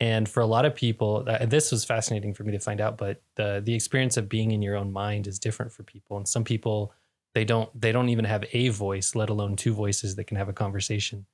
And 0.00 0.28
for 0.28 0.40
a 0.40 0.46
lot 0.46 0.64
of 0.64 0.76
people, 0.76 1.24
uh, 1.26 1.44
this 1.46 1.72
was 1.72 1.84
fascinating 1.84 2.32
for 2.32 2.44
me 2.44 2.52
to 2.52 2.60
find 2.60 2.80
out. 2.80 2.96
But 2.96 3.20
the 3.34 3.60
the 3.64 3.74
experience 3.74 4.16
of 4.16 4.28
being 4.28 4.52
in 4.52 4.62
your 4.62 4.76
own 4.76 4.92
mind 4.92 5.26
is 5.26 5.38
different 5.38 5.72
for 5.72 5.82
people. 5.82 6.16
And 6.16 6.28
some 6.28 6.44
people 6.44 6.92
they 7.34 7.44
don't 7.44 7.68
they 7.78 7.90
don't 7.90 8.08
even 8.08 8.24
have 8.24 8.44
a 8.52 8.68
voice, 8.68 9.14
let 9.16 9.28
alone 9.28 9.56
two 9.56 9.74
voices 9.74 10.14
that 10.16 10.24
can 10.24 10.36
have 10.36 10.48
a 10.48 10.52
conversation. 10.52 11.26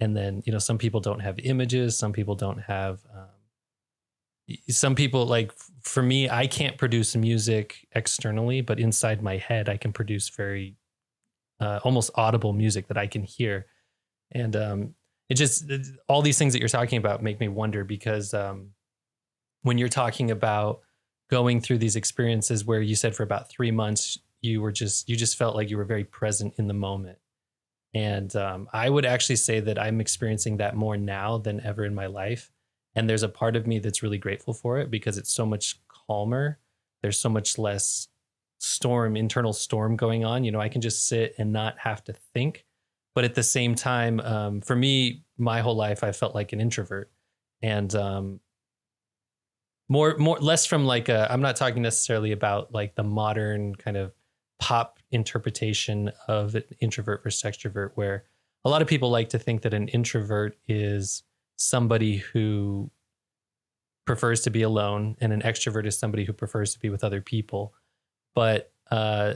And 0.00 0.16
then 0.16 0.42
you 0.46 0.52
know 0.52 0.58
some 0.58 0.78
people 0.78 1.00
don't 1.00 1.20
have 1.20 1.38
images. 1.40 1.98
Some 1.98 2.12
people 2.12 2.34
don't 2.34 2.60
have. 2.62 3.00
Um, 3.14 3.26
some 4.70 4.94
people 4.94 5.26
like 5.26 5.52
for 5.82 6.02
me 6.02 6.26
i 6.30 6.46
can't 6.46 6.78
produce 6.78 7.14
music 7.14 7.86
externally 7.92 8.62
but 8.62 8.80
inside 8.80 9.22
my 9.22 9.36
head 9.36 9.68
i 9.68 9.76
can 9.76 9.92
produce 9.92 10.30
very 10.30 10.74
uh, 11.60 11.80
almost 11.84 12.10
audible 12.14 12.52
music 12.52 12.88
that 12.88 12.98
i 12.98 13.06
can 13.06 13.22
hear. 13.22 13.66
And 14.32 14.54
um, 14.56 14.94
it 15.28 15.34
just 15.34 15.70
it- 15.70 15.86
all 16.08 16.22
these 16.22 16.38
things 16.38 16.52
that 16.52 16.60
you're 16.60 16.68
talking 16.68 16.98
about 16.98 17.22
make 17.22 17.40
me 17.40 17.48
wonder 17.48 17.84
because 17.84 18.34
um, 18.34 18.70
when 19.62 19.78
you're 19.78 19.88
talking 19.88 20.30
about 20.30 20.80
going 21.30 21.60
through 21.60 21.78
these 21.78 21.96
experiences 21.96 22.64
where 22.64 22.80
you 22.80 22.94
said 22.94 23.14
for 23.14 23.22
about 23.22 23.50
three 23.50 23.70
months 23.70 24.18
you 24.40 24.60
were 24.62 24.72
just 24.72 25.08
you 25.08 25.16
just 25.16 25.36
felt 25.36 25.56
like 25.56 25.68
you 25.70 25.76
were 25.76 25.84
very 25.84 26.04
present 26.04 26.54
in 26.58 26.68
the 26.68 26.74
moment. 26.74 27.18
And 27.94 28.34
um, 28.36 28.68
i 28.72 28.88
would 28.88 29.06
actually 29.06 29.36
say 29.36 29.60
that 29.60 29.78
i'm 29.78 30.00
experiencing 30.00 30.58
that 30.58 30.76
more 30.76 30.96
now 30.96 31.38
than 31.38 31.60
ever 31.60 31.84
in 31.84 31.94
my 31.94 32.06
life. 32.06 32.50
And 32.94 33.08
there's 33.08 33.22
a 33.22 33.28
part 33.28 33.56
of 33.56 33.66
me 33.66 33.78
that's 33.78 34.02
really 34.02 34.18
grateful 34.18 34.52
for 34.54 34.78
it 34.78 34.90
because 34.90 35.18
it's 35.18 35.32
so 35.32 35.46
much 35.46 35.80
calmer. 35.88 36.58
There's 37.02 37.18
so 37.20 37.28
much 37.28 37.58
less 37.58 38.08
storm 38.58 39.16
internal 39.16 39.52
storm 39.52 39.96
going 39.96 40.24
on 40.24 40.42
you 40.44 40.50
know 40.50 40.60
i 40.60 40.68
can 40.68 40.80
just 40.80 41.06
sit 41.08 41.34
and 41.38 41.52
not 41.52 41.78
have 41.78 42.02
to 42.04 42.12
think. 42.34 42.64
But 43.14 43.24
at 43.24 43.34
the 43.34 43.42
same 43.42 43.74
time 43.74 44.20
um, 44.20 44.60
for 44.60 44.76
me 44.76 45.24
my 45.36 45.60
whole 45.60 45.76
life 45.76 46.04
i 46.04 46.12
felt 46.12 46.34
like 46.34 46.52
an 46.52 46.60
introvert. 46.60 47.10
And 47.60 47.92
um, 47.96 48.40
more 49.88 50.16
more 50.18 50.38
less 50.38 50.66
from 50.66 50.84
like 50.84 51.08
a, 51.08 51.30
i'm 51.32 51.40
not 51.40 51.56
talking 51.56 51.82
necessarily 51.82 52.32
about 52.32 52.72
like 52.72 52.94
the 52.94 53.02
modern 53.02 53.74
kind 53.74 53.96
of 53.96 54.12
pop 54.58 54.98
interpretation 55.10 56.10
of 56.26 56.56
introvert 56.80 57.22
versus 57.22 57.42
extrovert 57.42 57.92
where 57.94 58.24
a 58.64 58.68
lot 58.68 58.82
of 58.82 58.88
people 58.88 59.10
like 59.10 59.30
to 59.30 59.38
think 59.38 59.62
that 59.62 59.72
an 59.72 59.88
introvert 59.88 60.56
is 60.66 61.22
somebody 61.56 62.18
who 62.18 62.90
prefers 64.04 64.40
to 64.40 64.50
be 64.50 64.62
alone 64.62 65.16
and 65.20 65.32
an 65.32 65.42
extrovert 65.42 65.86
is 65.86 65.98
somebody 65.98 66.24
who 66.24 66.32
prefers 66.32 66.72
to 66.72 66.78
be 66.80 66.90
with 66.90 67.04
other 67.04 67.20
people 67.20 67.72
but 68.34 68.72
uh, 68.90 69.34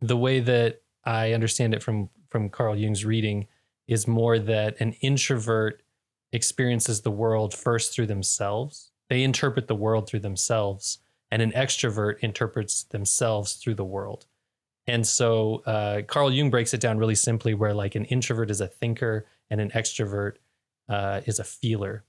the 0.00 0.16
way 0.16 0.40
that 0.40 0.82
i 1.04 1.32
understand 1.32 1.74
it 1.74 1.82
from 1.82 2.08
from 2.30 2.48
carl 2.48 2.76
jung's 2.76 3.04
reading 3.04 3.46
is 3.86 4.06
more 4.06 4.38
that 4.38 4.80
an 4.80 4.92
introvert 5.00 5.82
experiences 6.32 7.00
the 7.00 7.10
world 7.10 7.54
first 7.54 7.94
through 7.94 8.06
themselves 8.06 8.90
they 9.08 9.22
interpret 9.22 9.66
the 9.66 9.74
world 9.74 10.08
through 10.08 10.20
themselves 10.20 10.98
and 11.30 11.42
an 11.42 11.52
extrovert 11.52 12.18
interprets 12.20 12.84
themselves 12.84 13.54
through 13.54 13.74
the 13.74 13.84
world 13.84 14.26
and 14.86 15.06
so 15.06 15.62
uh, 15.66 16.02
carl 16.02 16.32
jung 16.32 16.50
breaks 16.50 16.74
it 16.74 16.80
down 16.80 16.98
really 16.98 17.14
simply 17.14 17.54
where 17.54 17.74
like 17.74 17.94
an 17.94 18.04
introvert 18.06 18.50
is 18.50 18.60
a 18.60 18.66
thinker 18.66 19.26
and 19.50 19.60
an 19.60 19.70
extrovert 19.70 20.34
uh, 20.88 21.20
is 21.26 21.38
a 21.38 21.44
feeler. 21.44 22.04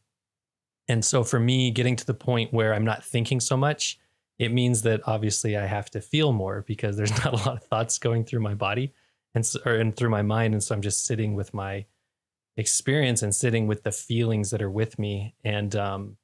And 0.88 1.03
so 1.03 1.24
for 1.24 1.39
me, 1.39 1.72
getting 1.72 1.95
to 1.97 2.05
the 2.05 2.13
point 2.13 2.53
where 2.53 2.74
I'm 2.74 2.86
not 2.86 3.03
thinking 3.03 3.39
so 3.39 3.55
much, 3.55 3.99
it 4.40 4.54
means 4.54 4.82
that 4.84 5.02
obviously 5.06 5.58
I 5.58 5.66
have 5.66 5.92
to 5.92 6.02
feel 6.02 6.32
more 6.32 6.64
because 6.66 6.98
there's 6.98 7.12
not 7.26 7.34
a 7.34 7.36
lot 7.36 7.58
of 7.58 7.64
thoughts 7.64 8.00
going 8.00 8.24
through 8.24 8.40
my 8.40 8.56
body 8.56 8.94
and 9.36 9.48
or 9.66 9.74
and 9.74 9.96
through 9.96 10.10
my 10.10 10.24
mind. 10.24 10.54
And 10.54 10.64
so 10.64 10.74
I'm 10.74 10.82
just 10.82 11.06
sitting 11.06 11.36
with 11.36 11.54
my 11.54 11.86
experience 12.58 13.22
and 13.22 13.36
sitting 13.36 13.68
with 13.68 13.84
the 13.84 13.92
feelings 13.92 14.50
that 14.52 14.62
are 14.62 14.72
with 14.72 14.98
me. 14.98 15.36
And 15.44 15.76
um, 15.76 16.18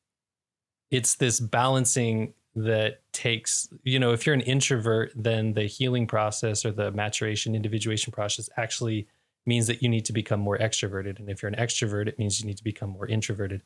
it's 0.91 1.15
this 1.15 1.39
balancing 1.39 2.33
that 2.55 3.01
takes, 3.11 3.67
you 3.83 3.99
know, 3.99 4.11
if 4.11 4.25
you're 4.25 4.35
an 4.35 4.41
introvert, 4.41 5.11
then 5.15 5.53
the 5.53 5.63
healing 5.63 6.07
process 6.07 6.65
or 6.65 6.71
the 6.71 6.91
maturation, 6.91 7.53
individuation 7.53 8.13
process 8.13 8.49
actually 8.55 9.07
means 9.45 9.67
that 9.67 9.83
you 9.83 9.89
need 9.89 10.05
to 10.05 10.13
become 10.13 10.39
more 10.39 10.57
extroverted. 10.57 11.19
And 11.19 11.29
if 11.29 11.41
you're 11.41 11.51
an 11.51 11.57
extrovert, 11.57 12.07
it 12.07 12.17
means 12.17 12.39
you 12.39 12.47
need 12.47 12.57
to 12.57 12.63
become 12.63 12.89
more 12.89 13.07
introverted. 13.07 13.61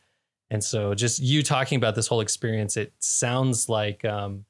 And 0.52 0.64
so 0.64 0.94
just 0.94 1.20
you 1.20 1.44
talking 1.44 1.78
about 1.78 1.96
this 1.96 2.08
whole 2.08 2.22
experience, 2.22 2.76
it 2.78 2.94
sounds 3.00 3.70
like 3.70 4.04
um, 4.06 4.46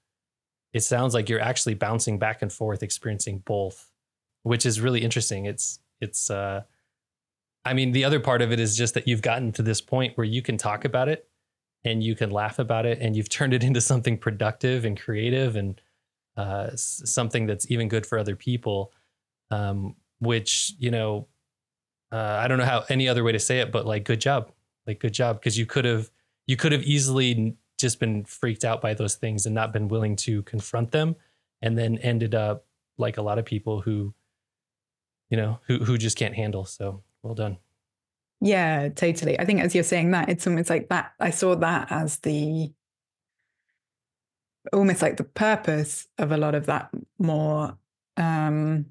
it 0.74 0.82
sounds 0.82 1.14
like 1.14 1.30
you're 1.30 1.42
actually 1.42 1.74
bouncing 1.74 2.18
back 2.18 2.42
and 2.42 2.52
forth, 2.52 2.84
experiencing 2.84 3.40
both, 3.46 3.92
which 4.44 4.66
is 4.66 4.80
really 4.80 5.02
interesting. 5.02 5.46
It's 5.46 5.80
it's 6.00 6.30
uh 6.30 6.64
I 7.66 7.74
mean, 7.74 7.92
the 7.92 8.06
other 8.06 8.22
part 8.22 8.42
of 8.42 8.52
it 8.54 8.60
is 8.60 8.78
just 8.78 8.94
that 8.94 9.08
you've 9.08 9.22
gotten 9.22 9.52
to 9.54 9.62
this 9.62 9.82
point 9.82 10.18
where 10.18 10.26
you 10.26 10.42
can 10.42 10.58
talk 10.58 10.86
about 10.86 11.10
it 11.10 11.28
and 11.84 12.02
you 12.02 12.16
can 12.16 12.32
laugh 12.32 12.58
about 12.58 12.86
it 12.86 13.00
and 13.02 13.16
you've 13.16 13.30
turned 13.30 13.54
it 13.54 13.64
into 13.70 13.82
something 13.82 14.18
productive 14.18 14.86
and 14.86 15.00
creative 15.00 15.56
and 15.56 15.82
uh, 16.38 16.70
something 16.76 17.46
that's 17.46 17.70
even 17.70 17.90
good 17.90 18.06
for 18.06 18.18
other 18.18 18.36
people. 18.36 18.94
Um, 19.52 19.96
which 20.20 20.74
you 20.78 20.92
know 20.92 21.28
uh, 22.12 22.40
i 22.42 22.48
don't 22.48 22.58
know 22.58 22.66
how 22.66 22.84
any 22.90 23.08
other 23.08 23.24
way 23.24 23.32
to 23.32 23.40
say 23.40 23.60
it 23.60 23.72
but 23.72 23.86
like 23.86 24.04
good 24.04 24.22
job 24.22 24.52
like 24.90 25.00
good 25.00 25.14
job 25.14 25.40
because 25.40 25.58
you 25.58 25.66
could 25.66 25.86
have 25.86 26.12
you 26.48 26.58
could 26.58 26.72
have 26.72 26.84
easily 26.84 27.56
just 27.78 28.00
been 28.00 28.26
freaked 28.26 28.66
out 28.66 28.82
by 28.82 28.94
those 28.94 29.16
things 29.16 29.46
and 29.46 29.56
not 29.56 29.72
been 29.72 29.88
willing 29.88 30.16
to 30.16 30.42
confront 30.44 30.92
them 30.92 31.16
and 31.62 31.78
then 31.78 31.98
ended 32.00 32.36
up 32.36 32.66
like 32.98 33.18
a 33.18 33.22
lot 33.22 33.40
of 33.40 33.46
people 33.46 33.82
who 33.82 34.14
you 35.30 35.38
know 35.38 35.60
who 35.68 35.78
who 35.78 35.98
just 35.98 36.18
can't 36.18 36.36
handle 36.36 36.66
so 36.66 37.02
well 37.24 37.36
done 37.36 37.58
Yeah, 38.42 38.90
totally. 38.90 39.40
I 39.40 39.46
think 39.46 39.62
as 39.62 39.76
you're 39.76 39.84
saying 39.84 40.12
that, 40.12 40.30
it's 40.30 40.48
almost 40.48 40.70
like 40.70 40.88
that. 40.90 41.12
I 41.20 41.30
saw 41.30 41.56
that 41.56 41.92
as 41.92 42.20
the 42.20 42.72
almost 44.72 45.02
like 45.02 45.18
the 45.18 45.24
purpose 45.24 46.08
of 46.18 46.32
a 46.32 46.38
lot 46.38 46.56
of 46.56 46.66
that 46.66 46.90
more 47.18 47.78
um 48.18 48.86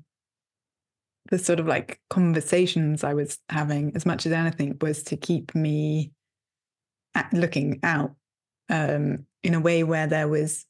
the 1.30 1.38
sort 1.38 1.60
of 1.60 1.66
like 1.66 2.00
conversations 2.10 3.04
I 3.04 3.14
was 3.14 3.38
having 3.48 3.94
as 3.94 4.06
much 4.06 4.26
as 4.26 4.32
anything 4.32 4.76
was 4.80 5.02
to 5.04 5.16
keep 5.16 5.54
me 5.54 6.12
looking 7.32 7.80
out 7.82 8.14
um 8.70 9.26
in 9.42 9.54
a 9.54 9.60
way 9.60 9.82
where 9.82 10.06
there 10.06 10.28
was 10.28 10.64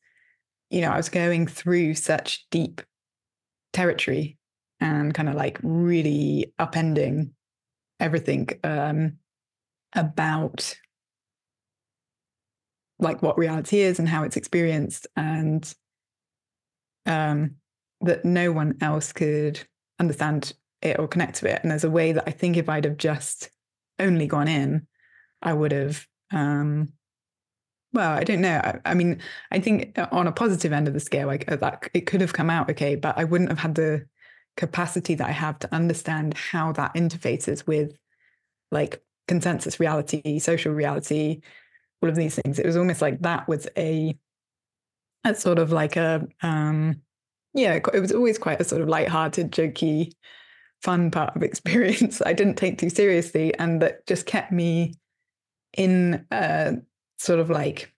you 0.70 0.80
know 0.80 0.90
I 0.90 0.96
was 0.96 1.08
going 1.08 1.46
through 1.46 1.94
such 1.94 2.46
deep 2.50 2.80
territory 3.72 4.38
and 4.80 5.14
kind 5.14 5.28
of 5.28 5.34
like 5.34 5.58
really 5.62 6.52
upending 6.58 7.30
everything 8.00 8.48
um, 8.64 9.14
about 9.94 10.76
like 12.98 13.22
what 13.22 13.38
reality 13.38 13.80
is 13.80 13.98
and 13.98 14.08
how 14.08 14.24
it's 14.24 14.36
experienced 14.36 15.06
and 15.16 15.72
um, 17.06 17.56
that 18.00 18.24
no 18.24 18.52
one 18.52 18.76
else 18.80 19.12
could 19.12 19.60
understand 19.98 20.52
it 20.82 20.98
or 20.98 21.08
connect 21.08 21.36
to 21.36 21.52
it. 21.52 21.60
And 21.62 21.70
there's 21.70 21.84
a 21.84 21.90
way 21.90 22.12
that 22.12 22.24
i 22.26 22.30
think 22.30 22.56
if 22.56 22.68
i'd 22.68 22.84
have 22.84 22.96
just 22.96 23.50
only 23.98 24.26
gone 24.26 24.48
in 24.48 24.86
i 25.42 25.52
would 25.52 25.72
have 25.72 26.06
um, 26.32 26.92
well 27.92 28.10
i 28.10 28.22
don't 28.22 28.40
know. 28.40 28.60
I, 28.62 28.78
I 28.84 28.94
mean 28.94 29.20
i 29.50 29.58
think 29.58 29.98
on 30.12 30.26
a 30.26 30.32
positive 30.32 30.72
end 30.72 30.88
of 30.88 30.94
the 30.94 31.00
scale 31.00 31.26
like 31.26 31.46
that 31.46 31.90
it 31.94 32.02
could 32.02 32.20
have 32.20 32.32
come 32.32 32.50
out 32.50 32.70
okay 32.70 32.94
but 32.96 33.18
i 33.18 33.24
wouldn't 33.24 33.50
have 33.50 33.58
had 33.58 33.74
the 33.74 34.06
capacity 34.56 35.14
that 35.14 35.28
i 35.28 35.32
have 35.32 35.58
to 35.60 35.74
understand 35.74 36.34
how 36.34 36.72
that 36.72 36.94
interfaces 36.94 37.66
with 37.66 37.96
like 38.70 39.02
consensus 39.26 39.80
reality 39.80 40.38
social 40.38 40.72
reality 40.72 41.40
all 42.02 42.08
of 42.08 42.16
these 42.16 42.36
things. 42.36 42.58
It 42.58 42.66
was 42.66 42.76
almost 42.76 43.02
like 43.02 43.20
that 43.20 43.48
was 43.48 43.66
a 43.76 44.16
a 45.24 45.34
sort 45.34 45.58
of 45.58 45.72
like 45.72 45.96
a 45.96 46.26
um 46.42 47.02
yeah 47.58 47.78
it 47.92 48.00
was 48.00 48.12
always 48.12 48.38
quite 48.38 48.60
a 48.60 48.64
sort 48.64 48.82
of 48.82 48.88
light-hearted 48.88 49.50
jokey 49.50 50.12
fun 50.82 51.10
part 51.10 51.34
of 51.36 51.42
experience 51.50 52.22
i 52.24 52.32
didn't 52.32 52.56
take 52.56 52.78
too 52.78 52.90
seriously 52.90 53.54
and 53.58 53.82
that 53.82 54.06
just 54.06 54.26
kept 54.26 54.52
me 54.52 54.94
in 55.76 56.24
sort 57.18 57.40
of 57.40 57.50
like 57.50 57.92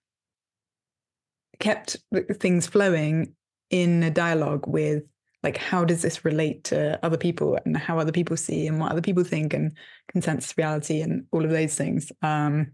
kept 1.59 1.97
things 2.41 2.67
flowing 2.67 3.35
in 3.71 4.03
a 4.03 4.11
dialogue 4.11 4.67
with 4.67 5.05
like 5.43 5.57
how 5.57 5.85
does 5.85 6.03
this 6.03 6.25
relate 6.25 6.65
to 6.65 6.99
other 7.05 7.17
people 7.17 7.59
and 7.65 7.77
how 7.77 7.99
other 7.99 8.13
people 8.13 8.37
see 8.37 8.67
and 8.67 8.79
what 8.79 8.93
other 8.93 9.01
people 9.01 9.25
think 9.25 9.55
and 9.55 9.73
consensus 10.11 10.57
reality 10.59 11.01
and 11.01 11.25
all 11.33 11.45
of 11.45 11.51
those 11.51 11.75
things. 11.75 12.13
Um 12.23 12.73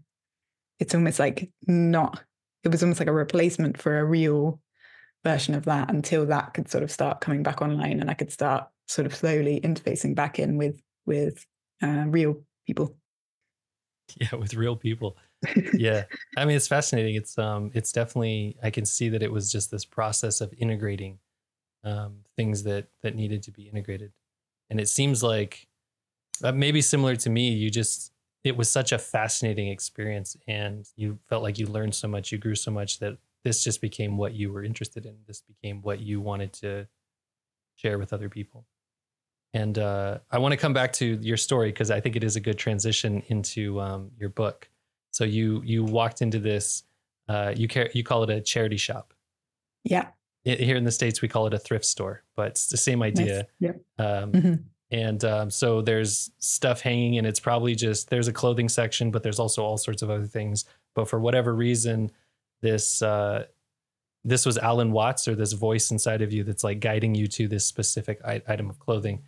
it's 0.79 0.93
almost 0.93 1.19
like 1.19 1.49
not 1.67 2.23
it 2.63 2.71
was 2.71 2.83
almost 2.83 2.99
like 2.99 3.07
a 3.07 3.13
replacement 3.13 3.77
for 3.77 3.99
a 3.99 4.05
real 4.05 4.59
version 5.23 5.53
of 5.55 5.65
that 5.65 5.89
until 5.89 6.25
that 6.25 6.53
could 6.53 6.69
sort 6.69 6.83
of 6.83 6.91
start 6.91 7.21
coming 7.21 7.43
back 7.43 7.61
online 7.61 7.99
and 7.99 8.09
i 8.09 8.13
could 8.13 8.31
start 8.31 8.67
sort 8.87 9.05
of 9.05 9.13
slowly 9.13 9.59
interfacing 9.61 10.15
back 10.15 10.39
in 10.39 10.57
with 10.57 10.81
with 11.05 11.45
uh, 11.83 12.05
real 12.07 12.41
people. 12.65 12.95
Yeah 14.21 14.35
with 14.35 14.53
real 14.53 14.75
people. 14.77 15.17
Yeah. 15.73 16.05
I 16.37 16.45
mean 16.45 16.55
it's 16.55 16.67
fascinating. 16.67 17.15
It's 17.15 17.37
um 17.37 17.71
it's 17.73 17.91
definitely 17.91 18.57
i 18.63 18.69
can 18.69 18.85
see 18.85 19.09
that 19.09 19.21
it 19.21 19.31
was 19.31 19.51
just 19.51 19.69
this 19.69 19.85
process 19.85 20.39
of 20.41 20.53
integrating 20.57 21.19
um 21.83 22.19
things 22.37 22.63
that 22.63 22.87
that 23.01 23.15
needed 23.15 23.43
to 23.43 23.51
be 23.51 23.63
integrated. 23.63 24.13
And 24.69 24.79
it 24.79 24.87
seems 24.87 25.23
like 25.23 25.67
uh, 26.43 26.51
maybe 26.51 26.81
similar 26.81 27.15
to 27.17 27.29
me 27.29 27.49
you 27.49 27.69
just 27.69 28.13
it 28.43 28.55
was 28.55 28.69
such 28.69 28.93
a 28.93 28.97
fascinating 28.97 29.67
experience 29.67 30.37
and 30.47 30.87
you 30.95 31.19
felt 31.27 31.43
like 31.43 31.59
you 31.59 31.67
learned 31.67 31.93
so 31.93 32.07
much 32.07 32.31
you 32.31 32.37
grew 32.37 32.55
so 32.55 32.71
much 32.71 32.99
that 32.99 33.17
this 33.47 33.63
just 33.63 33.79
became 33.79 34.17
what 34.17 34.33
you 34.33 34.51
were 34.51 34.61
interested 34.61 35.05
in. 35.05 35.15
This 35.25 35.41
became 35.41 35.81
what 35.81 36.01
you 36.01 36.19
wanted 36.19 36.51
to 36.53 36.85
share 37.77 37.97
with 37.97 38.11
other 38.11 38.27
people. 38.27 38.65
And 39.53 39.79
uh, 39.79 40.17
i 40.29 40.37
want 40.37 40.51
to 40.51 40.57
come 40.57 40.73
back 40.73 40.91
to 40.93 41.05
your 41.21 41.37
story 41.37 41.69
because 41.69 41.89
i 41.89 42.01
think 42.01 42.17
it 42.17 42.23
is 42.23 42.35
a 42.35 42.41
good 42.41 42.57
transition 42.57 43.23
into 43.27 43.79
um, 43.79 44.11
your 44.19 44.29
book. 44.29 44.69
So 45.11 45.23
you 45.23 45.61
you 45.63 45.85
walked 45.85 46.21
into 46.21 46.39
this 46.39 46.83
uh, 47.29 47.53
you 47.55 47.69
care 47.69 47.89
you 47.93 48.03
call 48.03 48.23
it 48.23 48.29
a 48.29 48.41
charity 48.41 48.75
shop. 48.77 49.13
Yeah. 49.85 50.07
It, 50.43 50.59
here 50.59 50.75
in 50.75 50.83
the 50.83 50.91
states 50.91 51.21
we 51.21 51.29
call 51.29 51.47
it 51.47 51.53
a 51.53 51.59
thrift 51.59 51.85
store 51.85 52.23
but 52.35 52.47
it's 52.47 52.67
the 52.67 52.77
same 52.77 53.01
idea. 53.01 53.47
Nice. 53.61 53.75
yeah. 53.97 54.05
um, 54.05 54.31
mm-hmm. 54.33 54.55
and 54.91 55.23
um, 55.23 55.49
so 55.49 55.81
there's 55.81 56.31
stuff 56.39 56.81
hanging 56.81 57.17
and 57.17 57.25
it's 57.25 57.39
probably 57.39 57.75
just 57.75 58.09
there's 58.09 58.27
a 58.27 58.33
clothing 58.33 58.67
section 58.67 59.09
but 59.09 59.23
there's 59.23 59.39
also 59.39 59.63
all 59.63 59.77
sorts 59.77 60.01
of 60.01 60.09
other 60.09 60.27
things. 60.27 60.65
But 60.93 61.07
for 61.07 61.19
whatever 61.19 61.55
reason 61.55 62.11
this 62.61 63.01
uh, 63.01 63.45
this 64.23 64.45
was 64.45 64.57
alan 64.57 64.91
watts 64.91 65.27
or 65.27 65.35
this 65.35 65.53
voice 65.53 65.91
inside 65.91 66.21
of 66.21 66.33
you 66.33 66.43
that's 66.43 66.63
like 66.63 66.79
guiding 66.79 67.15
you 67.15 67.27
to 67.27 67.47
this 67.47 67.65
specific 67.65 68.19
item 68.25 68.69
of 68.69 68.79
clothing. 68.79 69.23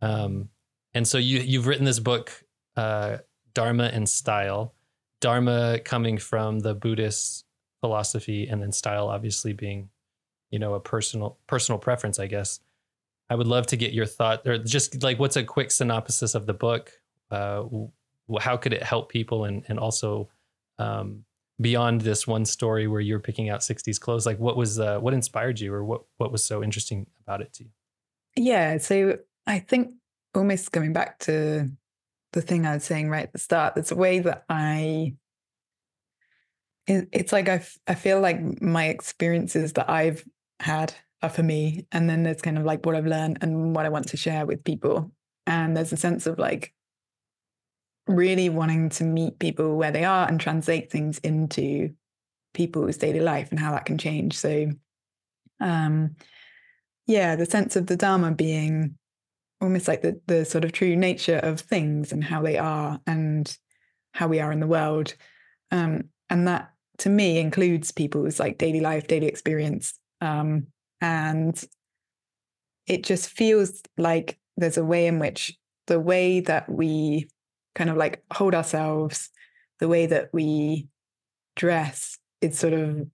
Um, 0.00 0.48
and 0.94 1.06
so 1.06 1.18
you 1.18 1.38
you've 1.40 1.66
written 1.66 1.84
this 1.84 2.00
book 2.00 2.44
uh, 2.76 3.18
dharma 3.54 3.84
and 3.84 4.08
style. 4.08 4.74
Dharma 5.20 5.78
coming 5.84 6.18
from 6.18 6.58
the 6.60 6.74
buddhist 6.74 7.44
philosophy 7.80 8.46
and 8.48 8.62
then 8.62 8.72
style 8.72 9.08
obviously 9.08 9.52
being 9.52 9.88
you 10.50 10.58
know 10.58 10.74
a 10.74 10.80
personal 10.80 11.38
personal 11.46 11.78
preference 11.78 12.18
i 12.18 12.26
guess. 12.26 12.60
I 13.30 13.34
would 13.34 13.46
love 13.46 13.66
to 13.68 13.76
get 13.76 13.92
your 13.94 14.04
thought 14.04 14.46
or 14.46 14.58
just 14.58 15.02
like 15.02 15.18
what's 15.18 15.36
a 15.36 15.44
quick 15.44 15.70
synopsis 15.70 16.34
of 16.34 16.44
the 16.44 16.52
book? 16.52 16.92
Uh, 17.30 17.64
how 18.40 18.58
could 18.58 18.74
it 18.74 18.82
help 18.82 19.08
people 19.08 19.44
and 19.44 19.64
and 19.68 19.78
also 19.78 20.28
um, 20.78 21.24
beyond 21.62 22.02
this 22.02 22.26
one 22.26 22.44
story 22.44 22.86
where 22.86 23.00
you're 23.00 23.20
picking 23.20 23.48
out 23.48 23.60
60s 23.60 23.98
clothes 23.98 24.26
like 24.26 24.38
what 24.38 24.56
was 24.56 24.78
uh, 24.78 24.98
what 24.98 25.14
inspired 25.14 25.58
you 25.60 25.72
or 25.72 25.84
what 25.84 26.02
what 26.18 26.30
was 26.30 26.44
so 26.44 26.62
interesting 26.62 27.06
about 27.26 27.40
it 27.40 27.52
to 27.54 27.64
you 27.64 27.70
yeah 28.36 28.78
so 28.78 29.16
i 29.46 29.58
think 29.58 29.94
almost 30.34 30.72
going 30.72 30.92
back 30.92 31.18
to 31.20 31.70
the 32.32 32.42
thing 32.42 32.66
I 32.66 32.74
was 32.74 32.84
saying 32.84 33.10
right 33.10 33.24
at 33.24 33.32
the 33.32 33.38
start. 33.38 33.74
There's 33.74 33.92
a 33.92 33.96
way 33.96 34.18
that 34.20 34.44
I, 34.48 35.14
it, 36.86 37.08
it's 37.12 37.32
like 37.32 37.48
I, 37.48 37.64
I 37.86 37.94
feel 37.94 38.20
like 38.20 38.60
my 38.60 38.86
experiences 38.86 39.74
that 39.74 39.88
I've 39.88 40.24
had 40.60 40.94
are 41.22 41.28
for 41.28 41.42
me. 41.42 41.86
And 41.92 42.08
then 42.08 42.22
there's 42.22 42.42
kind 42.42 42.58
of 42.58 42.64
like 42.64 42.84
what 42.84 42.96
I've 42.96 43.06
learned 43.06 43.38
and 43.42 43.76
what 43.76 43.86
I 43.86 43.90
want 43.90 44.08
to 44.08 44.16
share 44.16 44.46
with 44.46 44.64
people. 44.64 45.12
And 45.46 45.76
there's 45.76 45.92
a 45.92 45.96
sense 45.96 46.26
of 46.26 46.38
like 46.38 46.72
really 48.06 48.48
wanting 48.48 48.88
to 48.90 49.04
meet 49.04 49.38
people 49.38 49.76
where 49.76 49.92
they 49.92 50.04
are 50.04 50.26
and 50.28 50.40
translate 50.40 50.90
things 50.90 51.18
into 51.18 51.90
people's 52.54 52.96
daily 52.96 53.20
life 53.20 53.50
and 53.50 53.60
how 53.60 53.72
that 53.72 53.84
can 53.84 53.98
change. 53.98 54.36
So, 54.36 54.70
um, 55.60 56.16
yeah, 57.06 57.36
the 57.36 57.46
sense 57.46 57.76
of 57.76 57.86
the 57.86 57.96
Dharma 57.96 58.32
being 58.32 58.96
almost 59.62 59.88
like 59.88 60.02
the 60.02 60.20
the 60.26 60.44
sort 60.44 60.64
of 60.64 60.72
true 60.72 60.96
nature 60.96 61.38
of 61.38 61.60
things 61.60 62.12
and 62.12 62.22
how 62.22 62.42
they 62.42 62.58
are 62.58 63.00
and 63.06 63.56
how 64.12 64.26
we 64.26 64.40
are 64.40 64.52
in 64.52 64.60
the 64.60 64.66
world 64.66 65.14
um, 65.70 66.02
and 66.28 66.48
that 66.48 66.72
to 66.98 67.08
me 67.08 67.38
includes 67.38 67.92
people's 67.92 68.40
like 68.40 68.58
daily 68.58 68.80
life 68.80 69.06
daily 69.06 69.26
experience 69.26 69.94
um, 70.20 70.66
and 71.00 71.64
it 72.86 73.04
just 73.04 73.30
feels 73.30 73.80
like 73.96 74.38
there's 74.56 74.76
a 74.76 74.84
way 74.84 75.06
in 75.06 75.18
which 75.18 75.56
the 75.86 76.00
way 76.00 76.40
that 76.40 76.68
we 76.68 77.28
kind 77.74 77.90
of 77.90 77.96
like 77.96 78.22
hold 78.32 78.54
ourselves 78.54 79.30
the 79.80 79.88
way 79.88 80.06
that 80.06 80.30
we 80.32 80.88
dress 81.56 82.18
it's 82.40 82.58
sort 82.58 82.72
of 82.74 83.06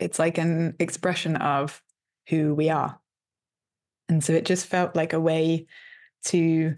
it's 0.00 0.18
like 0.18 0.38
an 0.38 0.74
expression 0.80 1.36
of 1.36 1.80
who 2.28 2.54
we 2.54 2.70
are. 2.70 2.98
And 4.08 4.22
so 4.22 4.32
it 4.32 4.44
just 4.44 4.66
felt 4.66 4.96
like 4.96 5.12
a 5.12 5.20
way 5.20 5.66
to 6.26 6.74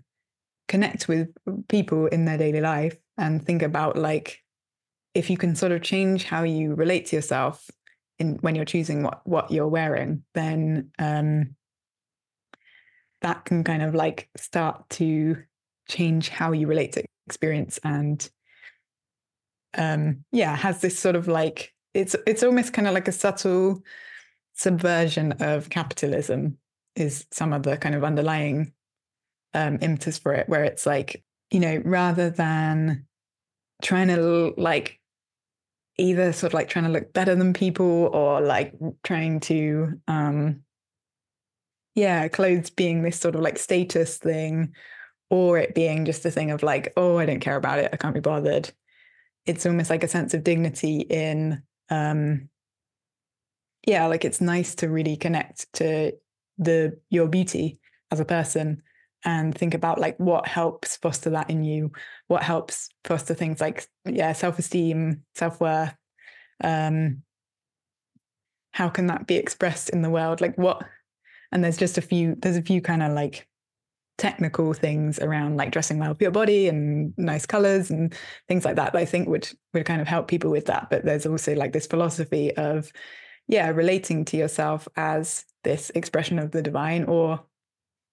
connect 0.68 1.08
with 1.08 1.28
people 1.68 2.06
in 2.06 2.24
their 2.24 2.38
daily 2.38 2.60
life 2.60 2.96
and 3.16 3.44
think 3.44 3.62
about 3.62 3.96
like 3.96 4.40
if 5.14 5.30
you 5.30 5.36
can 5.36 5.54
sort 5.54 5.72
of 5.72 5.82
change 5.82 6.24
how 6.24 6.42
you 6.42 6.74
relate 6.74 7.06
to 7.06 7.16
yourself 7.16 7.70
in 8.18 8.36
when 8.40 8.54
you're 8.54 8.64
choosing 8.64 9.02
what 9.02 9.20
what 9.26 9.50
you're 9.50 9.68
wearing 9.68 10.22
then 10.32 10.90
um 10.98 11.54
that 13.20 13.44
can 13.44 13.62
kind 13.62 13.82
of 13.82 13.94
like 13.94 14.28
start 14.36 14.88
to 14.88 15.36
change 15.88 16.28
how 16.28 16.52
you 16.52 16.66
relate 16.66 16.92
to 16.92 17.04
experience 17.26 17.78
and 17.84 18.30
um 19.76 20.24
yeah 20.30 20.54
has 20.54 20.80
this 20.80 20.98
sort 20.98 21.16
of 21.16 21.26
like 21.26 21.72
it's 21.94 22.14
it's 22.26 22.42
almost 22.42 22.72
kind 22.72 22.86
of 22.88 22.94
like 22.94 23.08
a 23.08 23.12
subtle 23.12 23.82
subversion 24.54 25.32
of 25.40 25.68
capitalism 25.70 26.58
is 26.96 27.26
some 27.30 27.52
of 27.52 27.62
the 27.62 27.76
kind 27.76 27.94
of 27.94 28.04
underlying 28.04 28.72
um, 29.52 29.78
impetus 29.80 30.18
for 30.18 30.32
it, 30.32 30.48
where 30.48 30.64
it's 30.64 30.86
like, 30.86 31.22
you 31.50 31.60
know, 31.60 31.80
rather 31.84 32.30
than 32.30 33.06
trying 33.82 34.08
to 34.08 34.54
like 34.56 35.00
either 35.96 36.32
sort 36.32 36.50
of 36.50 36.54
like 36.54 36.68
trying 36.68 36.84
to 36.84 36.90
look 36.90 37.12
better 37.12 37.34
than 37.34 37.52
people 37.52 38.10
or 38.12 38.40
like 38.40 38.74
trying 39.04 39.40
to, 39.40 40.00
um, 40.08 40.60
yeah, 41.94 42.26
clothes 42.28 42.70
being 42.70 43.02
this 43.02 43.18
sort 43.18 43.36
of 43.36 43.40
like 43.40 43.58
status 43.58 44.18
thing 44.18 44.74
or 45.34 45.58
it 45.58 45.74
being 45.74 46.04
just 46.04 46.24
a 46.24 46.30
thing 46.30 46.52
of 46.52 46.62
like, 46.62 46.92
oh, 46.96 47.18
I 47.18 47.26
don't 47.26 47.40
care 47.40 47.56
about 47.56 47.80
it. 47.80 47.90
I 47.92 47.96
can't 47.96 48.14
be 48.14 48.20
bothered. 48.20 48.70
It's 49.46 49.66
almost 49.66 49.90
like 49.90 50.04
a 50.04 50.08
sense 50.08 50.32
of 50.32 50.44
dignity 50.44 50.98
in, 50.98 51.60
um, 51.90 52.48
yeah, 53.84 54.06
like 54.06 54.24
it's 54.24 54.40
nice 54.40 54.76
to 54.76 54.88
really 54.88 55.16
connect 55.16 55.72
to 55.74 56.12
the 56.58 57.00
your 57.10 57.26
beauty 57.26 57.80
as 58.12 58.20
a 58.20 58.24
person 58.24 58.80
and 59.24 59.58
think 59.58 59.74
about 59.74 59.98
like 59.98 60.16
what 60.18 60.46
helps 60.46 60.98
foster 60.98 61.30
that 61.30 61.50
in 61.50 61.64
you 61.64 61.90
what 62.28 62.44
helps 62.44 62.90
foster 63.02 63.34
things 63.34 63.60
like 63.60 63.88
yeah 64.04 64.32
self-esteem 64.32 65.20
self-worth 65.34 65.96
um 66.62 67.22
how 68.70 68.88
can 68.88 69.08
that 69.08 69.26
be 69.26 69.34
expressed 69.34 69.90
in 69.90 70.02
the 70.02 70.10
world 70.10 70.40
like 70.40 70.56
what 70.56 70.86
and 71.50 71.64
there's 71.64 71.76
just 71.76 71.98
a 71.98 72.02
few 72.02 72.36
there's 72.38 72.56
a 72.56 72.62
few 72.62 72.80
kind 72.80 73.02
of 73.02 73.10
like 73.12 73.48
technical 74.16 74.72
things 74.72 75.18
around 75.18 75.56
like 75.56 75.72
dressing 75.72 75.98
well 75.98 76.14
for 76.14 76.22
your 76.22 76.30
body 76.30 76.68
and 76.68 77.12
nice 77.16 77.46
colors 77.46 77.90
and 77.90 78.14
things 78.48 78.64
like 78.64 78.76
that, 78.76 78.92
that 78.92 78.98
I 78.98 79.04
think 79.04 79.28
would 79.28 79.48
would 79.72 79.86
kind 79.86 80.00
of 80.00 80.08
help 80.08 80.28
people 80.28 80.50
with 80.50 80.66
that. 80.66 80.88
But 80.90 81.04
there's 81.04 81.26
also 81.26 81.54
like 81.54 81.72
this 81.72 81.86
philosophy 81.86 82.54
of 82.56 82.92
yeah 83.48 83.68
relating 83.68 84.24
to 84.26 84.36
yourself 84.36 84.88
as 84.96 85.44
this 85.64 85.90
expression 85.90 86.38
of 86.38 86.50
the 86.50 86.62
divine 86.62 87.04
or 87.04 87.44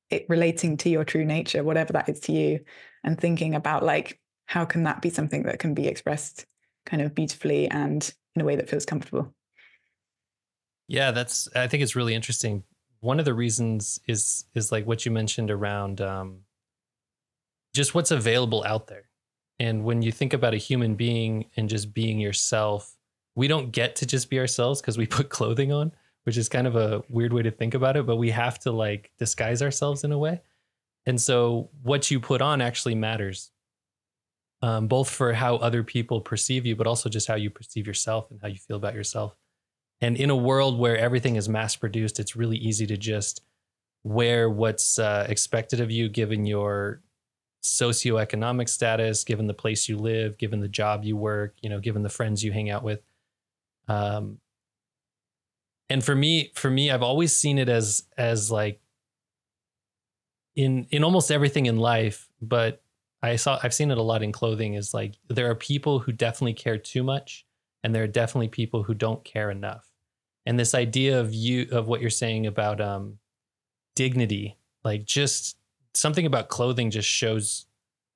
it 0.10 0.26
relating 0.28 0.76
to 0.78 0.90
your 0.90 1.06
true 1.06 1.24
nature 1.24 1.64
whatever 1.64 1.94
that 1.94 2.10
is 2.10 2.20
to 2.20 2.34
you 2.34 2.60
and 3.04 3.20
thinking 3.20 3.56
about 3.56 3.84
like 3.84 4.20
how 4.46 4.66
can 4.66 4.84
that 4.84 5.02
be 5.02 5.10
something 5.10 5.44
that 5.44 5.60
can 5.60 5.74
be 5.74 5.88
expressed 5.88 6.46
kind 6.86 7.02
of 7.02 7.16
beautifully 7.16 7.70
and 7.70 8.14
in 8.36 8.42
a 8.42 8.46
way 8.46 8.56
that 8.56 8.70
feels 8.70 8.86
comfortable? 8.86 9.34
Yeah 10.88 11.12
that's 11.12 11.48
i 11.56 11.68
think 11.68 11.84
it's 11.84 11.96
really 11.96 12.16
interesting 12.16 12.64
one 13.02 13.20
of 13.20 13.26
the 13.26 13.34
reasons 13.34 14.00
is 14.08 14.46
is 14.56 14.72
like 14.72 14.86
what 14.88 15.06
you 15.06 15.12
mentioned 15.12 15.52
around 15.52 16.02
um 16.02 16.40
just 17.74 17.94
what's 17.94 18.12
available 18.12 18.64
out 18.66 18.88
there 18.88 19.10
and 19.60 19.84
when 19.84 20.02
you 20.02 20.12
think 20.12 20.34
about 20.34 20.54
a 20.54 20.58
human 20.58 20.96
being 20.96 21.46
and 21.56 21.70
just 21.70 21.94
being 21.94 22.20
yourself 22.20 22.96
we 23.36 23.48
don't 23.48 23.72
get 23.72 23.96
to 23.96 24.06
just 24.06 24.30
be 24.30 24.40
ourselves 24.40 24.82
because 24.82 24.98
we 24.98 25.06
put 25.18 25.30
clothing 25.30 25.72
on 25.72 25.92
which 26.24 26.38
is 26.38 26.50
kind 26.50 26.68
of 26.68 26.76
a 26.76 27.04
weird 27.10 27.34
way 27.34 27.42
to 27.42 27.52
think 27.52 27.74
about 27.74 27.98
it, 27.98 28.06
but 28.06 28.18
we 28.18 28.30
have 28.30 28.60
to 28.60 28.72
like 28.72 29.12
disguise 29.18 29.62
ourselves 29.62 30.04
in 30.04 30.12
a 30.12 30.18
way. 30.18 30.42
And 31.06 31.20
so 31.20 31.70
what 31.82 32.12
you 32.12 32.20
put 32.20 32.42
on 32.42 32.62
actually 32.62 32.96
matters, 32.96 33.52
um, 34.62 34.88
both 34.88 35.10
for 35.10 35.34
how 35.34 35.56
other 35.56 35.84
people 35.84 36.22
perceive 36.22 36.66
you, 36.66 36.76
but 36.76 36.86
also 36.86 37.10
just 37.10 37.28
how 37.28 37.36
you 37.36 37.50
perceive 37.50 37.88
yourself 37.88 38.30
and 38.30 38.40
how 38.40 38.48
you 38.48 38.58
feel 38.58 38.78
about 38.78 38.94
yourself. 38.94 39.36
And 40.02 40.18
in 40.18 40.30
a 40.30 40.36
world 40.36 40.80
where 40.80 40.98
everything 40.98 41.36
is 41.36 41.48
mass 41.48 41.76
produced, 41.76 42.20
it's 42.20 42.36
really 42.36 42.58
easy 42.58 42.88
to 42.88 42.98
just 42.98 43.42
wear 44.04 44.50
what's 44.50 44.98
uh, 44.98 45.28
expected 45.30 45.80
of 45.80 45.92
you 45.92 46.10
given 46.10 46.46
your 46.46 47.02
socioeconomic 47.62 48.68
status, 48.68 49.24
given 49.24 49.46
the 49.48 49.54
place 49.54 49.88
you 49.88 49.98
live, 49.98 50.38
given 50.38 50.60
the 50.60 50.68
job 50.68 51.04
you 51.04 51.16
work, 51.16 51.56
you 51.62 51.70
know, 51.70 51.80
given 51.80 52.02
the 52.02 52.10
friends 52.10 52.44
you 52.44 52.52
hang 52.52 52.70
out 52.72 52.84
with. 52.84 53.02
Um, 53.88 54.40
and 55.90 56.04
for 56.04 56.16
me, 56.16 56.52
for 56.56 56.72
me, 56.72 56.90
I've 56.90 57.04
always 57.04 57.38
seen 57.38 57.60
it 57.60 57.70
as 57.70 58.04
as 58.18 58.50
like 58.50 58.80
in 60.56 60.88
in 60.90 61.04
almost 61.04 61.32
everything 61.32 61.66
in 61.66 61.78
life, 61.78 62.30
but 62.42 62.82
I 63.22 63.36
saw 63.36 63.60
I've 63.62 63.74
seen 63.74 63.92
it 63.92 63.98
a 63.98 64.02
lot 64.02 64.24
in 64.24 64.32
clothing. 64.32 64.74
Is 64.74 64.94
like 64.94 65.16
there 65.28 65.50
are 65.50 65.56
people 65.56 66.00
who 66.00 66.12
definitely 66.12 66.54
care 66.54 66.78
too 66.78 67.04
much, 67.04 67.46
and 67.84 67.94
there 67.94 68.04
are 68.04 68.08
definitely 68.08 68.48
people 68.48 68.84
who 68.84 68.94
don't 68.94 69.24
care 69.26 69.52
enough. 69.52 69.91
And 70.46 70.60
this 70.60 70.74
idea 70.74 71.20
of 71.20 71.34
you 71.34 71.68
of 71.72 71.88
what 71.88 72.02
you're 72.02 72.10
saying 72.10 72.48
about 72.48 72.82
um, 72.82 73.20
dignity, 73.96 74.58
like 74.84 75.06
just 75.06 75.58
something 75.94 76.26
about 76.26 76.50
clothing, 76.50 76.90
just 76.90 77.08
shows 77.08 77.66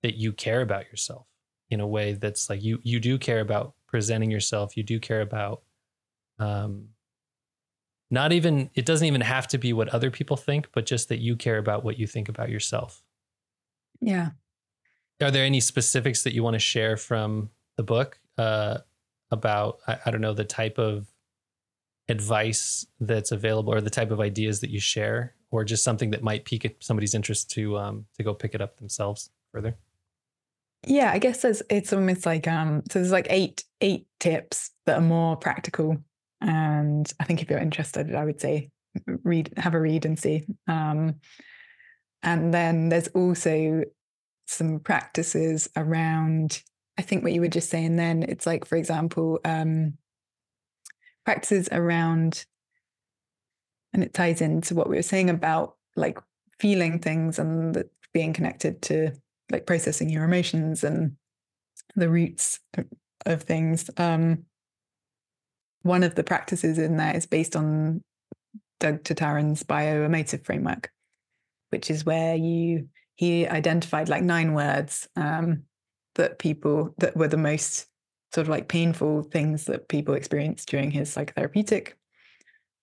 that 0.01 0.15
you 0.15 0.33
care 0.33 0.61
about 0.61 0.85
yourself 0.85 1.27
in 1.69 1.79
a 1.79 1.87
way 1.87 2.13
that's 2.13 2.49
like 2.49 2.63
you 2.63 2.79
you 2.83 2.99
do 2.99 3.17
care 3.17 3.39
about 3.39 3.73
presenting 3.87 4.31
yourself. 4.31 4.75
You 4.75 4.83
do 4.83 4.99
care 4.99 5.21
about 5.21 5.61
um, 6.39 6.89
not 8.09 8.31
even 8.31 8.69
it 8.73 8.85
doesn't 8.85 9.07
even 9.07 9.21
have 9.21 9.47
to 9.49 9.57
be 9.57 9.73
what 9.73 9.89
other 9.89 10.11
people 10.11 10.37
think, 10.37 10.69
but 10.73 10.85
just 10.85 11.09
that 11.09 11.19
you 11.19 11.35
care 11.35 11.57
about 11.57 11.83
what 11.83 11.99
you 11.99 12.07
think 12.07 12.29
about 12.29 12.49
yourself. 12.49 13.03
Yeah. 14.01 14.31
Are 15.21 15.31
there 15.31 15.45
any 15.45 15.59
specifics 15.59 16.23
that 16.23 16.33
you 16.33 16.43
want 16.43 16.55
to 16.55 16.59
share 16.59 16.97
from 16.97 17.49
the 17.77 17.83
book 17.83 18.19
uh, 18.37 18.79
about 19.31 19.79
I, 19.87 19.97
I 20.05 20.11
don't 20.11 20.21
know 20.21 20.33
the 20.33 20.43
type 20.43 20.77
of 20.77 21.07
advice 22.07 22.85
that's 22.99 23.31
available 23.31 23.73
or 23.73 23.81
the 23.81 23.89
type 23.89 24.11
of 24.11 24.19
ideas 24.19 24.59
that 24.59 24.69
you 24.69 24.79
share 24.79 25.33
or 25.51 25.63
just 25.63 25.83
something 25.83 26.11
that 26.11 26.23
might 26.23 26.45
pique 26.45 26.75
somebody's 26.79 27.15
interest 27.15 27.49
to 27.51 27.77
um 27.77 28.05
to 28.17 28.23
go 28.23 28.33
pick 28.33 28.53
it 28.53 28.61
up 28.61 28.77
themselves 28.77 29.29
further? 29.51 29.75
Yeah 30.85 31.11
i 31.11 31.17
guess 31.17 31.41
there's 31.41 31.63
it's 31.69 31.93
almost 31.93 32.25
like 32.25 32.47
um 32.47 32.83
so 32.91 32.99
there's 32.99 33.11
like 33.11 33.27
eight 33.29 33.63
eight 33.81 34.07
tips 34.19 34.71
that 34.85 34.97
are 34.97 35.01
more 35.01 35.35
practical. 35.35 35.97
And 36.41 37.11
i 37.19 37.23
think 37.23 37.41
if 37.41 37.49
you're 37.49 37.59
interested 37.59 38.13
i 38.13 38.23
would 38.23 38.39
say 38.39 38.69
read 39.23 39.53
have 39.57 39.73
a 39.73 39.79
read 39.79 40.05
and 40.05 40.19
see. 40.19 40.45
Um 40.67 41.15
and 42.21 42.53
then 42.53 42.89
there's 42.89 43.07
also 43.09 43.83
some 44.47 44.79
practices 44.79 45.69
around 45.75 46.61
i 46.99 47.01
think 47.01 47.23
what 47.23 47.33
you 47.33 47.41
were 47.41 47.47
just 47.47 47.69
saying 47.69 47.95
then 47.95 48.21
it's 48.21 48.45
like 48.45 48.63
for 48.63 48.75
example 48.75 49.39
um 49.43 49.97
practices 51.25 51.67
around 51.71 52.45
and 53.93 54.03
it 54.03 54.13
ties 54.13 54.41
into 54.41 54.75
what 54.75 54.89
we 54.89 54.95
were 54.95 55.01
saying 55.01 55.29
about 55.29 55.75
like 55.95 56.19
feeling 56.59 56.99
things 56.99 57.39
and 57.39 57.73
the, 57.73 57.89
being 58.13 58.33
connected 58.33 58.81
to 58.81 59.11
like 59.51 59.65
processing 59.65 60.09
your 60.09 60.23
emotions 60.23 60.83
and 60.83 61.15
the 61.95 62.09
roots 62.09 62.59
of 63.25 63.43
things. 63.43 63.89
Um 63.97 64.45
one 65.81 66.03
of 66.03 66.15
the 66.15 66.23
practices 66.23 66.79
in 66.79 66.97
there 66.97 67.15
is 67.15 67.27
based 67.27 67.55
on 67.55 68.01
Doug 68.79 69.03
Tataryn's 69.03 69.63
bioemotive 69.63 70.43
framework, 70.43 70.91
which 71.69 71.91
is 71.91 72.05
where 72.05 72.35
you 72.35 72.89
he 73.15 73.47
identified 73.47 74.09
like 74.09 74.23
nine 74.23 74.53
words 74.53 75.07
um, 75.15 75.63
that 76.15 76.39
people 76.39 76.93
that 76.97 77.15
were 77.15 77.27
the 77.27 77.37
most 77.37 77.87
sort 78.33 78.45
of 78.45 78.49
like 78.49 78.67
painful 78.67 79.23
things 79.23 79.65
that 79.65 79.87
people 79.87 80.13
experience 80.13 80.65
during 80.65 80.91
his 80.91 81.13
psychotherapeutic 81.13 81.93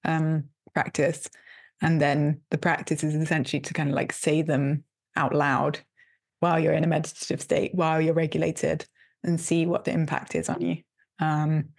um, 0.05 0.45
practice. 0.74 1.28
And 1.80 2.01
then 2.01 2.40
the 2.51 2.59
practice 2.59 3.03
is 3.03 3.14
essentially 3.14 3.61
to 3.61 3.74
kind 3.74 3.90
of 3.90 3.95
like 3.95 4.12
say 4.12 4.43
them 4.43 4.84
out 5.16 5.34
loud 5.34 5.80
while 6.40 6.59
you're 6.59 6.72
in 6.72 6.84
a 6.84 6.88
meditative 6.88 7.40
state, 7.40 7.74
while 7.74 8.01
you're 8.01 8.14
regulated, 8.14 8.86
and 9.24 9.40
see 9.40 9.66
what 9.66 9.84
the 9.84 9.93
impact 9.93 10.34
is 10.34 10.49
on 10.49 10.61
you. 10.61 10.78
Um, 11.20 11.70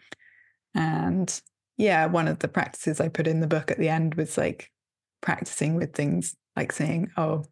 and 0.74 1.42
yeah, 1.78 2.06
one 2.06 2.28
of 2.28 2.40
the 2.40 2.48
practices 2.48 3.02
I 3.02 3.10
put 3.10 3.28
in 3.28 3.40
the 3.40 3.48
book 3.48 3.72
at 3.72 3.78
the 3.78 3.90
end 3.90 4.16
was 4.16 4.38
like 4.38 4.72
practicing 5.22 5.76
with 5.76 5.94
things 5.94 6.36
like 6.56 6.72
saying, 6.72 7.12
Oh, 7.18 7.44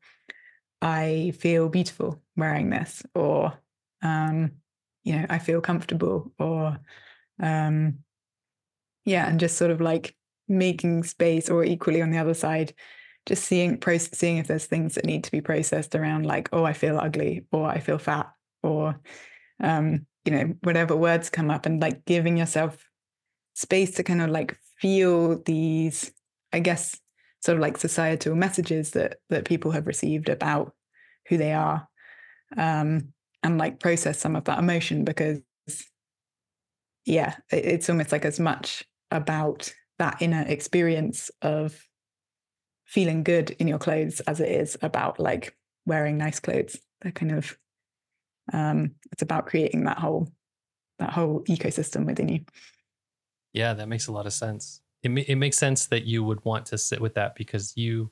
I 0.81 1.33
feel 1.37 1.69
beautiful 1.69 2.21
wearing 2.35 2.69
this, 2.69 3.03
or, 3.13 3.53
um, 4.01 4.51
you 5.03 5.15
know, 5.17 5.25
I 5.29 5.39
feel 5.39 5.61
comfortable, 5.61 6.31
or, 6.39 6.77
um, 7.41 7.99
yeah, 9.05 9.27
and 9.27 9.39
just 9.39 9.57
sort 9.57 9.71
of 9.71 9.81
like 9.81 10.15
making 10.47 11.03
space, 11.03 11.49
or 11.49 11.63
equally 11.63 12.01
on 12.01 12.11
the 12.11 12.17
other 12.19 12.33
side, 12.35 12.73
just 13.25 13.45
seeing, 13.45 13.77
process, 13.77 14.17
seeing 14.17 14.37
if 14.37 14.47
there's 14.47 14.65
things 14.65 14.95
that 14.95 15.05
need 15.05 15.23
to 15.23 15.31
be 15.31 15.41
processed 15.41 15.95
around, 15.95 16.25
like, 16.25 16.49
oh, 16.53 16.63
I 16.65 16.73
feel 16.73 16.99
ugly, 16.99 17.45
or 17.51 17.67
I 17.67 17.79
feel 17.79 17.97
fat, 17.97 18.31
or, 18.63 18.99
um, 19.59 20.05
you 20.25 20.31
know, 20.31 20.55
whatever 20.61 20.95
words 20.95 21.29
come 21.29 21.49
up, 21.49 21.65
and 21.65 21.81
like 21.81 22.05
giving 22.05 22.37
yourself 22.37 22.83
space 23.53 23.91
to 23.95 24.03
kind 24.03 24.21
of 24.21 24.29
like 24.29 24.57
feel 24.79 25.41
these, 25.43 26.11
I 26.53 26.59
guess, 26.59 26.99
sort 27.41 27.57
of 27.57 27.61
like 27.61 27.77
societal 27.77 28.35
messages 28.35 28.91
that 28.91 29.17
that 29.29 29.45
people 29.45 29.71
have 29.71 29.87
received 29.87 30.29
about 30.29 30.73
who 31.27 31.37
they 31.37 31.53
are, 31.53 31.87
um, 32.57 33.13
and 33.43 33.57
like 33.57 33.79
process 33.79 34.19
some 34.19 34.35
of 34.35 34.43
that 34.45 34.59
emotion 34.59 35.03
because, 35.03 35.39
yeah, 37.05 37.35
it, 37.51 37.65
it's 37.65 37.89
almost 37.89 38.11
like 38.11 38.25
as 38.25 38.39
much 38.39 38.83
about 39.09 39.73
that 39.99 40.21
inner 40.21 40.43
experience 40.47 41.29
of 41.41 41.87
feeling 42.85 43.23
good 43.23 43.51
in 43.51 43.67
your 43.67 43.79
clothes 43.79 44.19
as 44.21 44.39
it 44.39 44.49
is 44.49 44.77
about 44.81 45.19
like 45.19 45.55
wearing 45.85 46.17
nice 46.17 46.39
clothes. 46.39 46.77
They're 47.01 47.11
kind 47.11 47.31
of 47.31 47.57
um, 48.53 48.95
it's 49.11 49.21
about 49.21 49.45
creating 49.45 49.85
that 49.85 49.97
whole 49.97 50.27
that 50.99 51.11
whole 51.11 51.43
ecosystem 51.45 52.05
within 52.05 52.29
you. 52.29 52.41
Yeah, 53.53 53.73
that 53.73 53.87
makes 53.87 54.07
a 54.07 54.11
lot 54.11 54.25
of 54.25 54.33
sense. 54.33 54.81
It, 55.03 55.09
it 55.27 55.35
makes 55.35 55.57
sense 55.57 55.87
that 55.87 56.05
you 56.05 56.23
would 56.23 56.43
want 56.45 56.67
to 56.67 56.77
sit 56.77 57.01
with 57.01 57.15
that 57.15 57.35
because 57.35 57.75
you, 57.75 58.11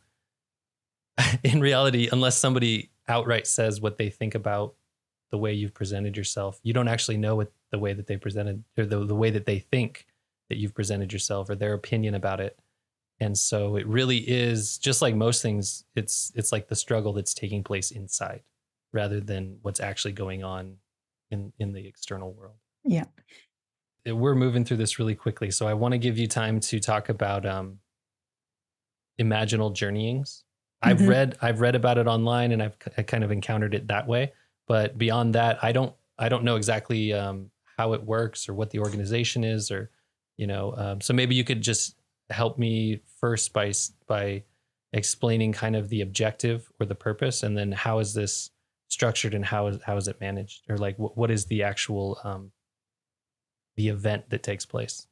in 1.44 1.62
reality, 1.62 2.10
unless 2.12 2.38
somebody 2.38 2.90
outright 3.08 3.48
says 3.48 3.80
what 3.80 3.98
they 3.98 4.10
think 4.10 4.36
about 4.36 4.76
the 5.32 5.38
way 5.38 5.54
you've 5.54 5.74
presented 5.74 6.18
yourself, 6.18 6.60
you 6.64 6.74
don't 6.74 6.88
actually 6.88 7.18
know 7.18 7.36
what 7.36 7.52
the 7.72 7.80
way 7.80 7.94
that 7.94 8.08
they 8.08 8.18
presented 8.18 8.64
or 8.78 8.86
the, 8.86 9.06
the 9.06 9.16
way 9.16 9.30
that 9.30 9.46
they 9.46 9.60
think 9.60 10.06
that 10.50 10.58
you've 10.58 10.74
presented 10.74 11.14
yourself 11.14 11.50
or 11.50 11.56
their 11.56 11.74
opinion 11.74 12.16
about 12.16 12.40
it. 12.40 12.58
And 13.20 13.38
so 13.38 13.76
it 13.76 13.86
really 13.86 14.18
is 14.18 14.78
just 14.78 15.02
like 15.02 15.14
most 15.14 15.42
things, 15.42 15.84
it's 15.96 16.32
it's 16.36 16.52
like 16.52 16.68
the 16.68 16.76
struggle 16.76 17.14
that's 17.14 17.34
taking 17.34 17.64
place 17.64 17.92
inside 17.92 18.42
rather 18.94 19.20
than 19.20 19.58
what's 19.62 19.80
actually 19.80 20.14
going 20.14 20.44
on 20.44 20.78
in 21.30 21.52
in 21.60 21.74
the 21.74 21.86
external 21.86 22.32
world. 22.32 22.56
Yeah 22.84 23.06
we're 24.06 24.36
moving 24.36 24.66
through 24.66 24.78
this 24.78 25.00
really 25.00 25.16
quickly, 25.16 25.52
so 25.52 25.68
I 25.68 25.74
want 25.74 25.94
to 25.94 25.98
give 25.98 26.18
you 26.18 26.28
time 26.28 26.60
to 26.62 26.80
talk 26.80 27.10
about 27.10 27.46
um, 27.46 27.80
imaginal 29.20 29.74
journeyings. 29.74 30.44
Mm-hmm. 30.84 30.90
I've 30.90 31.08
read 31.08 31.38
I've 31.42 31.62
read 31.62 31.76
about 31.76 31.98
it 31.98 32.08
online, 32.08 32.52
and 32.52 32.64
I've 32.64 32.78
I 32.98 33.04
kind 33.04 33.24
of 33.24 33.32
encountered 33.32 33.74
it 33.74 33.88
that 33.88 34.08
way. 34.08 34.32
But 34.70 34.98
beyond 34.98 35.36
that, 35.36 35.62
I 35.62 35.74
don't 35.74 35.94
I 36.18 36.30
don't 36.30 36.44
know 36.46 36.56
exactly 36.56 37.12
um, 37.12 37.50
how 37.78 37.94
it 37.94 38.04
works 38.04 38.48
or 38.48 38.54
what 38.54 38.70
the 38.70 38.80
organization 38.80 39.44
is, 39.44 39.72
or 39.72 39.90
you 40.38 40.48
know. 40.48 40.74
Um, 40.78 41.02
so 41.02 41.14
maybe 41.14 41.36
you 41.36 41.44
could 41.44 41.62
just 41.62 41.96
help 42.30 42.58
me 42.58 43.02
first 43.20 43.52
by 43.52 43.74
by 44.08 44.44
explaining 44.94 45.54
kind 45.54 45.76
of 45.76 45.90
the 45.90 46.02
objective 46.02 46.72
or 46.80 46.86
the 46.86 46.96
purpose, 46.96 47.42
and 47.42 47.58
then 47.58 47.72
how 47.72 47.98
is 47.98 48.14
this 48.14 48.52
structured 48.90 49.34
and 49.34 49.44
how 49.44 49.68
is 49.68 49.82
how 49.84 49.98
is 49.98 50.08
it 50.08 50.22
managed, 50.22 50.70
or 50.70 50.78
like 50.78 50.98
what, 51.00 51.18
what 51.18 51.32
is 51.32 51.46
the 51.46 51.64
actual 51.64 52.20
um, 52.24 52.52
the 53.76 53.90
event 53.90 54.30
that 54.30 54.44
takes 54.44 54.68
place? 54.68 55.08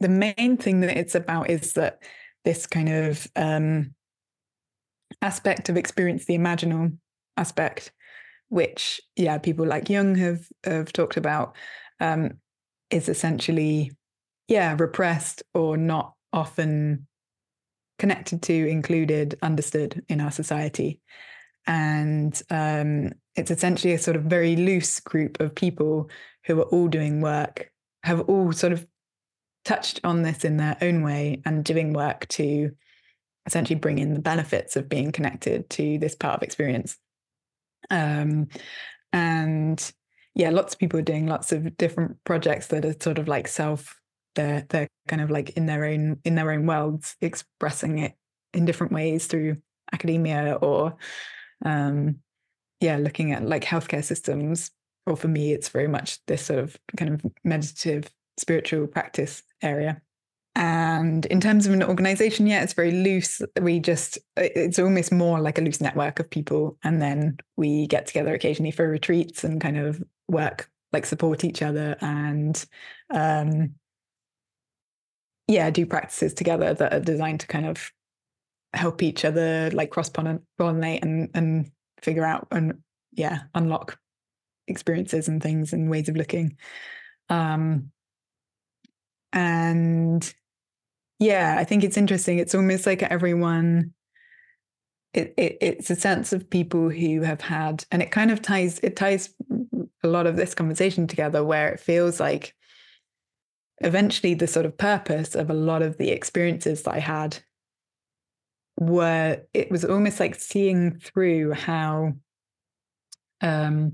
The 0.00 0.08
main 0.10 0.58
thing 0.58 0.80
that 0.80 0.98
it's 0.98 1.14
about 1.14 1.48
is 1.48 1.72
that 1.74 2.02
this 2.44 2.66
kind 2.66 2.90
of 2.90 3.26
um, 3.36 3.94
aspect 5.22 5.70
of 5.70 5.78
experience, 5.78 6.26
the 6.26 6.36
imaginal 6.36 6.98
aspect, 7.38 7.90
which 8.54 9.00
yeah, 9.16 9.36
people 9.38 9.66
like 9.66 9.90
Jung 9.90 10.14
have 10.14 10.46
have 10.62 10.92
talked 10.92 11.16
about, 11.16 11.56
um, 11.98 12.38
is 12.88 13.08
essentially 13.08 13.90
yeah 14.46 14.76
repressed 14.78 15.42
or 15.54 15.76
not 15.76 16.14
often 16.32 17.08
connected 17.98 18.42
to, 18.42 18.54
included, 18.68 19.36
understood 19.42 20.04
in 20.08 20.20
our 20.20 20.30
society. 20.30 21.00
And 21.66 22.40
um, 22.48 23.12
it's 23.34 23.50
essentially 23.50 23.92
a 23.92 23.98
sort 23.98 24.16
of 24.16 24.22
very 24.22 24.54
loose 24.54 25.00
group 25.00 25.40
of 25.40 25.54
people 25.54 26.08
who 26.46 26.60
are 26.60 26.66
all 26.66 26.86
doing 26.86 27.20
work, 27.20 27.72
have 28.04 28.20
all 28.20 28.52
sort 28.52 28.72
of 28.72 28.86
touched 29.64 29.98
on 30.04 30.22
this 30.22 30.44
in 30.44 30.58
their 30.58 30.76
own 30.80 31.02
way 31.02 31.42
and 31.44 31.64
doing 31.64 31.92
work 31.92 32.28
to 32.28 32.70
essentially 33.46 33.78
bring 33.78 33.98
in 33.98 34.14
the 34.14 34.20
benefits 34.20 34.76
of 34.76 34.88
being 34.88 35.10
connected 35.10 35.68
to 35.70 35.98
this 35.98 36.14
part 36.14 36.36
of 36.36 36.42
experience. 36.42 36.98
Um, 37.90 38.48
and 39.12 39.92
yeah, 40.34 40.50
lots 40.50 40.74
of 40.74 40.80
people 40.80 40.98
are 40.98 41.02
doing 41.02 41.26
lots 41.26 41.52
of 41.52 41.76
different 41.76 42.22
projects 42.24 42.68
that 42.68 42.84
are 42.84 42.94
sort 43.00 43.18
of 43.18 43.28
like 43.28 43.48
self 43.48 44.00
they're 44.34 44.66
they're 44.68 44.88
kind 45.08 45.22
of 45.22 45.30
like 45.30 45.50
in 45.50 45.66
their 45.66 45.84
own 45.84 46.18
in 46.24 46.34
their 46.34 46.50
own 46.50 46.66
worlds 46.66 47.16
expressing 47.20 47.98
it 47.98 48.14
in 48.52 48.64
different 48.64 48.92
ways 48.92 49.26
through 49.26 49.56
academia 49.92 50.54
or 50.60 50.96
um 51.64 52.16
yeah 52.80 52.96
looking 52.96 53.32
at 53.32 53.44
like 53.44 53.64
healthcare 53.64 54.04
systems. 54.04 54.70
Or 55.06 55.16
for 55.16 55.28
me 55.28 55.52
it's 55.52 55.68
very 55.68 55.88
much 55.88 56.24
this 56.26 56.46
sort 56.46 56.60
of 56.60 56.78
kind 56.96 57.12
of 57.12 57.32
meditative 57.44 58.10
spiritual 58.38 58.86
practice 58.86 59.42
area 59.62 60.00
and 60.56 61.26
in 61.26 61.40
terms 61.40 61.66
of 61.66 61.72
an 61.72 61.82
organization 61.82 62.46
yeah 62.46 62.62
it's 62.62 62.74
very 62.74 62.92
loose. 62.92 63.42
We 63.60 63.80
just 63.80 64.18
it's 64.36 64.78
almost 64.78 65.12
more 65.12 65.40
like 65.40 65.58
a 65.58 65.62
loose 65.62 65.80
network 65.80 66.20
of 66.20 66.30
people. 66.30 66.78
And 66.84 67.02
then 67.02 67.38
we 67.56 67.86
get 67.86 68.06
together 68.06 68.34
occasionally 68.34 68.70
for 68.70 68.88
retreats 68.88 69.44
and 69.44 69.60
kind 69.60 69.78
of 69.78 70.02
work 70.28 70.70
like 70.92 71.06
support 71.06 71.44
each 71.44 71.60
other 71.60 71.96
and 72.00 72.64
um 73.10 73.74
yeah 75.48 75.68
do 75.68 75.84
practices 75.84 76.32
together 76.32 76.72
that 76.72 76.92
are 76.94 77.00
designed 77.00 77.40
to 77.40 77.46
kind 77.46 77.66
of 77.66 77.90
help 78.72 79.02
each 79.02 79.24
other 79.24 79.70
like 79.72 79.90
cross 79.90 80.08
pollinate 80.08 81.02
and 81.02 81.30
and 81.34 81.70
figure 82.00 82.24
out 82.24 82.46
and 82.50 82.78
yeah 83.12 83.40
unlock 83.54 83.98
experiences 84.68 85.28
and 85.28 85.42
things 85.42 85.72
and 85.72 85.90
ways 85.90 86.08
of 86.08 86.16
looking. 86.16 86.56
Um 87.28 87.90
and 89.32 90.32
yeah 91.24 91.56
i 91.58 91.64
think 91.64 91.82
it's 91.84 91.96
interesting. 91.96 92.38
It's 92.38 92.54
almost 92.54 92.86
like 92.86 93.02
everyone 93.02 93.92
it, 95.14 95.32
it, 95.36 95.58
it's 95.60 95.90
a 95.90 95.96
sense 95.96 96.32
of 96.32 96.50
people 96.50 96.90
who 96.90 97.22
have 97.22 97.40
had 97.40 97.84
and 97.92 98.02
it 98.02 98.10
kind 98.10 98.30
of 98.30 98.42
ties 98.42 98.80
it 98.80 98.96
ties 98.96 99.32
a 100.02 100.08
lot 100.08 100.26
of 100.26 100.36
this 100.36 100.54
conversation 100.54 101.06
together 101.06 101.44
where 101.44 101.68
it 101.68 101.80
feels 101.80 102.20
like 102.20 102.54
eventually 103.78 104.34
the 104.34 104.46
sort 104.46 104.66
of 104.66 104.76
purpose 104.76 105.34
of 105.34 105.50
a 105.50 105.54
lot 105.54 105.82
of 105.82 105.98
the 105.98 106.10
experiences 106.10 106.82
that 106.82 106.94
i 106.94 106.98
had 106.98 107.38
were 108.78 109.40
it 109.54 109.70
was 109.70 109.84
almost 109.84 110.18
like 110.18 110.34
seeing 110.34 110.98
through 110.98 111.52
how 111.52 112.12
um 113.40 113.92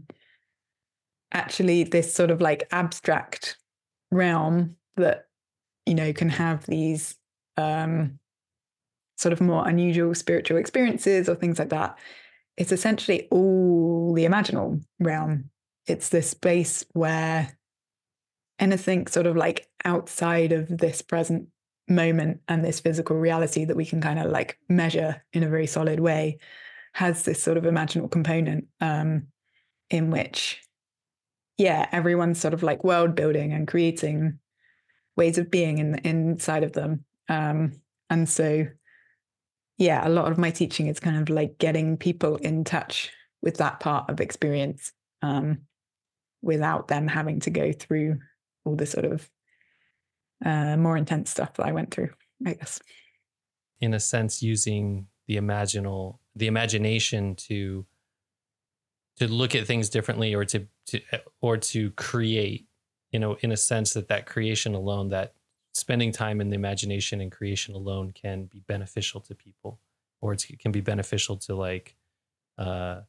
actually 1.32 1.84
this 1.84 2.12
sort 2.14 2.30
of 2.30 2.40
like 2.40 2.66
abstract 2.72 3.58
realm 4.10 4.74
that 4.96 5.26
you 5.86 5.94
know 5.94 6.12
can 6.12 6.28
have 6.28 6.64
these 6.66 7.16
um 7.60 8.18
sort 9.16 9.32
of 9.32 9.40
more 9.40 9.68
unusual 9.68 10.14
spiritual 10.14 10.56
experiences 10.56 11.28
or 11.28 11.34
things 11.34 11.58
like 11.58 11.68
that 11.68 11.98
it's 12.60 12.72
essentially 12.72 13.26
all 13.30 14.12
the 14.12 14.26
imaginal 14.26 14.82
realm. 14.98 15.48
It's 15.86 16.10
this 16.10 16.28
space 16.28 16.84
where 16.92 17.56
anything 18.58 19.06
sort 19.06 19.26
of 19.26 19.34
like 19.34 19.66
outside 19.86 20.52
of 20.52 20.68
this 20.68 21.00
present 21.00 21.48
moment 21.88 22.42
and 22.48 22.62
this 22.62 22.78
physical 22.78 23.16
reality 23.16 23.64
that 23.64 23.76
we 23.76 23.86
can 23.86 24.02
kind 24.02 24.18
of 24.18 24.30
like 24.30 24.58
measure 24.68 25.24
in 25.32 25.42
a 25.42 25.48
very 25.48 25.66
solid 25.66 26.00
way 26.00 26.38
has 26.92 27.22
this 27.22 27.42
sort 27.42 27.56
of 27.56 27.64
imaginal 27.64 28.10
component 28.10 28.66
um, 28.82 29.28
in 29.88 30.10
which 30.10 30.60
yeah 31.56 31.88
everyone's 31.92 32.38
sort 32.38 32.52
of 32.52 32.62
like 32.62 32.84
world 32.84 33.14
building 33.14 33.52
and 33.52 33.66
creating 33.66 34.38
ways 35.16 35.38
of 35.38 35.50
being 35.50 35.78
in 35.78 35.94
inside 36.04 36.62
of 36.62 36.74
them 36.74 37.04
um, 37.30 37.72
and 38.10 38.28
so 38.28 38.66
yeah 39.78 40.06
a 40.06 40.10
lot 40.10 40.30
of 40.30 40.36
my 40.36 40.50
teaching 40.50 40.88
is 40.88 41.00
kind 41.00 41.16
of 41.16 41.30
like 41.30 41.56
getting 41.56 41.96
people 41.96 42.36
in 42.36 42.64
touch 42.64 43.10
with 43.40 43.56
that 43.56 43.80
part 43.80 44.10
of 44.10 44.20
experience 44.20 44.92
um, 45.22 45.58
without 46.42 46.88
them 46.88 47.08
having 47.08 47.40
to 47.40 47.50
go 47.50 47.72
through 47.72 48.18
all 48.64 48.76
the 48.76 48.86
sort 48.86 49.04
of 49.04 49.28
uh, 50.44 50.76
more 50.76 50.96
intense 50.96 51.30
stuff 51.30 51.54
that 51.54 51.66
I 51.66 51.72
went 51.72 51.90
through, 51.90 52.10
I 52.46 52.54
guess. 52.54 52.80
In 53.80 53.94
a 53.94 54.00
sense, 54.00 54.42
using 54.42 55.06
the 55.26 55.36
imaginal, 55.36 56.18
the 56.34 56.46
imagination 56.46 57.34
to 57.36 57.86
to 59.18 59.28
look 59.28 59.54
at 59.54 59.66
things 59.66 59.90
differently, 59.90 60.34
or 60.34 60.44
to 60.46 60.66
to 60.86 61.00
or 61.40 61.56
to 61.56 61.90
create, 61.92 62.66
you 63.12 63.18
know, 63.18 63.36
in 63.40 63.52
a 63.52 63.56
sense 63.56 63.92
that 63.94 64.08
that 64.08 64.26
creation 64.26 64.74
alone, 64.74 65.08
that 65.08 65.34
spending 65.72 66.12
time 66.12 66.40
in 66.40 66.50
the 66.50 66.56
imagination 66.56 67.20
and 67.20 67.30
creation 67.30 67.74
alone 67.74 68.12
can 68.12 68.44
be 68.44 68.60
beneficial 68.60 69.20
to 69.20 69.34
people, 69.34 69.78
or 70.20 70.32
it 70.32 70.44
can 70.58 70.72
be 70.72 70.80
beneficial 70.80 71.36
to 71.36 71.54
like 71.54 71.96
uh, 72.58 73.00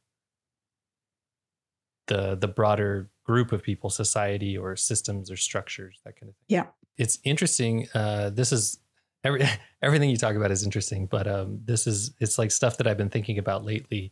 the 2.08 2.36
the 2.36 2.48
broader 2.48 3.10
group 3.24 3.52
of 3.52 3.64
people, 3.64 3.90
society 3.90 4.58
or 4.58 4.76
systems 4.76 5.32
or 5.32 5.38
structures, 5.38 6.00
that 6.04 6.16
kind 6.20 6.30
of 6.30 6.36
thing. 6.36 6.46
Yeah. 6.48 6.66
It's 6.98 7.20
interesting. 7.24 7.88
Uh, 7.94 8.30
this 8.30 8.52
is 8.52 8.80
every, 9.24 9.44
everything 9.82 10.10
you 10.10 10.18
talk 10.18 10.36
about 10.36 10.52
is 10.52 10.64
interesting, 10.64 11.06
but 11.06 11.28
um, 11.28 11.62
this 11.64 11.88
is 11.88 12.12
it's 12.20 12.38
like 12.38 12.52
stuff 12.52 12.78
that 12.78 12.88
I've 12.88 12.98
been 12.98 13.10
thinking 13.10 13.38
about 13.38 13.64
lately. 13.64 14.12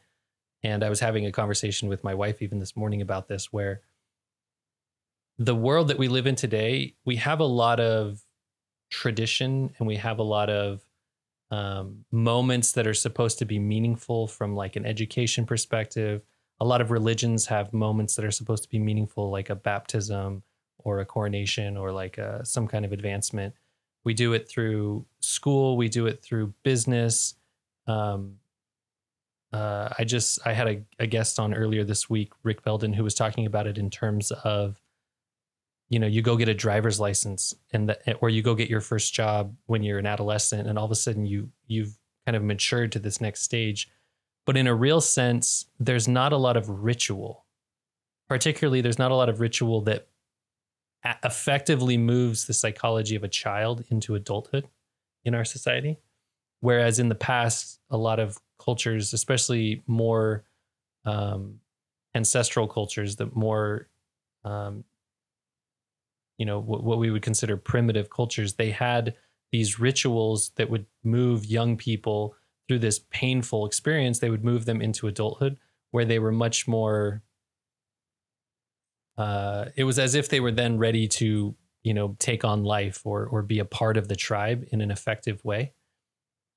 And 0.62 0.84
I 0.84 0.90
was 0.90 1.00
having 1.00 1.26
a 1.26 1.32
conversation 1.32 1.88
with 1.88 2.04
my 2.04 2.14
wife 2.14 2.42
even 2.42 2.60
this 2.60 2.76
morning 2.76 3.02
about 3.02 3.28
this, 3.28 3.52
where 3.52 3.82
the 5.38 5.56
world 5.56 5.88
that 5.88 5.98
we 5.98 6.10
live 6.10 6.28
in 6.28 6.36
today, 6.36 6.96
we 7.06 7.16
have 7.16 7.40
a 7.40 7.46
lot 7.46 7.80
of 7.80 8.22
tradition 8.90 9.74
and 9.78 9.88
we 9.88 9.96
have 9.96 10.20
a 10.20 10.24
lot 10.24 10.50
of 10.50 10.86
um, 11.52 12.06
moments 12.12 12.74
that 12.74 12.86
are 12.86 12.94
supposed 12.94 13.40
to 13.40 13.46
be 13.46 13.60
meaningful 13.60 14.28
from 14.28 14.56
like 14.56 14.76
an 14.76 14.86
education 14.86 15.46
perspective 15.46 16.22
a 16.62 16.66
lot 16.66 16.82
of 16.82 16.92
religions 16.92 17.46
have 17.48 17.74
moments 17.74 18.16
that 18.16 18.26
are 18.26 18.32
supposed 18.32 18.64
to 18.64 18.70
be 18.70 18.80
meaningful, 18.80 19.30
like 19.30 19.50
a 19.50 19.56
baptism 19.56 20.44
or 20.80 21.00
a 21.00 21.06
coronation 21.06 21.78
or 21.78 21.92
like 21.92 22.18
a, 22.18 22.46
some 22.46 22.68
kind 22.68 22.86
of 22.86 22.92
advancement. 22.92 23.54
We 24.04 24.14
do 24.14 24.34
it 24.34 24.48
through 24.48 25.06
school. 25.20 25.78
We 25.78 25.90
do 25.90 26.06
it 26.08 26.22
through 26.22 26.54
business. 26.64 27.36
Um, 27.88 28.36
uh, 29.52 29.90
I 29.98 30.04
just 30.04 30.46
I 30.46 30.54
had 30.54 30.68
a, 30.68 30.82
a, 31.00 31.08
guest 31.08 31.40
on 31.40 31.56
earlier 31.56 31.84
this 31.84 32.08
week, 32.08 32.34
Rick 32.44 32.64
Belden, 32.64 32.94
who 32.94 33.04
was 33.04 33.16
talking 33.16 33.48
about 33.48 33.66
it 33.66 33.80
in 33.80 33.90
terms 33.90 34.32
of, 34.32 34.80
you 35.90 36.00
know, 36.00 36.08
you 36.08 36.22
go 36.22 36.38
get 36.38 36.50
a 36.50 36.54
driver's 36.54 37.00
license 37.00 37.54
and 37.74 37.90
the, 37.90 38.16
or 38.16 38.30
you 38.30 38.42
go 38.42 38.56
get 38.56 38.70
your 38.70 38.82
first 38.82 39.14
job 39.14 39.56
when 39.66 39.84
you're 39.84 40.00
an 40.00 40.06
adolescent, 40.06 40.68
and 40.68 40.78
all 40.78 40.86
of 40.86 40.92
a 40.92 40.96
sudden 40.96 41.26
you 41.26 41.50
you've 41.68 41.98
kind 42.26 42.36
of 42.36 42.44
matured 42.44 42.92
to 42.92 43.00
this 43.00 43.20
next 43.20 43.42
stage 43.42 43.90
but 44.50 44.58
in 44.58 44.66
a 44.66 44.74
real 44.74 45.00
sense, 45.00 45.68
there's 45.80 46.08
not 46.08 46.34
a 46.34 46.38
lot 46.38 46.58
of 46.58 46.68
ritual. 46.84 47.46
Particularly, 48.28 48.82
there's 48.82 48.98
not 48.98 49.12
a 49.12 49.16
lot 49.16 49.30
of 49.30 49.40
ritual 49.40 49.82
that 49.82 50.08
effectively 51.24 52.00
moves 52.00 52.48
the 52.48 52.56
psychology 52.56 53.16
of 53.16 53.24
a 53.24 53.28
child 53.28 53.84
into 53.90 54.16
adulthood 54.16 54.68
in 55.24 55.36
our 55.36 55.46
society. 55.46 56.00
Whereas 56.62 56.98
in 56.98 57.10
the 57.10 57.16
past, 57.16 57.80
a 57.92 57.98
lot 57.98 58.20
of 58.20 58.40
cultures, 58.58 59.14
especially 59.14 59.84
more 59.86 60.46
um, 61.06 61.60
ancestral 62.16 62.68
cultures, 62.68 63.18
that 63.18 63.36
more, 63.36 63.88
um, 64.44 64.84
you 66.40 66.46
know, 66.46 66.60
what 66.60 66.98
we 66.98 67.12
would 67.12 67.22
consider 67.22 67.58
primitive 67.58 68.10
cultures, 68.10 68.54
they 68.56 68.72
had 68.72 69.14
these 69.52 69.80
rituals 69.80 70.52
that 70.56 70.70
would 70.70 70.86
move 71.04 71.46
young 71.46 71.76
people 71.76 72.34
through 72.68 72.80
this 72.80 73.00
painful 73.10 73.66
experience, 73.66 74.20
they 74.20 74.30
would 74.30 74.46
move 74.46 74.66
them 74.66 74.82
into 74.82 75.08
adulthood 75.08 75.58
where 75.92 76.06
they 76.06 76.20
were 76.20 76.32
much 76.32 76.68
more. 76.68 77.24
Uh, 79.18 79.66
it 79.76 79.84
was 79.84 80.00
as 80.00 80.16
if 80.16 80.30
they 80.30 80.40
were 80.40 80.52
then 80.52 80.78
ready 80.78 81.08
to, 81.08 81.56
you 81.84 81.94
know, 81.94 82.16
take 82.20 82.46
on 82.46 82.64
life 82.64 83.02
or 83.04 83.26
or 83.26 83.42
be 83.42 83.60
a 83.60 83.66
part 83.66 83.98
of 83.98 84.08
the 84.08 84.16
tribe 84.16 84.66
in 84.72 84.82
an 84.82 84.92
effective 84.92 85.44
way. 85.44 85.74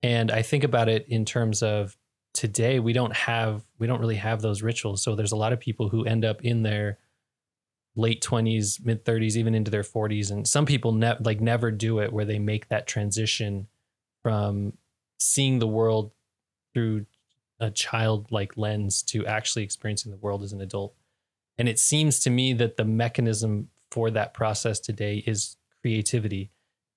And 0.03 0.31
I 0.31 0.43
think 0.43 0.63
about 0.63 0.89
it 0.89 1.07
in 1.09 1.25
terms 1.25 1.63
of 1.63 1.97
today 2.35 2.79
we 2.79 2.93
don't 2.93 3.15
have 3.15 3.65
we 3.79 3.87
don't 3.87 4.01
really 4.01 4.17
have 4.17 4.43
those 4.43 4.63
rituals. 4.63 5.03
So 5.03 5.17
there's 5.17 5.33
a 5.33 5.37
lot 5.37 5.53
of 5.53 5.61
people 5.61 5.89
who 5.89 6.05
end 6.05 6.25
up 6.25 6.45
in 6.45 6.63
their 6.63 6.99
late 7.95 8.23
20s, 8.23 8.85
mid 8.85 9.05
30s, 9.05 9.37
even 9.37 9.55
into 9.55 9.71
their 9.71 9.83
40s, 9.83 10.31
and 10.31 10.47
some 10.47 10.67
people 10.67 10.93
ne- 10.93 11.17
like 11.21 11.41
never 11.41 11.71
do 11.71 11.99
it 12.01 12.13
where 12.13 12.25
they 12.25 12.39
make 12.39 12.69
that 12.69 12.87
transition 12.87 13.67
from 14.23 14.75
seeing 15.19 15.59
the 15.59 15.67
world 15.67 16.13
through 16.75 17.07
a 17.61 17.71
childlike 17.71 18.57
lens 18.57 19.03
to 19.03 19.27
actually 19.27 19.63
experiencing 19.63 20.11
the 20.11 20.19
world 20.19 20.43
as 20.43 20.53
an 20.53 20.61
adult. 20.61 20.95
And 21.59 21.69
it 21.69 21.79
seems 21.79 22.19
to 22.21 22.31
me 22.31 22.53
that 22.55 22.77
the 22.77 22.85
mechanism 22.85 23.69
for 23.91 24.11
that 24.11 24.35
process 24.35 24.81
today 24.81 25.23
is 25.27 25.57
creativity. 25.81 26.51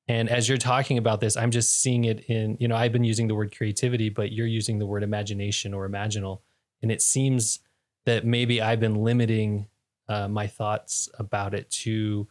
And 0.07 0.29
as 0.29 0.47
you're 0.47 0.57
talking 0.57 0.97
about 0.97 1.19
this, 1.19 1.35
I'm 1.35 1.51
just 1.51 1.81
seeing 1.81 2.05
it 2.05 2.21
in, 2.29 2.57
you 2.59 2.67
know, 2.67 2.75
I've 2.75 2.91
been 2.91 3.03
using 3.03 3.27
the 3.27 3.35
word 3.35 3.55
creativity, 3.55 4.09
but 4.09 4.31
you're 4.31 4.47
using 4.47 4.79
the 4.79 4.85
word 4.85 5.03
imagination 5.03 5.73
or 5.73 5.87
imaginal. 5.87 6.41
And 6.81 6.91
it 6.91 7.01
seems 7.01 7.59
that 8.05 8.25
maybe 8.25 8.61
I've 8.61 8.79
been 8.79 9.03
limiting 9.03 9.67
uh, 10.07 10.27
my 10.27 10.47
thoughts 10.47 11.09
about 11.17 11.53
it 11.53 11.69
to 11.69 12.27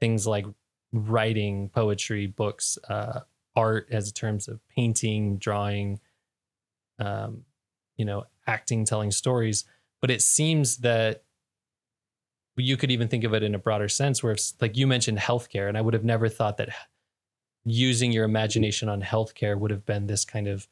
things 0.00 0.26
like 0.26 0.46
writing, 0.92 1.68
poetry, 1.68 2.26
books, 2.26 2.78
uh, 2.88 3.20
art 3.54 3.88
as 3.90 4.12
terms 4.12 4.48
of 4.48 4.60
painting, 4.68 5.38
drawing, 5.38 5.98
um, 6.98 7.42
you 7.96 8.04
know, 8.04 8.24
acting, 8.46 8.84
telling 8.84 9.10
stories. 9.10 9.64
But 10.00 10.10
it 10.10 10.22
seems 10.22 10.78
that 10.78 11.22
you 12.56 12.76
could 12.76 12.90
even 12.90 13.08
think 13.08 13.24
of 13.24 13.34
it 13.34 13.42
in 13.42 13.54
a 13.54 13.58
broader 13.58 13.88
sense 13.88 14.22
where 14.22 14.32
it's 14.32 14.54
like 14.60 14.76
you 14.76 14.86
mentioned 14.86 15.18
healthcare 15.18 15.68
and 15.68 15.76
i 15.76 15.80
would 15.80 15.94
have 15.94 16.04
never 16.04 16.28
thought 16.28 16.56
that 16.56 16.70
using 17.64 18.12
your 18.12 18.24
imagination 18.24 18.88
on 18.88 19.02
healthcare 19.02 19.58
would 19.58 19.70
have 19.70 19.84
been 19.84 20.06
this 20.06 20.24
kind 20.24 20.48
of 20.48 20.66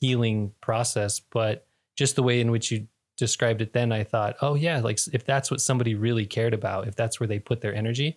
healing 0.00 0.52
process 0.60 1.20
but 1.20 1.66
just 1.96 2.16
the 2.16 2.22
way 2.22 2.40
in 2.40 2.50
which 2.50 2.70
you 2.70 2.86
described 3.16 3.60
it 3.60 3.72
then 3.72 3.92
i 3.92 4.02
thought 4.02 4.36
oh 4.40 4.54
yeah 4.54 4.80
like 4.80 4.98
if 5.12 5.24
that's 5.24 5.50
what 5.50 5.60
somebody 5.60 5.94
really 5.94 6.26
cared 6.26 6.54
about 6.54 6.88
if 6.88 6.96
that's 6.96 7.20
where 7.20 7.26
they 7.26 7.38
put 7.38 7.60
their 7.60 7.74
energy 7.74 8.16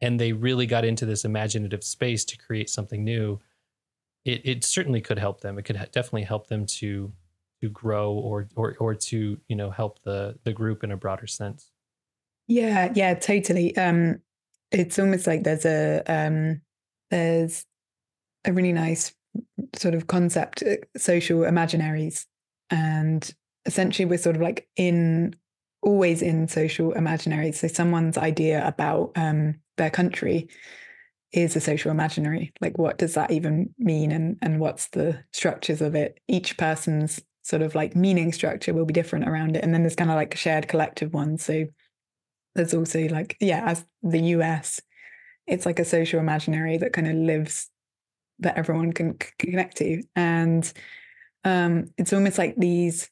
and 0.00 0.20
they 0.20 0.32
really 0.32 0.66
got 0.66 0.84
into 0.84 1.04
this 1.04 1.24
imaginative 1.24 1.82
space 1.82 2.24
to 2.24 2.36
create 2.38 2.70
something 2.70 3.02
new 3.02 3.40
it, 4.28 4.42
it 4.44 4.64
certainly 4.64 5.00
could 5.00 5.18
help 5.18 5.40
them. 5.40 5.58
It 5.58 5.64
could 5.64 5.76
definitely 5.92 6.24
help 6.24 6.48
them 6.48 6.66
to 6.66 7.12
to 7.62 7.68
grow 7.70 8.12
or 8.12 8.48
or 8.54 8.76
or 8.78 8.94
to 8.94 9.40
you 9.48 9.56
know 9.56 9.70
help 9.70 10.00
the 10.04 10.38
the 10.44 10.52
group 10.52 10.84
in 10.84 10.92
a 10.92 10.96
broader 10.96 11.26
sense. 11.26 11.70
Yeah 12.46 12.92
yeah 12.94 13.14
totally. 13.14 13.76
Um 13.76 14.20
it's 14.70 14.98
almost 14.98 15.26
like 15.26 15.44
there's 15.44 15.64
a 15.64 16.02
um 16.06 16.60
there's 17.10 17.64
a 18.44 18.52
really 18.52 18.72
nice 18.72 19.14
sort 19.74 19.94
of 19.94 20.06
concept 20.06 20.62
uh, 20.62 20.76
social 20.96 21.40
imaginaries 21.40 22.26
and 22.70 23.34
essentially 23.68 24.06
we're 24.06 24.18
sort 24.18 24.34
of 24.34 24.42
like 24.42 24.66
in 24.74 25.32
always 25.82 26.22
in 26.22 26.48
social 26.48 26.90
imaginaries 26.94 27.54
so 27.54 27.68
someone's 27.68 28.18
idea 28.18 28.66
about 28.66 29.12
um 29.14 29.54
their 29.76 29.90
country 29.90 30.48
is 31.32 31.56
a 31.56 31.60
social 31.60 31.90
imaginary. 31.90 32.52
Like 32.60 32.78
what 32.78 32.98
does 32.98 33.14
that 33.14 33.30
even 33.30 33.74
mean? 33.78 34.12
And 34.12 34.36
and 34.42 34.60
what's 34.60 34.88
the 34.88 35.22
structures 35.32 35.80
of 35.80 35.94
it? 35.94 36.20
Each 36.28 36.56
person's 36.56 37.20
sort 37.42 37.62
of 37.62 37.74
like 37.74 37.96
meaning 37.96 38.32
structure 38.32 38.74
will 38.74 38.84
be 38.84 38.94
different 38.94 39.28
around 39.28 39.56
it. 39.56 39.64
And 39.64 39.72
then 39.72 39.82
there's 39.82 39.96
kind 39.96 40.10
of 40.10 40.16
like 40.16 40.36
shared 40.36 40.68
collective 40.68 41.12
ones. 41.12 41.44
So 41.44 41.66
there's 42.54 42.74
also 42.74 43.06
like 43.08 43.36
yeah 43.40 43.64
as 43.66 43.84
the 44.02 44.20
us 44.20 44.80
it's 45.46 45.64
like 45.64 45.78
a 45.78 45.84
social 45.84 46.20
imaginary 46.20 46.76
that 46.76 46.92
kind 46.92 47.08
of 47.08 47.14
lives 47.14 47.70
that 48.40 48.58
everyone 48.58 48.92
can 48.92 49.16
connect 49.38 49.76
to. 49.78 50.02
And 50.16 50.70
um 51.44 51.90
it's 51.98 52.12
almost 52.12 52.38
like 52.38 52.56
these 52.56 53.08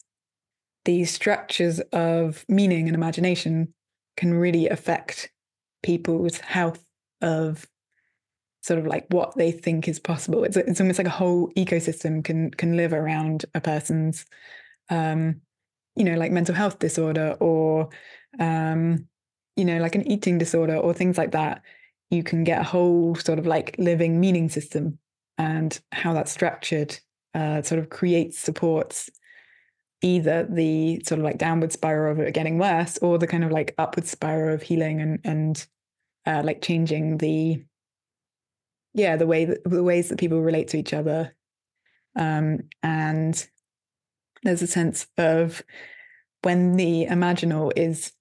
these 0.87 1.11
structures 1.11 1.81
of 1.93 2.45
meaning 2.49 2.87
and 2.87 2.95
imagination 2.95 3.75
can 4.17 4.33
really 4.33 4.69
affect 4.69 5.31
people's 5.83 6.39
health 6.39 6.83
of 7.21 7.67
sort 8.63 8.79
of 8.79 8.87
like 8.87 9.07
what 9.11 9.37
they 9.37 9.53
think 9.53 9.87
is 9.87 10.01
possible. 10.01 10.43
It's 10.45 10.57
it's 10.57 10.81
almost 10.81 10.99
like 10.99 11.07
a 11.07 11.11
whole 11.11 11.51
ecosystem 11.57 12.25
can 12.25 12.51
can 12.51 12.77
live 12.77 12.93
around 12.93 13.45
a 13.55 13.61
person's, 13.61 14.25
um, 14.89 15.43
you 15.95 16.05
know, 16.05 16.17
like 16.17 16.33
mental 16.33 16.55
health 16.55 16.79
disorder 16.79 17.37
or, 17.39 17.91
um, 18.41 19.07
you 19.55 19.65
know, 19.65 19.79
like 19.79 19.95
an 19.95 20.11
eating 20.11 20.39
disorder 20.39 20.77
or 20.77 20.95
things 20.95 21.19
like 21.19 21.33
that. 21.33 21.63
You 22.11 22.23
can 22.23 22.45
get 22.45 22.61
a 22.61 22.65
whole 22.65 23.15
sort 23.17 23.39
of 23.39 23.47
like 23.47 23.77
living 23.79 24.19
meaning 24.21 24.49
system, 24.49 24.99
and 25.39 25.79
how 25.93 26.15
that's 26.15 26.33
structured 26.33 26.99
uh, 27.35 27.63
sort 27.63 27.79
of 27.79 27.91
creates 27.91 28.39
supports 28.39 29.11
either 30.03 30.47
the 30.49 31.03
sort 31.07 31.19
of 31.19 31.25
like 31.25 31.39
downward 31.39 31.73
spiral 31.73 32.13
of 32.13 32.19
it 32.21 32.35
getting 32.35 32.59
worse 32.59 32.99
or 32.99 33.19
the 33.19 33.27
kind 33.27 33.45
of 33.45 33.51
like 33.51 33.75
upward 33.79 34.07
spiral 34.07 34.55
of 34.55 34.63
healing 34.63 35.01
and 35.01 35.21
and 35.25 35.67
uh, 36.27 36.43
like 36.45 36.61
changing 36.61 37.19
the 37.19 37.65
yeah 38.95 39.17
the 39.17 39.27
way 39.27 39.45
that, 39.45 39.63
the 39.65 39.83
ways 39.83 40.09
that 40.09 40.19
people 40.19 40.41
relate 40.41 40.69
to 40.69 40.79
each 40.79 40.93
other. 40.93 41.35
Um, 42.15 42.61
and 42.83 43.47
there's 44.43 44.63
a 44.63 44.67
sense 44.67 45.07
of 45.19 45.63
when 46.43 46.77
the 46.77 47.07
imaginal 47.07 47.73
is 47.77 48.13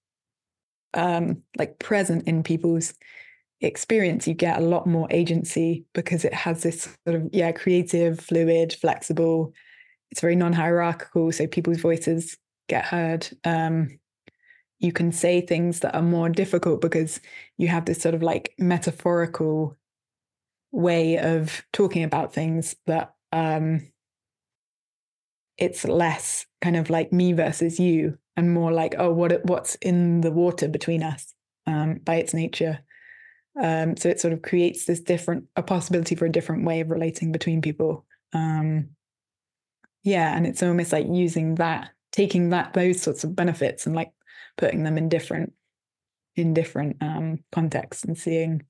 um, 0.93 1.43
like 1.57 1.79
present 1.79 2.27
in 2.27 2.43
people's 2.43 2.93
experience 3.61 4.27
you 4.27 4.33
get 4.33 4.59
a 4.59 4.65
lot 4.65 4.85
more 4.85 5.07
agency 5.09 5.85
because 5.93 6.25
it 6.25 6.33
has 6.33 6.63
this 6.63 6.97
sort 7.07 7.15
of 7.15 7.29
yeah 7.31 7.51
creative 7.51 8.19
fluid 8.19 8.73
flexible 8.73 9.53
it's 10.11 10.21
very 10.21 10.35
non-hierarchical 10.35 11.31
so 11.31 11.47
people's 11.47 11.79
voices 11.79 12.37
get 12.67 12.85
heard. 12.85 13.27
Um, 13.43 13.99
you 14.79 14.91
can 14.91 15.11
say 15.11 15.41
things 15.41 15.79
that 15.79 15.95
are 15.95 16.01
more 16.01 16.29
difficult 16.29 16.81
because 16.81 17.19
you 17.57 17.67
have 17.67 17.85
this 17.85 18.01
sort 18.01 18.15
of 18.15 18.21
like 18.21 18.53
metaphorical 18.59 19.77
way 20.71 21.17
of 21.17 21.63
talking 21.71 22.03
about 22.03 22.33
things 22.33 22.75
that 22.85 23.13
um, 23.31 23.87
it's 25.57 25.85
less 25.85 26.45
kind 26.61 26.75
of 26.75 26.89
like 26.89 27.13
me 27.13 27.33
versus 27.33 27.79
you 27.79 28.17
and 28.35 28.53
more 28.53 28.71
like 28.71 28.95
oh 28.97 29.11
what 29.11 29.45
what's 29.45 29.75
in 29.75 30.21
the 30.21 30.31
water 30.31 30.67
between 30.67 31.01
us 31.01 31.33
um, 31.67 31.99
by 32.03 32.15
its 32.15 32.33
nature. 32.33 32.79
Um, 33.61 33.95
so 33.95 34.09
it 34.09 34.19
sort 34.19 34.33
of 34.33 34.41
creates 34.41 34.85
this 34.85 34.99
different 34.99 35.45
a 35.55 35.63
possibility 35.63 36.15
for 36.15 36.25
a 36.25 36.31
different 36.31 36.65
way 36.65 36.81
of 36.81 36.91
relating 36.91 37.31
between 37.31 37.61
people. 37.61 38.05
Um, 38.33 38.89
yeah 40.05 40.37
and 40.37 40.47
it's 40.47 40.63
almost 40.63 40.93
like 40.93 41.07
using 41.09 41.55
that 41.55 41.89
taking 42.13 42.51
that 42.51 42.73
those 42.73 43.01
sorts 43.01 43.25
of 43.25 43.35
benefits 43.35 43.85
and 43.85 43.95
like 43.95 44.11
putting 44.57 44.83
them 44.83 44.97
in 44.97 45.09
different 45.09 45.51
in 46.37 46.53
different 46.53 46.97
um, 47.01 47.39
contexts 47.51 48.03
and 48.03 48.17
seeing 48.17 48.61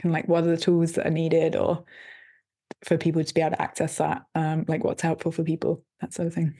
kind 0.00 0.06
of 0.06 0.12
like 0.12 0.28
what 0.28 0.44
are 0.44 0.48
the 0.48 0.56
tools 0.56 0.92
that 0.92 1.06
are 1.06 1.10
needed 1.10 1.56
or 1.56 1.84
for 2.84 2.96
people 2.96 3.22
to 3.22 3.34
be 3.34 3.40
able 3.40 3.50
to 3.56 3.62
access 3.62 3.96
that 3.98 4.22
um, 4.34 4.64
like 4.68 4.84
what's 4.84 5.02
helpful 5.02 5.32
for 5.32 5.42
people 5.42 5.84
that 6.00 6.12
sort 6.12 6.28
of 6.28 6.34
thing. 6.34 6.54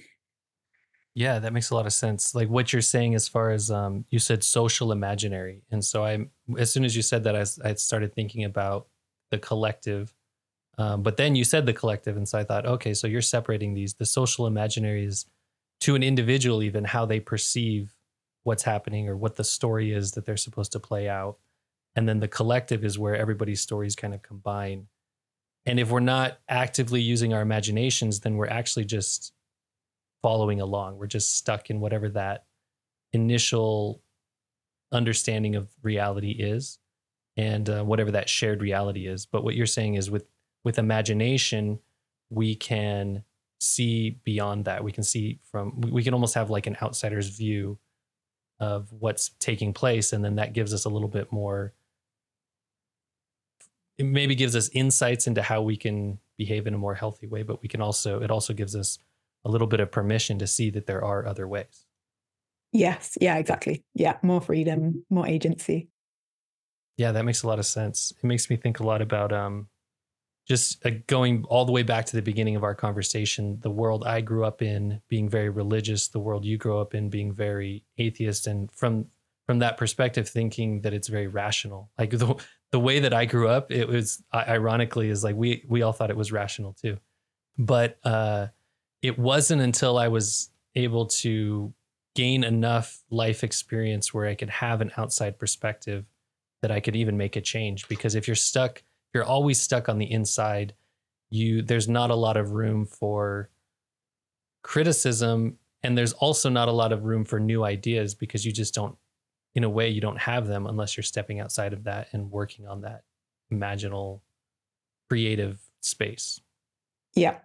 Yeah 1.14 1.38
that 1.40 1.52
makes 1.52 1.70
a 1.70 1.74
lot 1.74 1.86
of 1.86 1.92
sense. 1.92 2.34
Like 2.34 2.48
what 2.48 2.72
you're 2.72 2.82
saying 2.82 3.14
as 3.14 3.28
far 3.28 3.50
as 3.50 3.70
um, 3.70 4.04
you 4.10 4.18
said 4.18 4.42
social 4.42 4.92
imaginary 4.92 5.62
and 5.70 5.84
so 5.84 6.04
i 6.04 6.18
as 6.58 6.72
soon 6.72 6.84
as 6.84 6.96
you 6.96 7.02
said 7.02 7.24
that 7.24 7.36
i, 7.36 7.68
I 7.68 7.74
started 7.74 8.14
thinking 8.14 8.44
about 8.44 8.86
the 9.30 9.38
collective 9.38 10.12
um, 10.78 11.02
but 11.02 11.16
then 11.16 11.34
you 11.34 11.44
said 11.44 11.66
the 11.66 11.72
collective 11.72 12.16
and 12.16 12.28
so 12.28 12.38
i 12.38 12.44
thought 12.44 12.66
okay 12.66 12.94
so 12.94 13.06
you're 13.06 13.20
separating 13.20 13.74
these 13.74 13.94
the 13.94 14.06
social 14.06 14.48
imaginaries 14.50 15.26
to 15.82 15.96
an 15.96 16.02
individual 16.04 16.62
even 16.62 16.84
how 16.84 17.04
they 17.04 17.18
perceive 17.18 17.96
what's 18.44 18.62
happening 18.62 19.08
or 19.08 19.16
what 19.16 19.34
the 19.34 19.42
story 19.42 19.92
is 19.92 20.12
that 20.12 20.24
they're 20.24 20.36
supposed 20.36 20.70
to 20.72 20.80
play 20.80 21.08
out. 21.08 21.38
And 21.96 22.08
then 22.08 22.20
the 22.20 22.28
collective 22.28 22.84
is 22.84 22.98
where 22.98 23.16
everybody's 23.16 23.60
stories 23.60 23.96
kind 23.96 24.14
of 24.14 24.22
combine. 24.22 24.86
And 25.66 25.78
if 25.78 25.90
we're 25.90 26.00
not 26.00 26.38
actively 26.48 27.00
using 27.00 27.34
our 27.34 27.42
imaginations 27.42 28.20
then 28.20 28.36
we're 28.36 28.48
actually 28.48 28.84
just 28.84 29.32
following 30.22 30.60
along. 30.60 30.98
We're 30.98 31.06
just 31.06 31.36
stuck 31.36 31.68
in 31.68 31.80
whatever 31.80 32.08
that 32.10 32.44
initial 33.12 34.02
understanding 34.92 35.56
of 35.56 35.68
reality 35.82 36.30
is 36.30 36.78
and 37.36 37.68
uh, 37.68 37.82
whatever 37.82 38.12
that 38.12 38.28
shared 38.28 38.62
reality 38.62 39.08
is. 39.08 39.26
But 39.26 39.42
what 39.42 39.56
you're 39.56 39.66
saying 39.66 39.94
is 39.94 40.10
with 40.12 40.26
with 40.64 40.78
imagination 40.78 41.78
we 42.30 42.54
can 42.54 43.24
see 43.60 44.18
beyond 44.24 44.64
that 44.64 44.82
we 44.82 44.90
can 44.90 45.04
see 45.04 45.38
from 45.44 45.80
we 45.80 46.02
can 46.02 46.14
almost 46.14 46.34
have 46.34 46.50
like 46.50 46.66
an 46.66 46.76
outsider's 46.82 47.28
view 47.28 47.78
of 48.58 48.92
what's 48.92 49.30
taking 49.38 49.72
place 49.72 50.12
and 50.12 50.24
then 50.24 50.36
that 50.36 50.52
gives 50.52 50.74
us 50.74 50.84
a 50.84 50.88
little 50.88 51.08
bit 51.08 51.30
more 51.32 51.72
it 53.98 54.04
maybe 54.04 54.34
gives 54.34 54.56
us 54.56 54.68
insights 54.70 55.26
into 55.26 55.42
how 55.42 55.62
we 55.62 55.76
can 55.76 56.18
behave 56.36 56.66
in 56.66 56.74
a 56.74 56.78
more 56.78 56.94
healthy 56.94 57.26
way, 57.26 57.42
but 57.42 57.62
we 57.62 57.68
can 57.68 57.80
also, 57.80 58.20
it 58.20 58.30
also 58.30 58.52
gives 58.52 58.74
us 58.74 58.98
a 59.44 59.50
little 59.50 59.66
bit 59.66 59.80
of 59.80 59.90
permission 59.90 60.38
to 60.38 60.46
see 60.46 60.70
that 60.70 60.86
there 60.86 61.04
are 61.04 61.26
other 61.26 61.46
ways. 61.46 61.86
Yes. 62.72 63.18
Yeah, 63.20 63.36
exactly. 63.36 63.84
Yeah. 63.94 64.16
More 64.22 64.40
freedom, 64.40 65.04
more 65.10 65.26
agency. 65.26 65.88
Yeah, 66.96 67.12
that 67.12 67.24
makes 67.24 67.42
a 67.42 67.46
lot 67.46 67.58
of 67.58 67.66
sense. 67.66 68.12
It 68.16 68.26
makes 68.26 68.48
me 68.48 68.56
think 68.56 68.80
a 68.80 68.84
lot 68.84 69.02
about 69.02 69.32
um, 69.32 69.68
just 70.46 70.84
uh, 70.84 70.90
going 71.06 71.44
all 71.44 71.64
the 71.64 71.72
way 71.72 71.82
back 71.82 72.06
to 72.06 72.16
the 72.16 72.22
beginning 72.22 72.56
of 72.56 72.64
our 72.64 72.74
conversation, 72.74 73.58
the 73.60 73.70
world 73.70 74.04
I 74.04 74.20
grew 74.20 74.44
up 74.44 74.60
in 74.60 75.00
being 75.08 75.28
very 75.28 75.48
religious, 75.48 76.08
the 76.08 76.18
world 76.18 76.44
you 76.44 76.58
grew 76.58 76.78
up 76.78 76.94
in 76.94 77.10
being 77.10 77.32
very 77.32 77.84
atheist, 77.98 78.46
and 78.46 78.70
from 78.72 79.06
from 79.46 79.58
that 79.58 79.76
perspective, 79.76 80.28
thinking 80.28 80.82
that 80.82 80.94
it's 80.94 81.08
very 81.08 81.26
rational. 81.26 81.90
Like 81.98 82.10
the 82.10 82.34
the 82.70 82.80
way 82.80 83.00
that 83.00 83.12
I 83.12 83.24
grew 83.24 83.48
up, 83.48 83.70
it 83.70 83.86
was 83.86 84.22
ironically 84.34 85.10
is 85.10 85.22
like 85.22 85.36
we 85.36 85.64
we 85.68 85.82
all 85.82 85.92
thought 85.92 86.10
it 86.10 86.16
was 86.16 86.32
rational 86.32 86.72
too, 86.72 86.98
but 87.58 87.98
uh, 88.04 88.48
it 89.02 89.18
wasn't 89.18 89.62
until 89.62 89.98
I 89.98 90.08
was 90.08 90.50
able 90.74 91.06
to 91.06 91.72
gain 92.14 92.44
enough 92.44 93.02
life 93.10 93.44
experience 93.44 94.12
where 94.12 94.26
I 94.26 94.34
could 94.34 94.50
have 94.50 94.80
an 94.80 94.92
outside 94.96 95.38
perspective 95.38 96.04
that 96.60 96.70
I 96.70 96.80
could 96.80 96.96
even 96.96 97.16
make 97.16 97.36
a 97.36 97.40
change. 97.40 97.88
Because 97.88 98.14
if 98.14 98.26
you're 98.26 98.34
stuck, 98.34 98.82
if 99.12 99.18
you're 99.18 99.24
always 99.24 99.60
stuck 99.60 99.90
on 99.90 99.98
the 99.98 100.10
inside, 100.10 100.72
you 101.28 101.60
there's 101.60 101.86
not 101.86 102.10
a 102.10 102.14
lot 102.14 102.38
of 102.38 102.52
room 102.52 102.86
for 102.86 103.50
criticism 104.62 105.58
and 105.82 105.98
there's 105.98 106.14
also 106.14 106.48
not 106.48 106.68
a 106.68 106.72
lot 106.72 106.92
of 106.92 107.04
room 107.04 107.24
for 107.24 107.38
new 107.38 107.62
ideas 107.62 108.14
because 108.14 108.46
you 108.46 108.52
just 108.52 108.72
don't 108.72 108.96
in 109.54 109.64
a 109.64 109.68
way 109.68 109.88
you 109.90 110.00
don't 110.00 110.18
have 110.18 110.46
them 110.46 110.66
unless 110.66 110.96
you're 110.96 111.04
stepping 111.04 111.40
outside 111.40 111.74
of 111.74 111.84
that 111.84 112.08
and 112.12 112.30
working 112.30 112.66
on 112.66 112.80
that 112.80 113.02
imaginal 113.52 114.20
creative 115.10 115.60
space. 115.82 116.40
Yeah. 117.14 117.38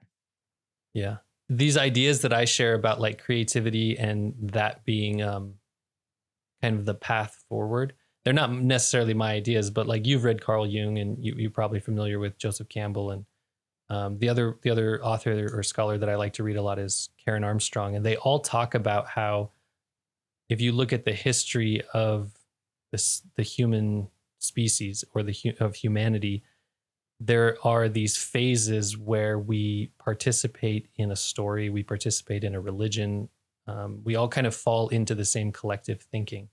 Yeah. 0.93 1.17
These 1.49 1.75
ideas 1.75 2.21
that 2.21 2.31
i 2.31 2.45
share 2.45 2.75
about 2.75 3.01
like 3.01 3.21
creativity 3.21 3.97
and 3.97 4.35
that 4.53 4.85
being 4.85 5.21
um 5.21 5.55
kind 6.61 6.79
of 6.79 6.85
the 6.85 6.93
path 6.93 7.43
forward. 7.49 7.93
They're 8.27 8.33
not 8.33 8.51
necessarily 8.51 9.13
my 9.13 9.31
ideas, 9.31 9.71
but 9.71 9.87
like 9.87 10.05
you've 10.05 10.25
read 10.25 10.41
Carl 10.41 10.67
Jung 10.67 10.97
and 10.97 11.17
you, 11.23 11.33
you're 11.37 11.49
probably 11.49 11.79
familiar 11.79 12.19
with 12.19 12.37
Joseph 12.37 12.67
Campbell 12.67 13.11
and 13.11 13.25
um, 13.89 14.17
the 14.17 14.27
other 14.27 14.57
the 14.63 14.69
other 14.69 15.01
author 15.01 15.49
or 15.53 15.63
scholar 15.63 15.97
that 15.97 16.09
I 16.09 16.15
like 16.15 16.33
to 16.33 16.43
read 16.43 16.57
a 16.57 16.61
lot 16.61 16.77
is 16.77 17.07
Karen 17.23 17.45
Armstrong, 17.45 17.95
and 17.95 18.05
they 18.05 18.17
all 18.17 18.39
talk 18.39 18.75
about 18.75 19.07
how 19.07 19.51
if 20.49 20.59
you 20.59 20.73
look 20.73 20.91
at 20.91 21.05
the 21.05 21.13
history 21.13 21.81
of 21.93 22.33
this 22.91 23.21
the 23.37 23.43
human 23.43 24.09
species 24.39 25.05
or 25.15 25.23
the 25.23 25.55
of 25.61 25.75
humanity, 25.75 26.43
there 27.21 27.55
are 27.63 27.87
these 27.87 28.17
phases 28.17 28.97
where 28.97 29.39
we 29.39 29.93
participate 29.99 30.89
in 30.97 31.11
a 31.11 31.15
story, 31.15 31.69
we 31.69 31.81
participate 31.81 32.43
in 32.43 32.55
a 32.55 32.59
religion, 32.59 33.29
um, 33.67 34.01
we 34.03 34.17
all 34.17 34.27
kind 34.27 34.45
of 34.45 34.53
fall 34.53 34.89
into 34.89 35.15
the 35.15 35.23
same 35.23 35.53
collective 35.53 36.01
thinking. 36.01 36.49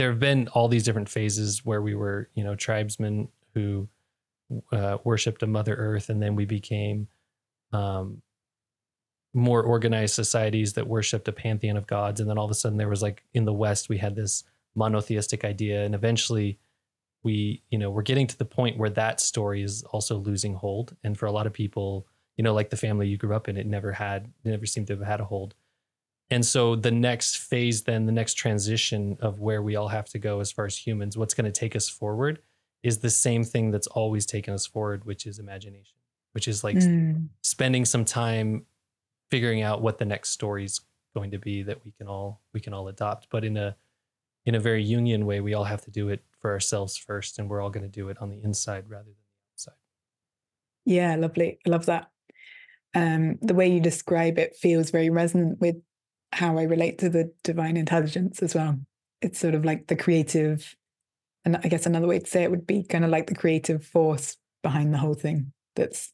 There 0.00 0.08
have 0.08 0.18
been 0.18 0.48
all 0.54 0.66
these 0.68 0.84
different 0.84 1.10
phases 1.10 1.62
where 1.62 1.82
we 1.82 1.94
were, 1.94 2.30
you 2.32 2.42
know, 2.42 2.54
tribesmen 2.54 3.28
who 3.52 3.86
uh, 4.72 4.96
worshipped 5.04 5.42
a 5.42 5.46
Mother 5.46 5.74
Earth, 5.74 6.08
and 6.08 6.22
then 6.22 6.36
we 6.36 6.46
became 6.46 7.08
um, 7.74 8.22
more 9.34 9.62
organized 9.62 10.14
societies 10.14 10.72
that 10.72 10.86
worshipped 10.86 11.28
a 11.28 11.32
pantheon 11.32 11.76
of 11.76 11.86
gods. 11.86 12.18
And 12.18 12.30
then 12.30 12.38
all 12.38 12.46
of 12.46 12.50
a 12.50 12.54
sudden, 12.54 12.78
there 12.78 12.88
was 12.88 13.02
like 13.02 13.24
in 13.34 13.44
the 13.44 13.52
West, 13.52 13.90
we 13.90 13.98
had 13.98 14.16
this 14.16 14.42
monotheistic 14.74 15.44
idea, 15.44 15.84
and 15.84 15.94
eventually, 15.94 16.58
we, 17.22 17.62
you 17.68 17.76
know, 17.76 17.90
we're 17.90 18.00
getting 18.00 18.26
to 18.26 18.38
the 18.38 18.46
point 18.46 18.78
where 18.78 18.88
that 18.88 19.20
story 19.20 19.62
is 19.62 19.82
also 19.92 20.16
losing 20.16 20.54
hold. 20.54 20.96
And 21.04 21.18
for 21.18 21.26
a 21.26 21.32
lot 21.32 21.46
of 21.46 21.52
people, 21.52 22.06
you 22.38 22.42
know, 22.42 22.54
like 22.54 22.70
the 22.70 22.78
family 22.78 23.06
you 23.06 23.18
grew 23.18 23.36
up 23.36 23.48
in, 23.50 23.58
it 23.58 23.66
never 23.66 23.92
had, 23.92 24.32
it 24.46 24.48
never 24.48 24.64
seemed 24.64 24.86
to 24.86 24.96
have 24.96 25.06
had 25.06 25.20
a 25.20 25.24
hold. 25.26 25.54
And 26.30 26.46
so 26.46 26.76
the 26.76 26.90
next 26.92 27.38
phase, 27.38 27.82
then 27.82 28.06
the 28.06 28.12
next 28.12 28.34
transition 28.34 29.16
of 29.20 29.40
where 29.40 29.62
we 29.62 29.74
all 29.76 29.88
have 29.88 30.08
to 30.10 30.18
go 30.18 30.40
as 30.40 30.52
far 30.52 30.66
as 30.66 30.76
humans, 30.76 31.16
what's 31.18 31.34
going 31.34 31.50
to 31.50 31.60
take 31.60 31.74
us 31.74 31.88
forward 31.88 32.40
is 32.82 32.98
the 32.98 33.10
same 33.10 33.42
thing 33.44 33.70
that's 33.70 33.88
always 33.88 34.24
taken 34.26 34.54
us 34.54 34.64
forward, 34.66 35.04
which 35.04 35.26
is 35.26 35.38
imagination, 35.38 35.98
which 36.32 36.46
is 36.48 36.62
like 36.62 36.76
Mm. 36.76 37.28
spending 37.42 37.84
some 37.84 38.04
time 38.04 38.64
figuring 39.30 39.62
out 39.62 39.82
what 39.82 39.98
the 39.98 40.04
next 40.04 40.30
story 40.30 40.64
is 40.64 40.80
going 41.14 41.30
to 41.32 41.38
be 41.38 41.62
that 41.64 41.84
we 41.84 41.90
can 41.90 42.06
all 42.06 42.40
we 42.54 42.60
can 42.60 42.72
all 42.72 42.86
adopt. 42.88 43.28
But 43.30 43.44
in 43.44 43.56
a 43.56 43.76
in 44.46 44.54
a 44.54 44.60
very 44.60 44.84
Jungian 44.84 45.24
way, 45.24 45.40
we 45.40 45.52
all 45.52 45.64
have 45.64 45.82
to 45.82 45.90
do 45.90 46.08
it 46.08 46.22
for 46.40 46.50
ourselves 46.52 46.96
first, 46.96 47.38
and 47.38 47.50
we're 47.50 47.60
all 47.60 47.70
going 47.70 47.82
to 47.82 47.90
do 48.00 48.08
it 48.08 48.16
on 48.22 48.30
the 48.30 48.40
inside 48.42 48.88
rather 48.88 49.04
than 49.04 49.14
the 49.14 49.52
outside. 49.52 49.74
Yeah, 50.86 51.16
lovely. 51.16 51.58
I 51.66 51.68
love 51.68 51.86
that. 51.86 52.10
Um, 52.94 53.38
the 53.42 53.54
way 53.54 53.70
you 53.70 53.80
describe 53.80 54.38
it 54.38 54.56
feels 54.56 54.90
very 54.90 55.10
resonant 55.10 55.60
with 55.60 55.76
how 56.32 56.58
I 56.58 56.62
relate 56.62 56.98
to 56.98 57.08
the 57.08 57.32
divine 57.42 57.76
intelligence 57.76 58.42
as 58.42 58.54
well. 58.54 58.78
It's 59.20 59.38
sort 59.38 59.54
of 59.54 59.64
like 59.64 59.86
the 59.88 59.96
creative, 59.96 60.76
and 61.44 61.56
I 61.56 61.68
guess 61.68 61.86
another 61.86 62.06
way 62.06 62.18
to 62.18 62.26
say 62.26 62.42
it 62.42 62.50
would 62.50 62.66
be 62.66 62.82
kind 62.82 63.04
of 63.04 63.10
like 63.10 63.26
the 63.26 63.34
creative 63.34 63.84
force 63.84 64.36
behind 64.62 64.92
the 64.92 64.98
whole 64.98 65.14
thing 65.14 65.52
that's 65.76 66.12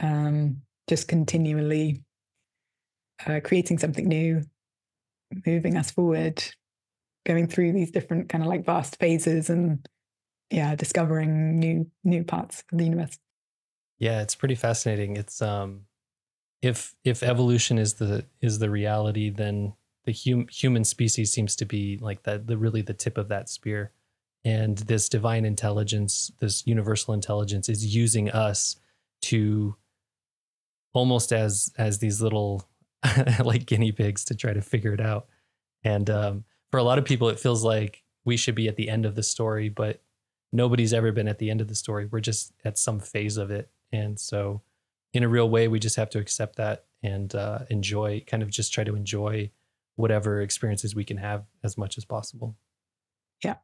um, 0.00 0.62
just 0.88 1.08
continually 1.08 2.02
uh, 3.26 3.40
creating 3.44 3.78
something 3.78 4.06
new, 4.06 4.42
moving 5.46 5.76
us 5.76 5.90
forward, 5.90 6.42
going 7.24 7.46
through 7.46 7.72
these 7.72 7.90
different 7.90 8.28
kind 8.28 8.42
of 8.42 8.48
like 8.48 8.64
vast 8.64 8.98
phases 8.98 9.50
and 9.50 9.86
yeah, 10.50 10.74
discovering 10.74 11.58
new 11.58 11.90
new 12.04 12.24
parts 12.24 12.64
of 12.72 12.78
the 12.78 12.84
universe. 12.84 13.18
Yeah, 13.98 14.20
it's 14.20 14.34
pretty 14.34 14.56
fascinating. 14.56 15.16
It's 15.16 15.40
um, 15.40 15.82
if 16.62 16.94
if 17.04 17.22
evolution 17.22 17.78
is 17.78 17.94
the 17.94 18.24
is 18.40 18.60
the 18.60 18.70
reality, 18.70 19.28
then 19.28 19.74
the 20.04 20.12
hum, 20.12 20.46
human 20.48 20.84
species 20.84 21.32
seems 21.32 21.54
to 21.56 21.64
be 21.64 21.98
like 22.00 22.22
that 22.22 22.46
the 22.46 22.56
really 22.56 22.82
the 22.82 22.94
tip 22.94 23.18
of 23.18 23.28
that 23.28 23.48
spear, 23.48 23.92
and 24.44 24.78
this 24.78 25.08
divine 25.08 25.44
intelligence, 25.44 26.30
this 26.38 26.66
universal 26.66 27.12
intelligence, 27.12 27.68
is 27.68 27.94
using 27.94 28.30
us 28.30 28.76
to 29.22 29.76
almost 30.92 31.32
as 31.32 31.72
as 31.76 31.98
these 31.98 32.22
little 32.22 32.68
like 33.44 33.66
guinea 33.66 33.92
pigs 33.92 34.24
to 34.24 34.34
try 34.34 34.52
to 34.52 34.62
figure 34.62 34.94
it 34.94 35.00
out. 35.00 35.26
And 35.84 36.08
um, 36.08 36.44
for 36.70 36.78
a 36.78 36.84
lot 36.84 36.98
of 36.98 37.04
people, 37.04 37.28
it 37.28 37.40
feels 37.40 37.64
like 37.64 38.02
we 38.24 38.36
should 38.36 38.54
be 38.54 38.68
at 38.68 38.76
the 38.76 38.88
end 38.88 39.04
of 39.04 39.16
the 39.16 39.22
story, 39.22 39.68
but 39.68 40.00
nobody's 40.52 40.92
ever 40.92 41.10
been 41.10 41.26
at 41.26 41.38
the 41.38 41.50
end 41.50 41.60
of 41.60 41.66
the 41.66 41.74
story. 41.74 42.06
We're 42.06 42.20
just 42.20 42.52
at 42.64 42.78
some 42.78 43.00
phase 43.00 43.36
of 43.36 43.50
it. 43.50 43.68
And 43.90 44.18
so, 44.18 44.62
in 45.12 45.22
a 45.22 45.28
real 45.28 45.48
way, 45.48 45.68
we 45.68 45.78
just 45.78 45.96
have 45.96 46.10
to 46.10 46.18
accept 46.18 46.56
that 46.56 46.86
and 47.02 47.34
uh, 47.34 47.60
enjoy, 47.70 48.24
kind 48.26 48.42
of 48.42 48.50
just 48.50 48.72
try 48.72 48.84
to 48.84 48.94
enjoy 48.94 49.50
whatever 49.96 50.40
experiences 50.40 50.94
we 50.94 51.04
can 51.04 51.18
have 51.18 51.44
as 51.62 51.76
much 51.76 51.98
as 51.98 52.04
possible. 52.04 52.56
Yeah. 53.44 53.56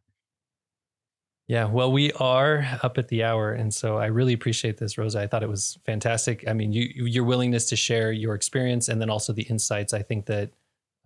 Yeah. 1.46 1.64
Well, 1.64 1.90
we 1.90 2.12
are 2.12 2.66
up 2.82 2.98
at 2.98 3.08
the 3.08 3.24
hour. 3.24 3.52
And 3.52 3.72
so 3.72 3.96
I 3.96 4.06
really 4.06 4.34
appreciate 4.34 4.76
this, 4.76 4.98
Rosa. 4.98 5.20
I 5.20 5.26
thought 5.26 5.42
it 5.42 5.48
was 5.48 5.78
fantastic. 5.86 6.46
I 6.46 6.52
mean, 6.52 6.72
you, 6.72 6.82
your 7.06 7.24
willingness 7.24 7.68
to 7.70 7.76
share 7.76 8.12
your 8.12 8.34
experience 8.34 8.88
and 8.88 9.00
then 9.00 9.08
also 9.08 9.32
the 9.32 9.44
insights. 9.44 9.94
I 9.94 10.02
think 10.02 10.26
that 10.26 10.50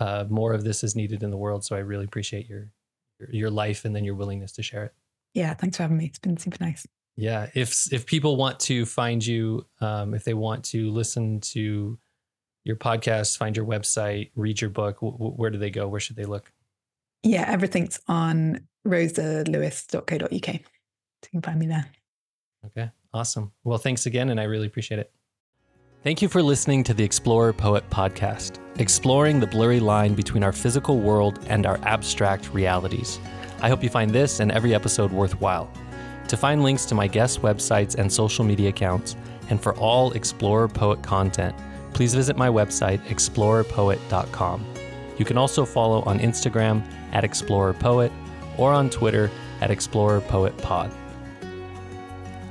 uh, 0.00 0.24
more 0.28 0.52
of 0.52 0.64
this 0.64 0.82
is 0.82 0.96
needed 0.96 1.22
in 1.22 1.30
the 1.30 1.36
world. 1.36 1.64
So 1.64 1.76
I 1.76 1.80
really 1.80 2.04
appreciate 2.04 2.48
your, 2.48 2.70
your, 3.20 3.30
your 3.30 3.50
life 3.50 3.84
and 3.84 3.94
then 3.94 4.02
your 4.02 4.16
willingness 4.16 4.50
to 4.52 4.62
share 4.64 4.84
it. 4.84 4.94
Yeah, 5.32 5.54
thanks 5.54 5.76
for 5.76 5.84
having 5.84 5.98
me. 5.98 6.06
It's 6.06 6.18
been 6.18 6.36
super 6.36 6.58
nice. 6.60 6.86
Yeah, 7.16 7.48
if 7.54 7.92
if 7.92 8.06
people 8.06 8.36
want 8.36 8.58
to 8.60 8.86
find 8.86 9.24
you, 9.24 9.66
um, 9.80 10.14
if 10.14 10.24
they 10.24 10.34
want 10.34 10.64
to 10.66 10.90
listen 10.90 11.40
to 11.40 11.98
your 12.64 12.76
podcast, 12.76 13.36
find 13.36 13.56
your 13.56 13.66
website, 13.66 14.30
read 14.34 14.60
your 14.60 14.70
book, 14.70 15.00
w- 15.00 15.16
where 15.16 15.50
do 15.50 15.58
they 15.58 15.70
go? 15.70 15.88
Where 15.88 16.00
should 16.00 16.16
they 16.16 16.24
look? 16.24 16.52
Yeah, 17.22 17.44
everything's 17.46 18.00
on 18.08 18.66
rosalewis.co.uk. 18.86 20.30
So 20.30 20.50
you 20.50 21.30
can 21.30 21.42
find 21.42 21.58
me 21.58 21.66
there. 21.66 21.86
Okay, 22.66 22.90
awesome. 23.12 23.52
Well, 23.64 23.78
thanks 23.78 24.06
again, 24.06 24.30
and 24.30 24.40
I 24.40 24.44
really 24.44 24.66
appreciate 24.66 24.98
it. 24.98 25.12
Thank 26.02 26.20
you 26.20 26.28
for 26.28 26.42
listening 26.42 26.82
to 26.84 26.94
the 26.94 27.04
Explorer 27.04 27.52
Poet 27.52 27.88
podcast, 27.90 28.58
exploring 28.80 29.38
the 29.38 29.46
blurry 29.46 29.78
line 29.78 30.14
between 30.14 30.42
our 30.42 30.50
physical 30.50 30.98
world 30.98 31.38
and 31.46 31.64
our 31.64 31.78
abstract 31.84 32.52
realities. 32.52 33.20
I 33.60 33.68
hope 33.68 33.84
you 33.84 33.88
find 33.88 34.10
this 34.10 34.40
and 34.40 34.50
every 34.50 34.74
episode 34.74 35.12
worthwhile. 35.12 35.70
To 36.28 36.36
find 36.36 36.62
links 36.62 36.84
to 36.86 36.94
my 36.94 37.06
guest 37.06 37.42
websites 37.42 37.96
and 37.96 38.10
social 38.10 38.44
media 38.44 38.70
accounts, 38.70 39.16
and 39.50 39.60
for 39.60 39.74
all 39.76 40.12
Explorer 40.12 40.68
Poet 40.68 41.02
content, 41.02 41.54
please 41.92 42.14
visit 42.14 42.36
my 42.36 42.48
website, 42.48 43.00
explorerpoet.com. 43.06 44.64
You 45.18 45.24
can 45.24 45.36
also 45.36 45.64
follow 45.64 46.02
on 46.02 46.18
Instagram 46.18 46.82
at 47.12 47.24
explorerpoet 47.24 48.10
or 48.56 48.72
on 48.72 48.90
Twitter 48.90 49.30
at 49.60 49.70
explorerpoetpod. 49.70 50.92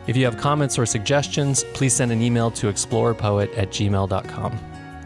If 0.07 0.17
you 0.17 0.25
have 0.25 0.37
comments 0.37 0.79
or 0.79 0.85
suggestions, 0.85 1.63
please 1.73 1.93
send 1.93 2.11
an 2.11 2.21
email 2.21 2.51
to 2.51 2.67
explorerpoet 2.67 3.53
at 3.55 3.69
gmail.com. 3.69 4.59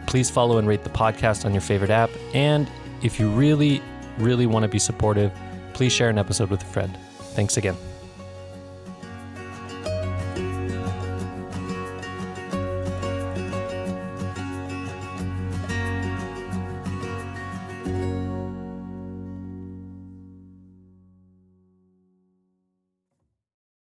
Please 0.06 0.30
follow 0.30 0.58
and 0.58 0.66
rate 0.66 0.84
the 0.84 0.90
podcast 0.90 1.44
on 1.44 1.52
your 1.52 1.60
favorite 1.60 1.90
app. 1.90 2.10
And 2.34 2.68
if 3.02 3.20
you 3.20 3.28
really, 3.30 3.82
really 4.18 4.46
want 4.46 4.62
to 4.62 4.68
be 4.68 4.78
supportive, 4.78 5.32
please 5.74 5.92
share 5.92 6.08
an 6.08 6.18
episode 6.18 6.50
with 6.50 6.62
a 6.62 6.66
friend. 6.66 6.96
Thanks 7.34 7.56
again. 7.56 7.76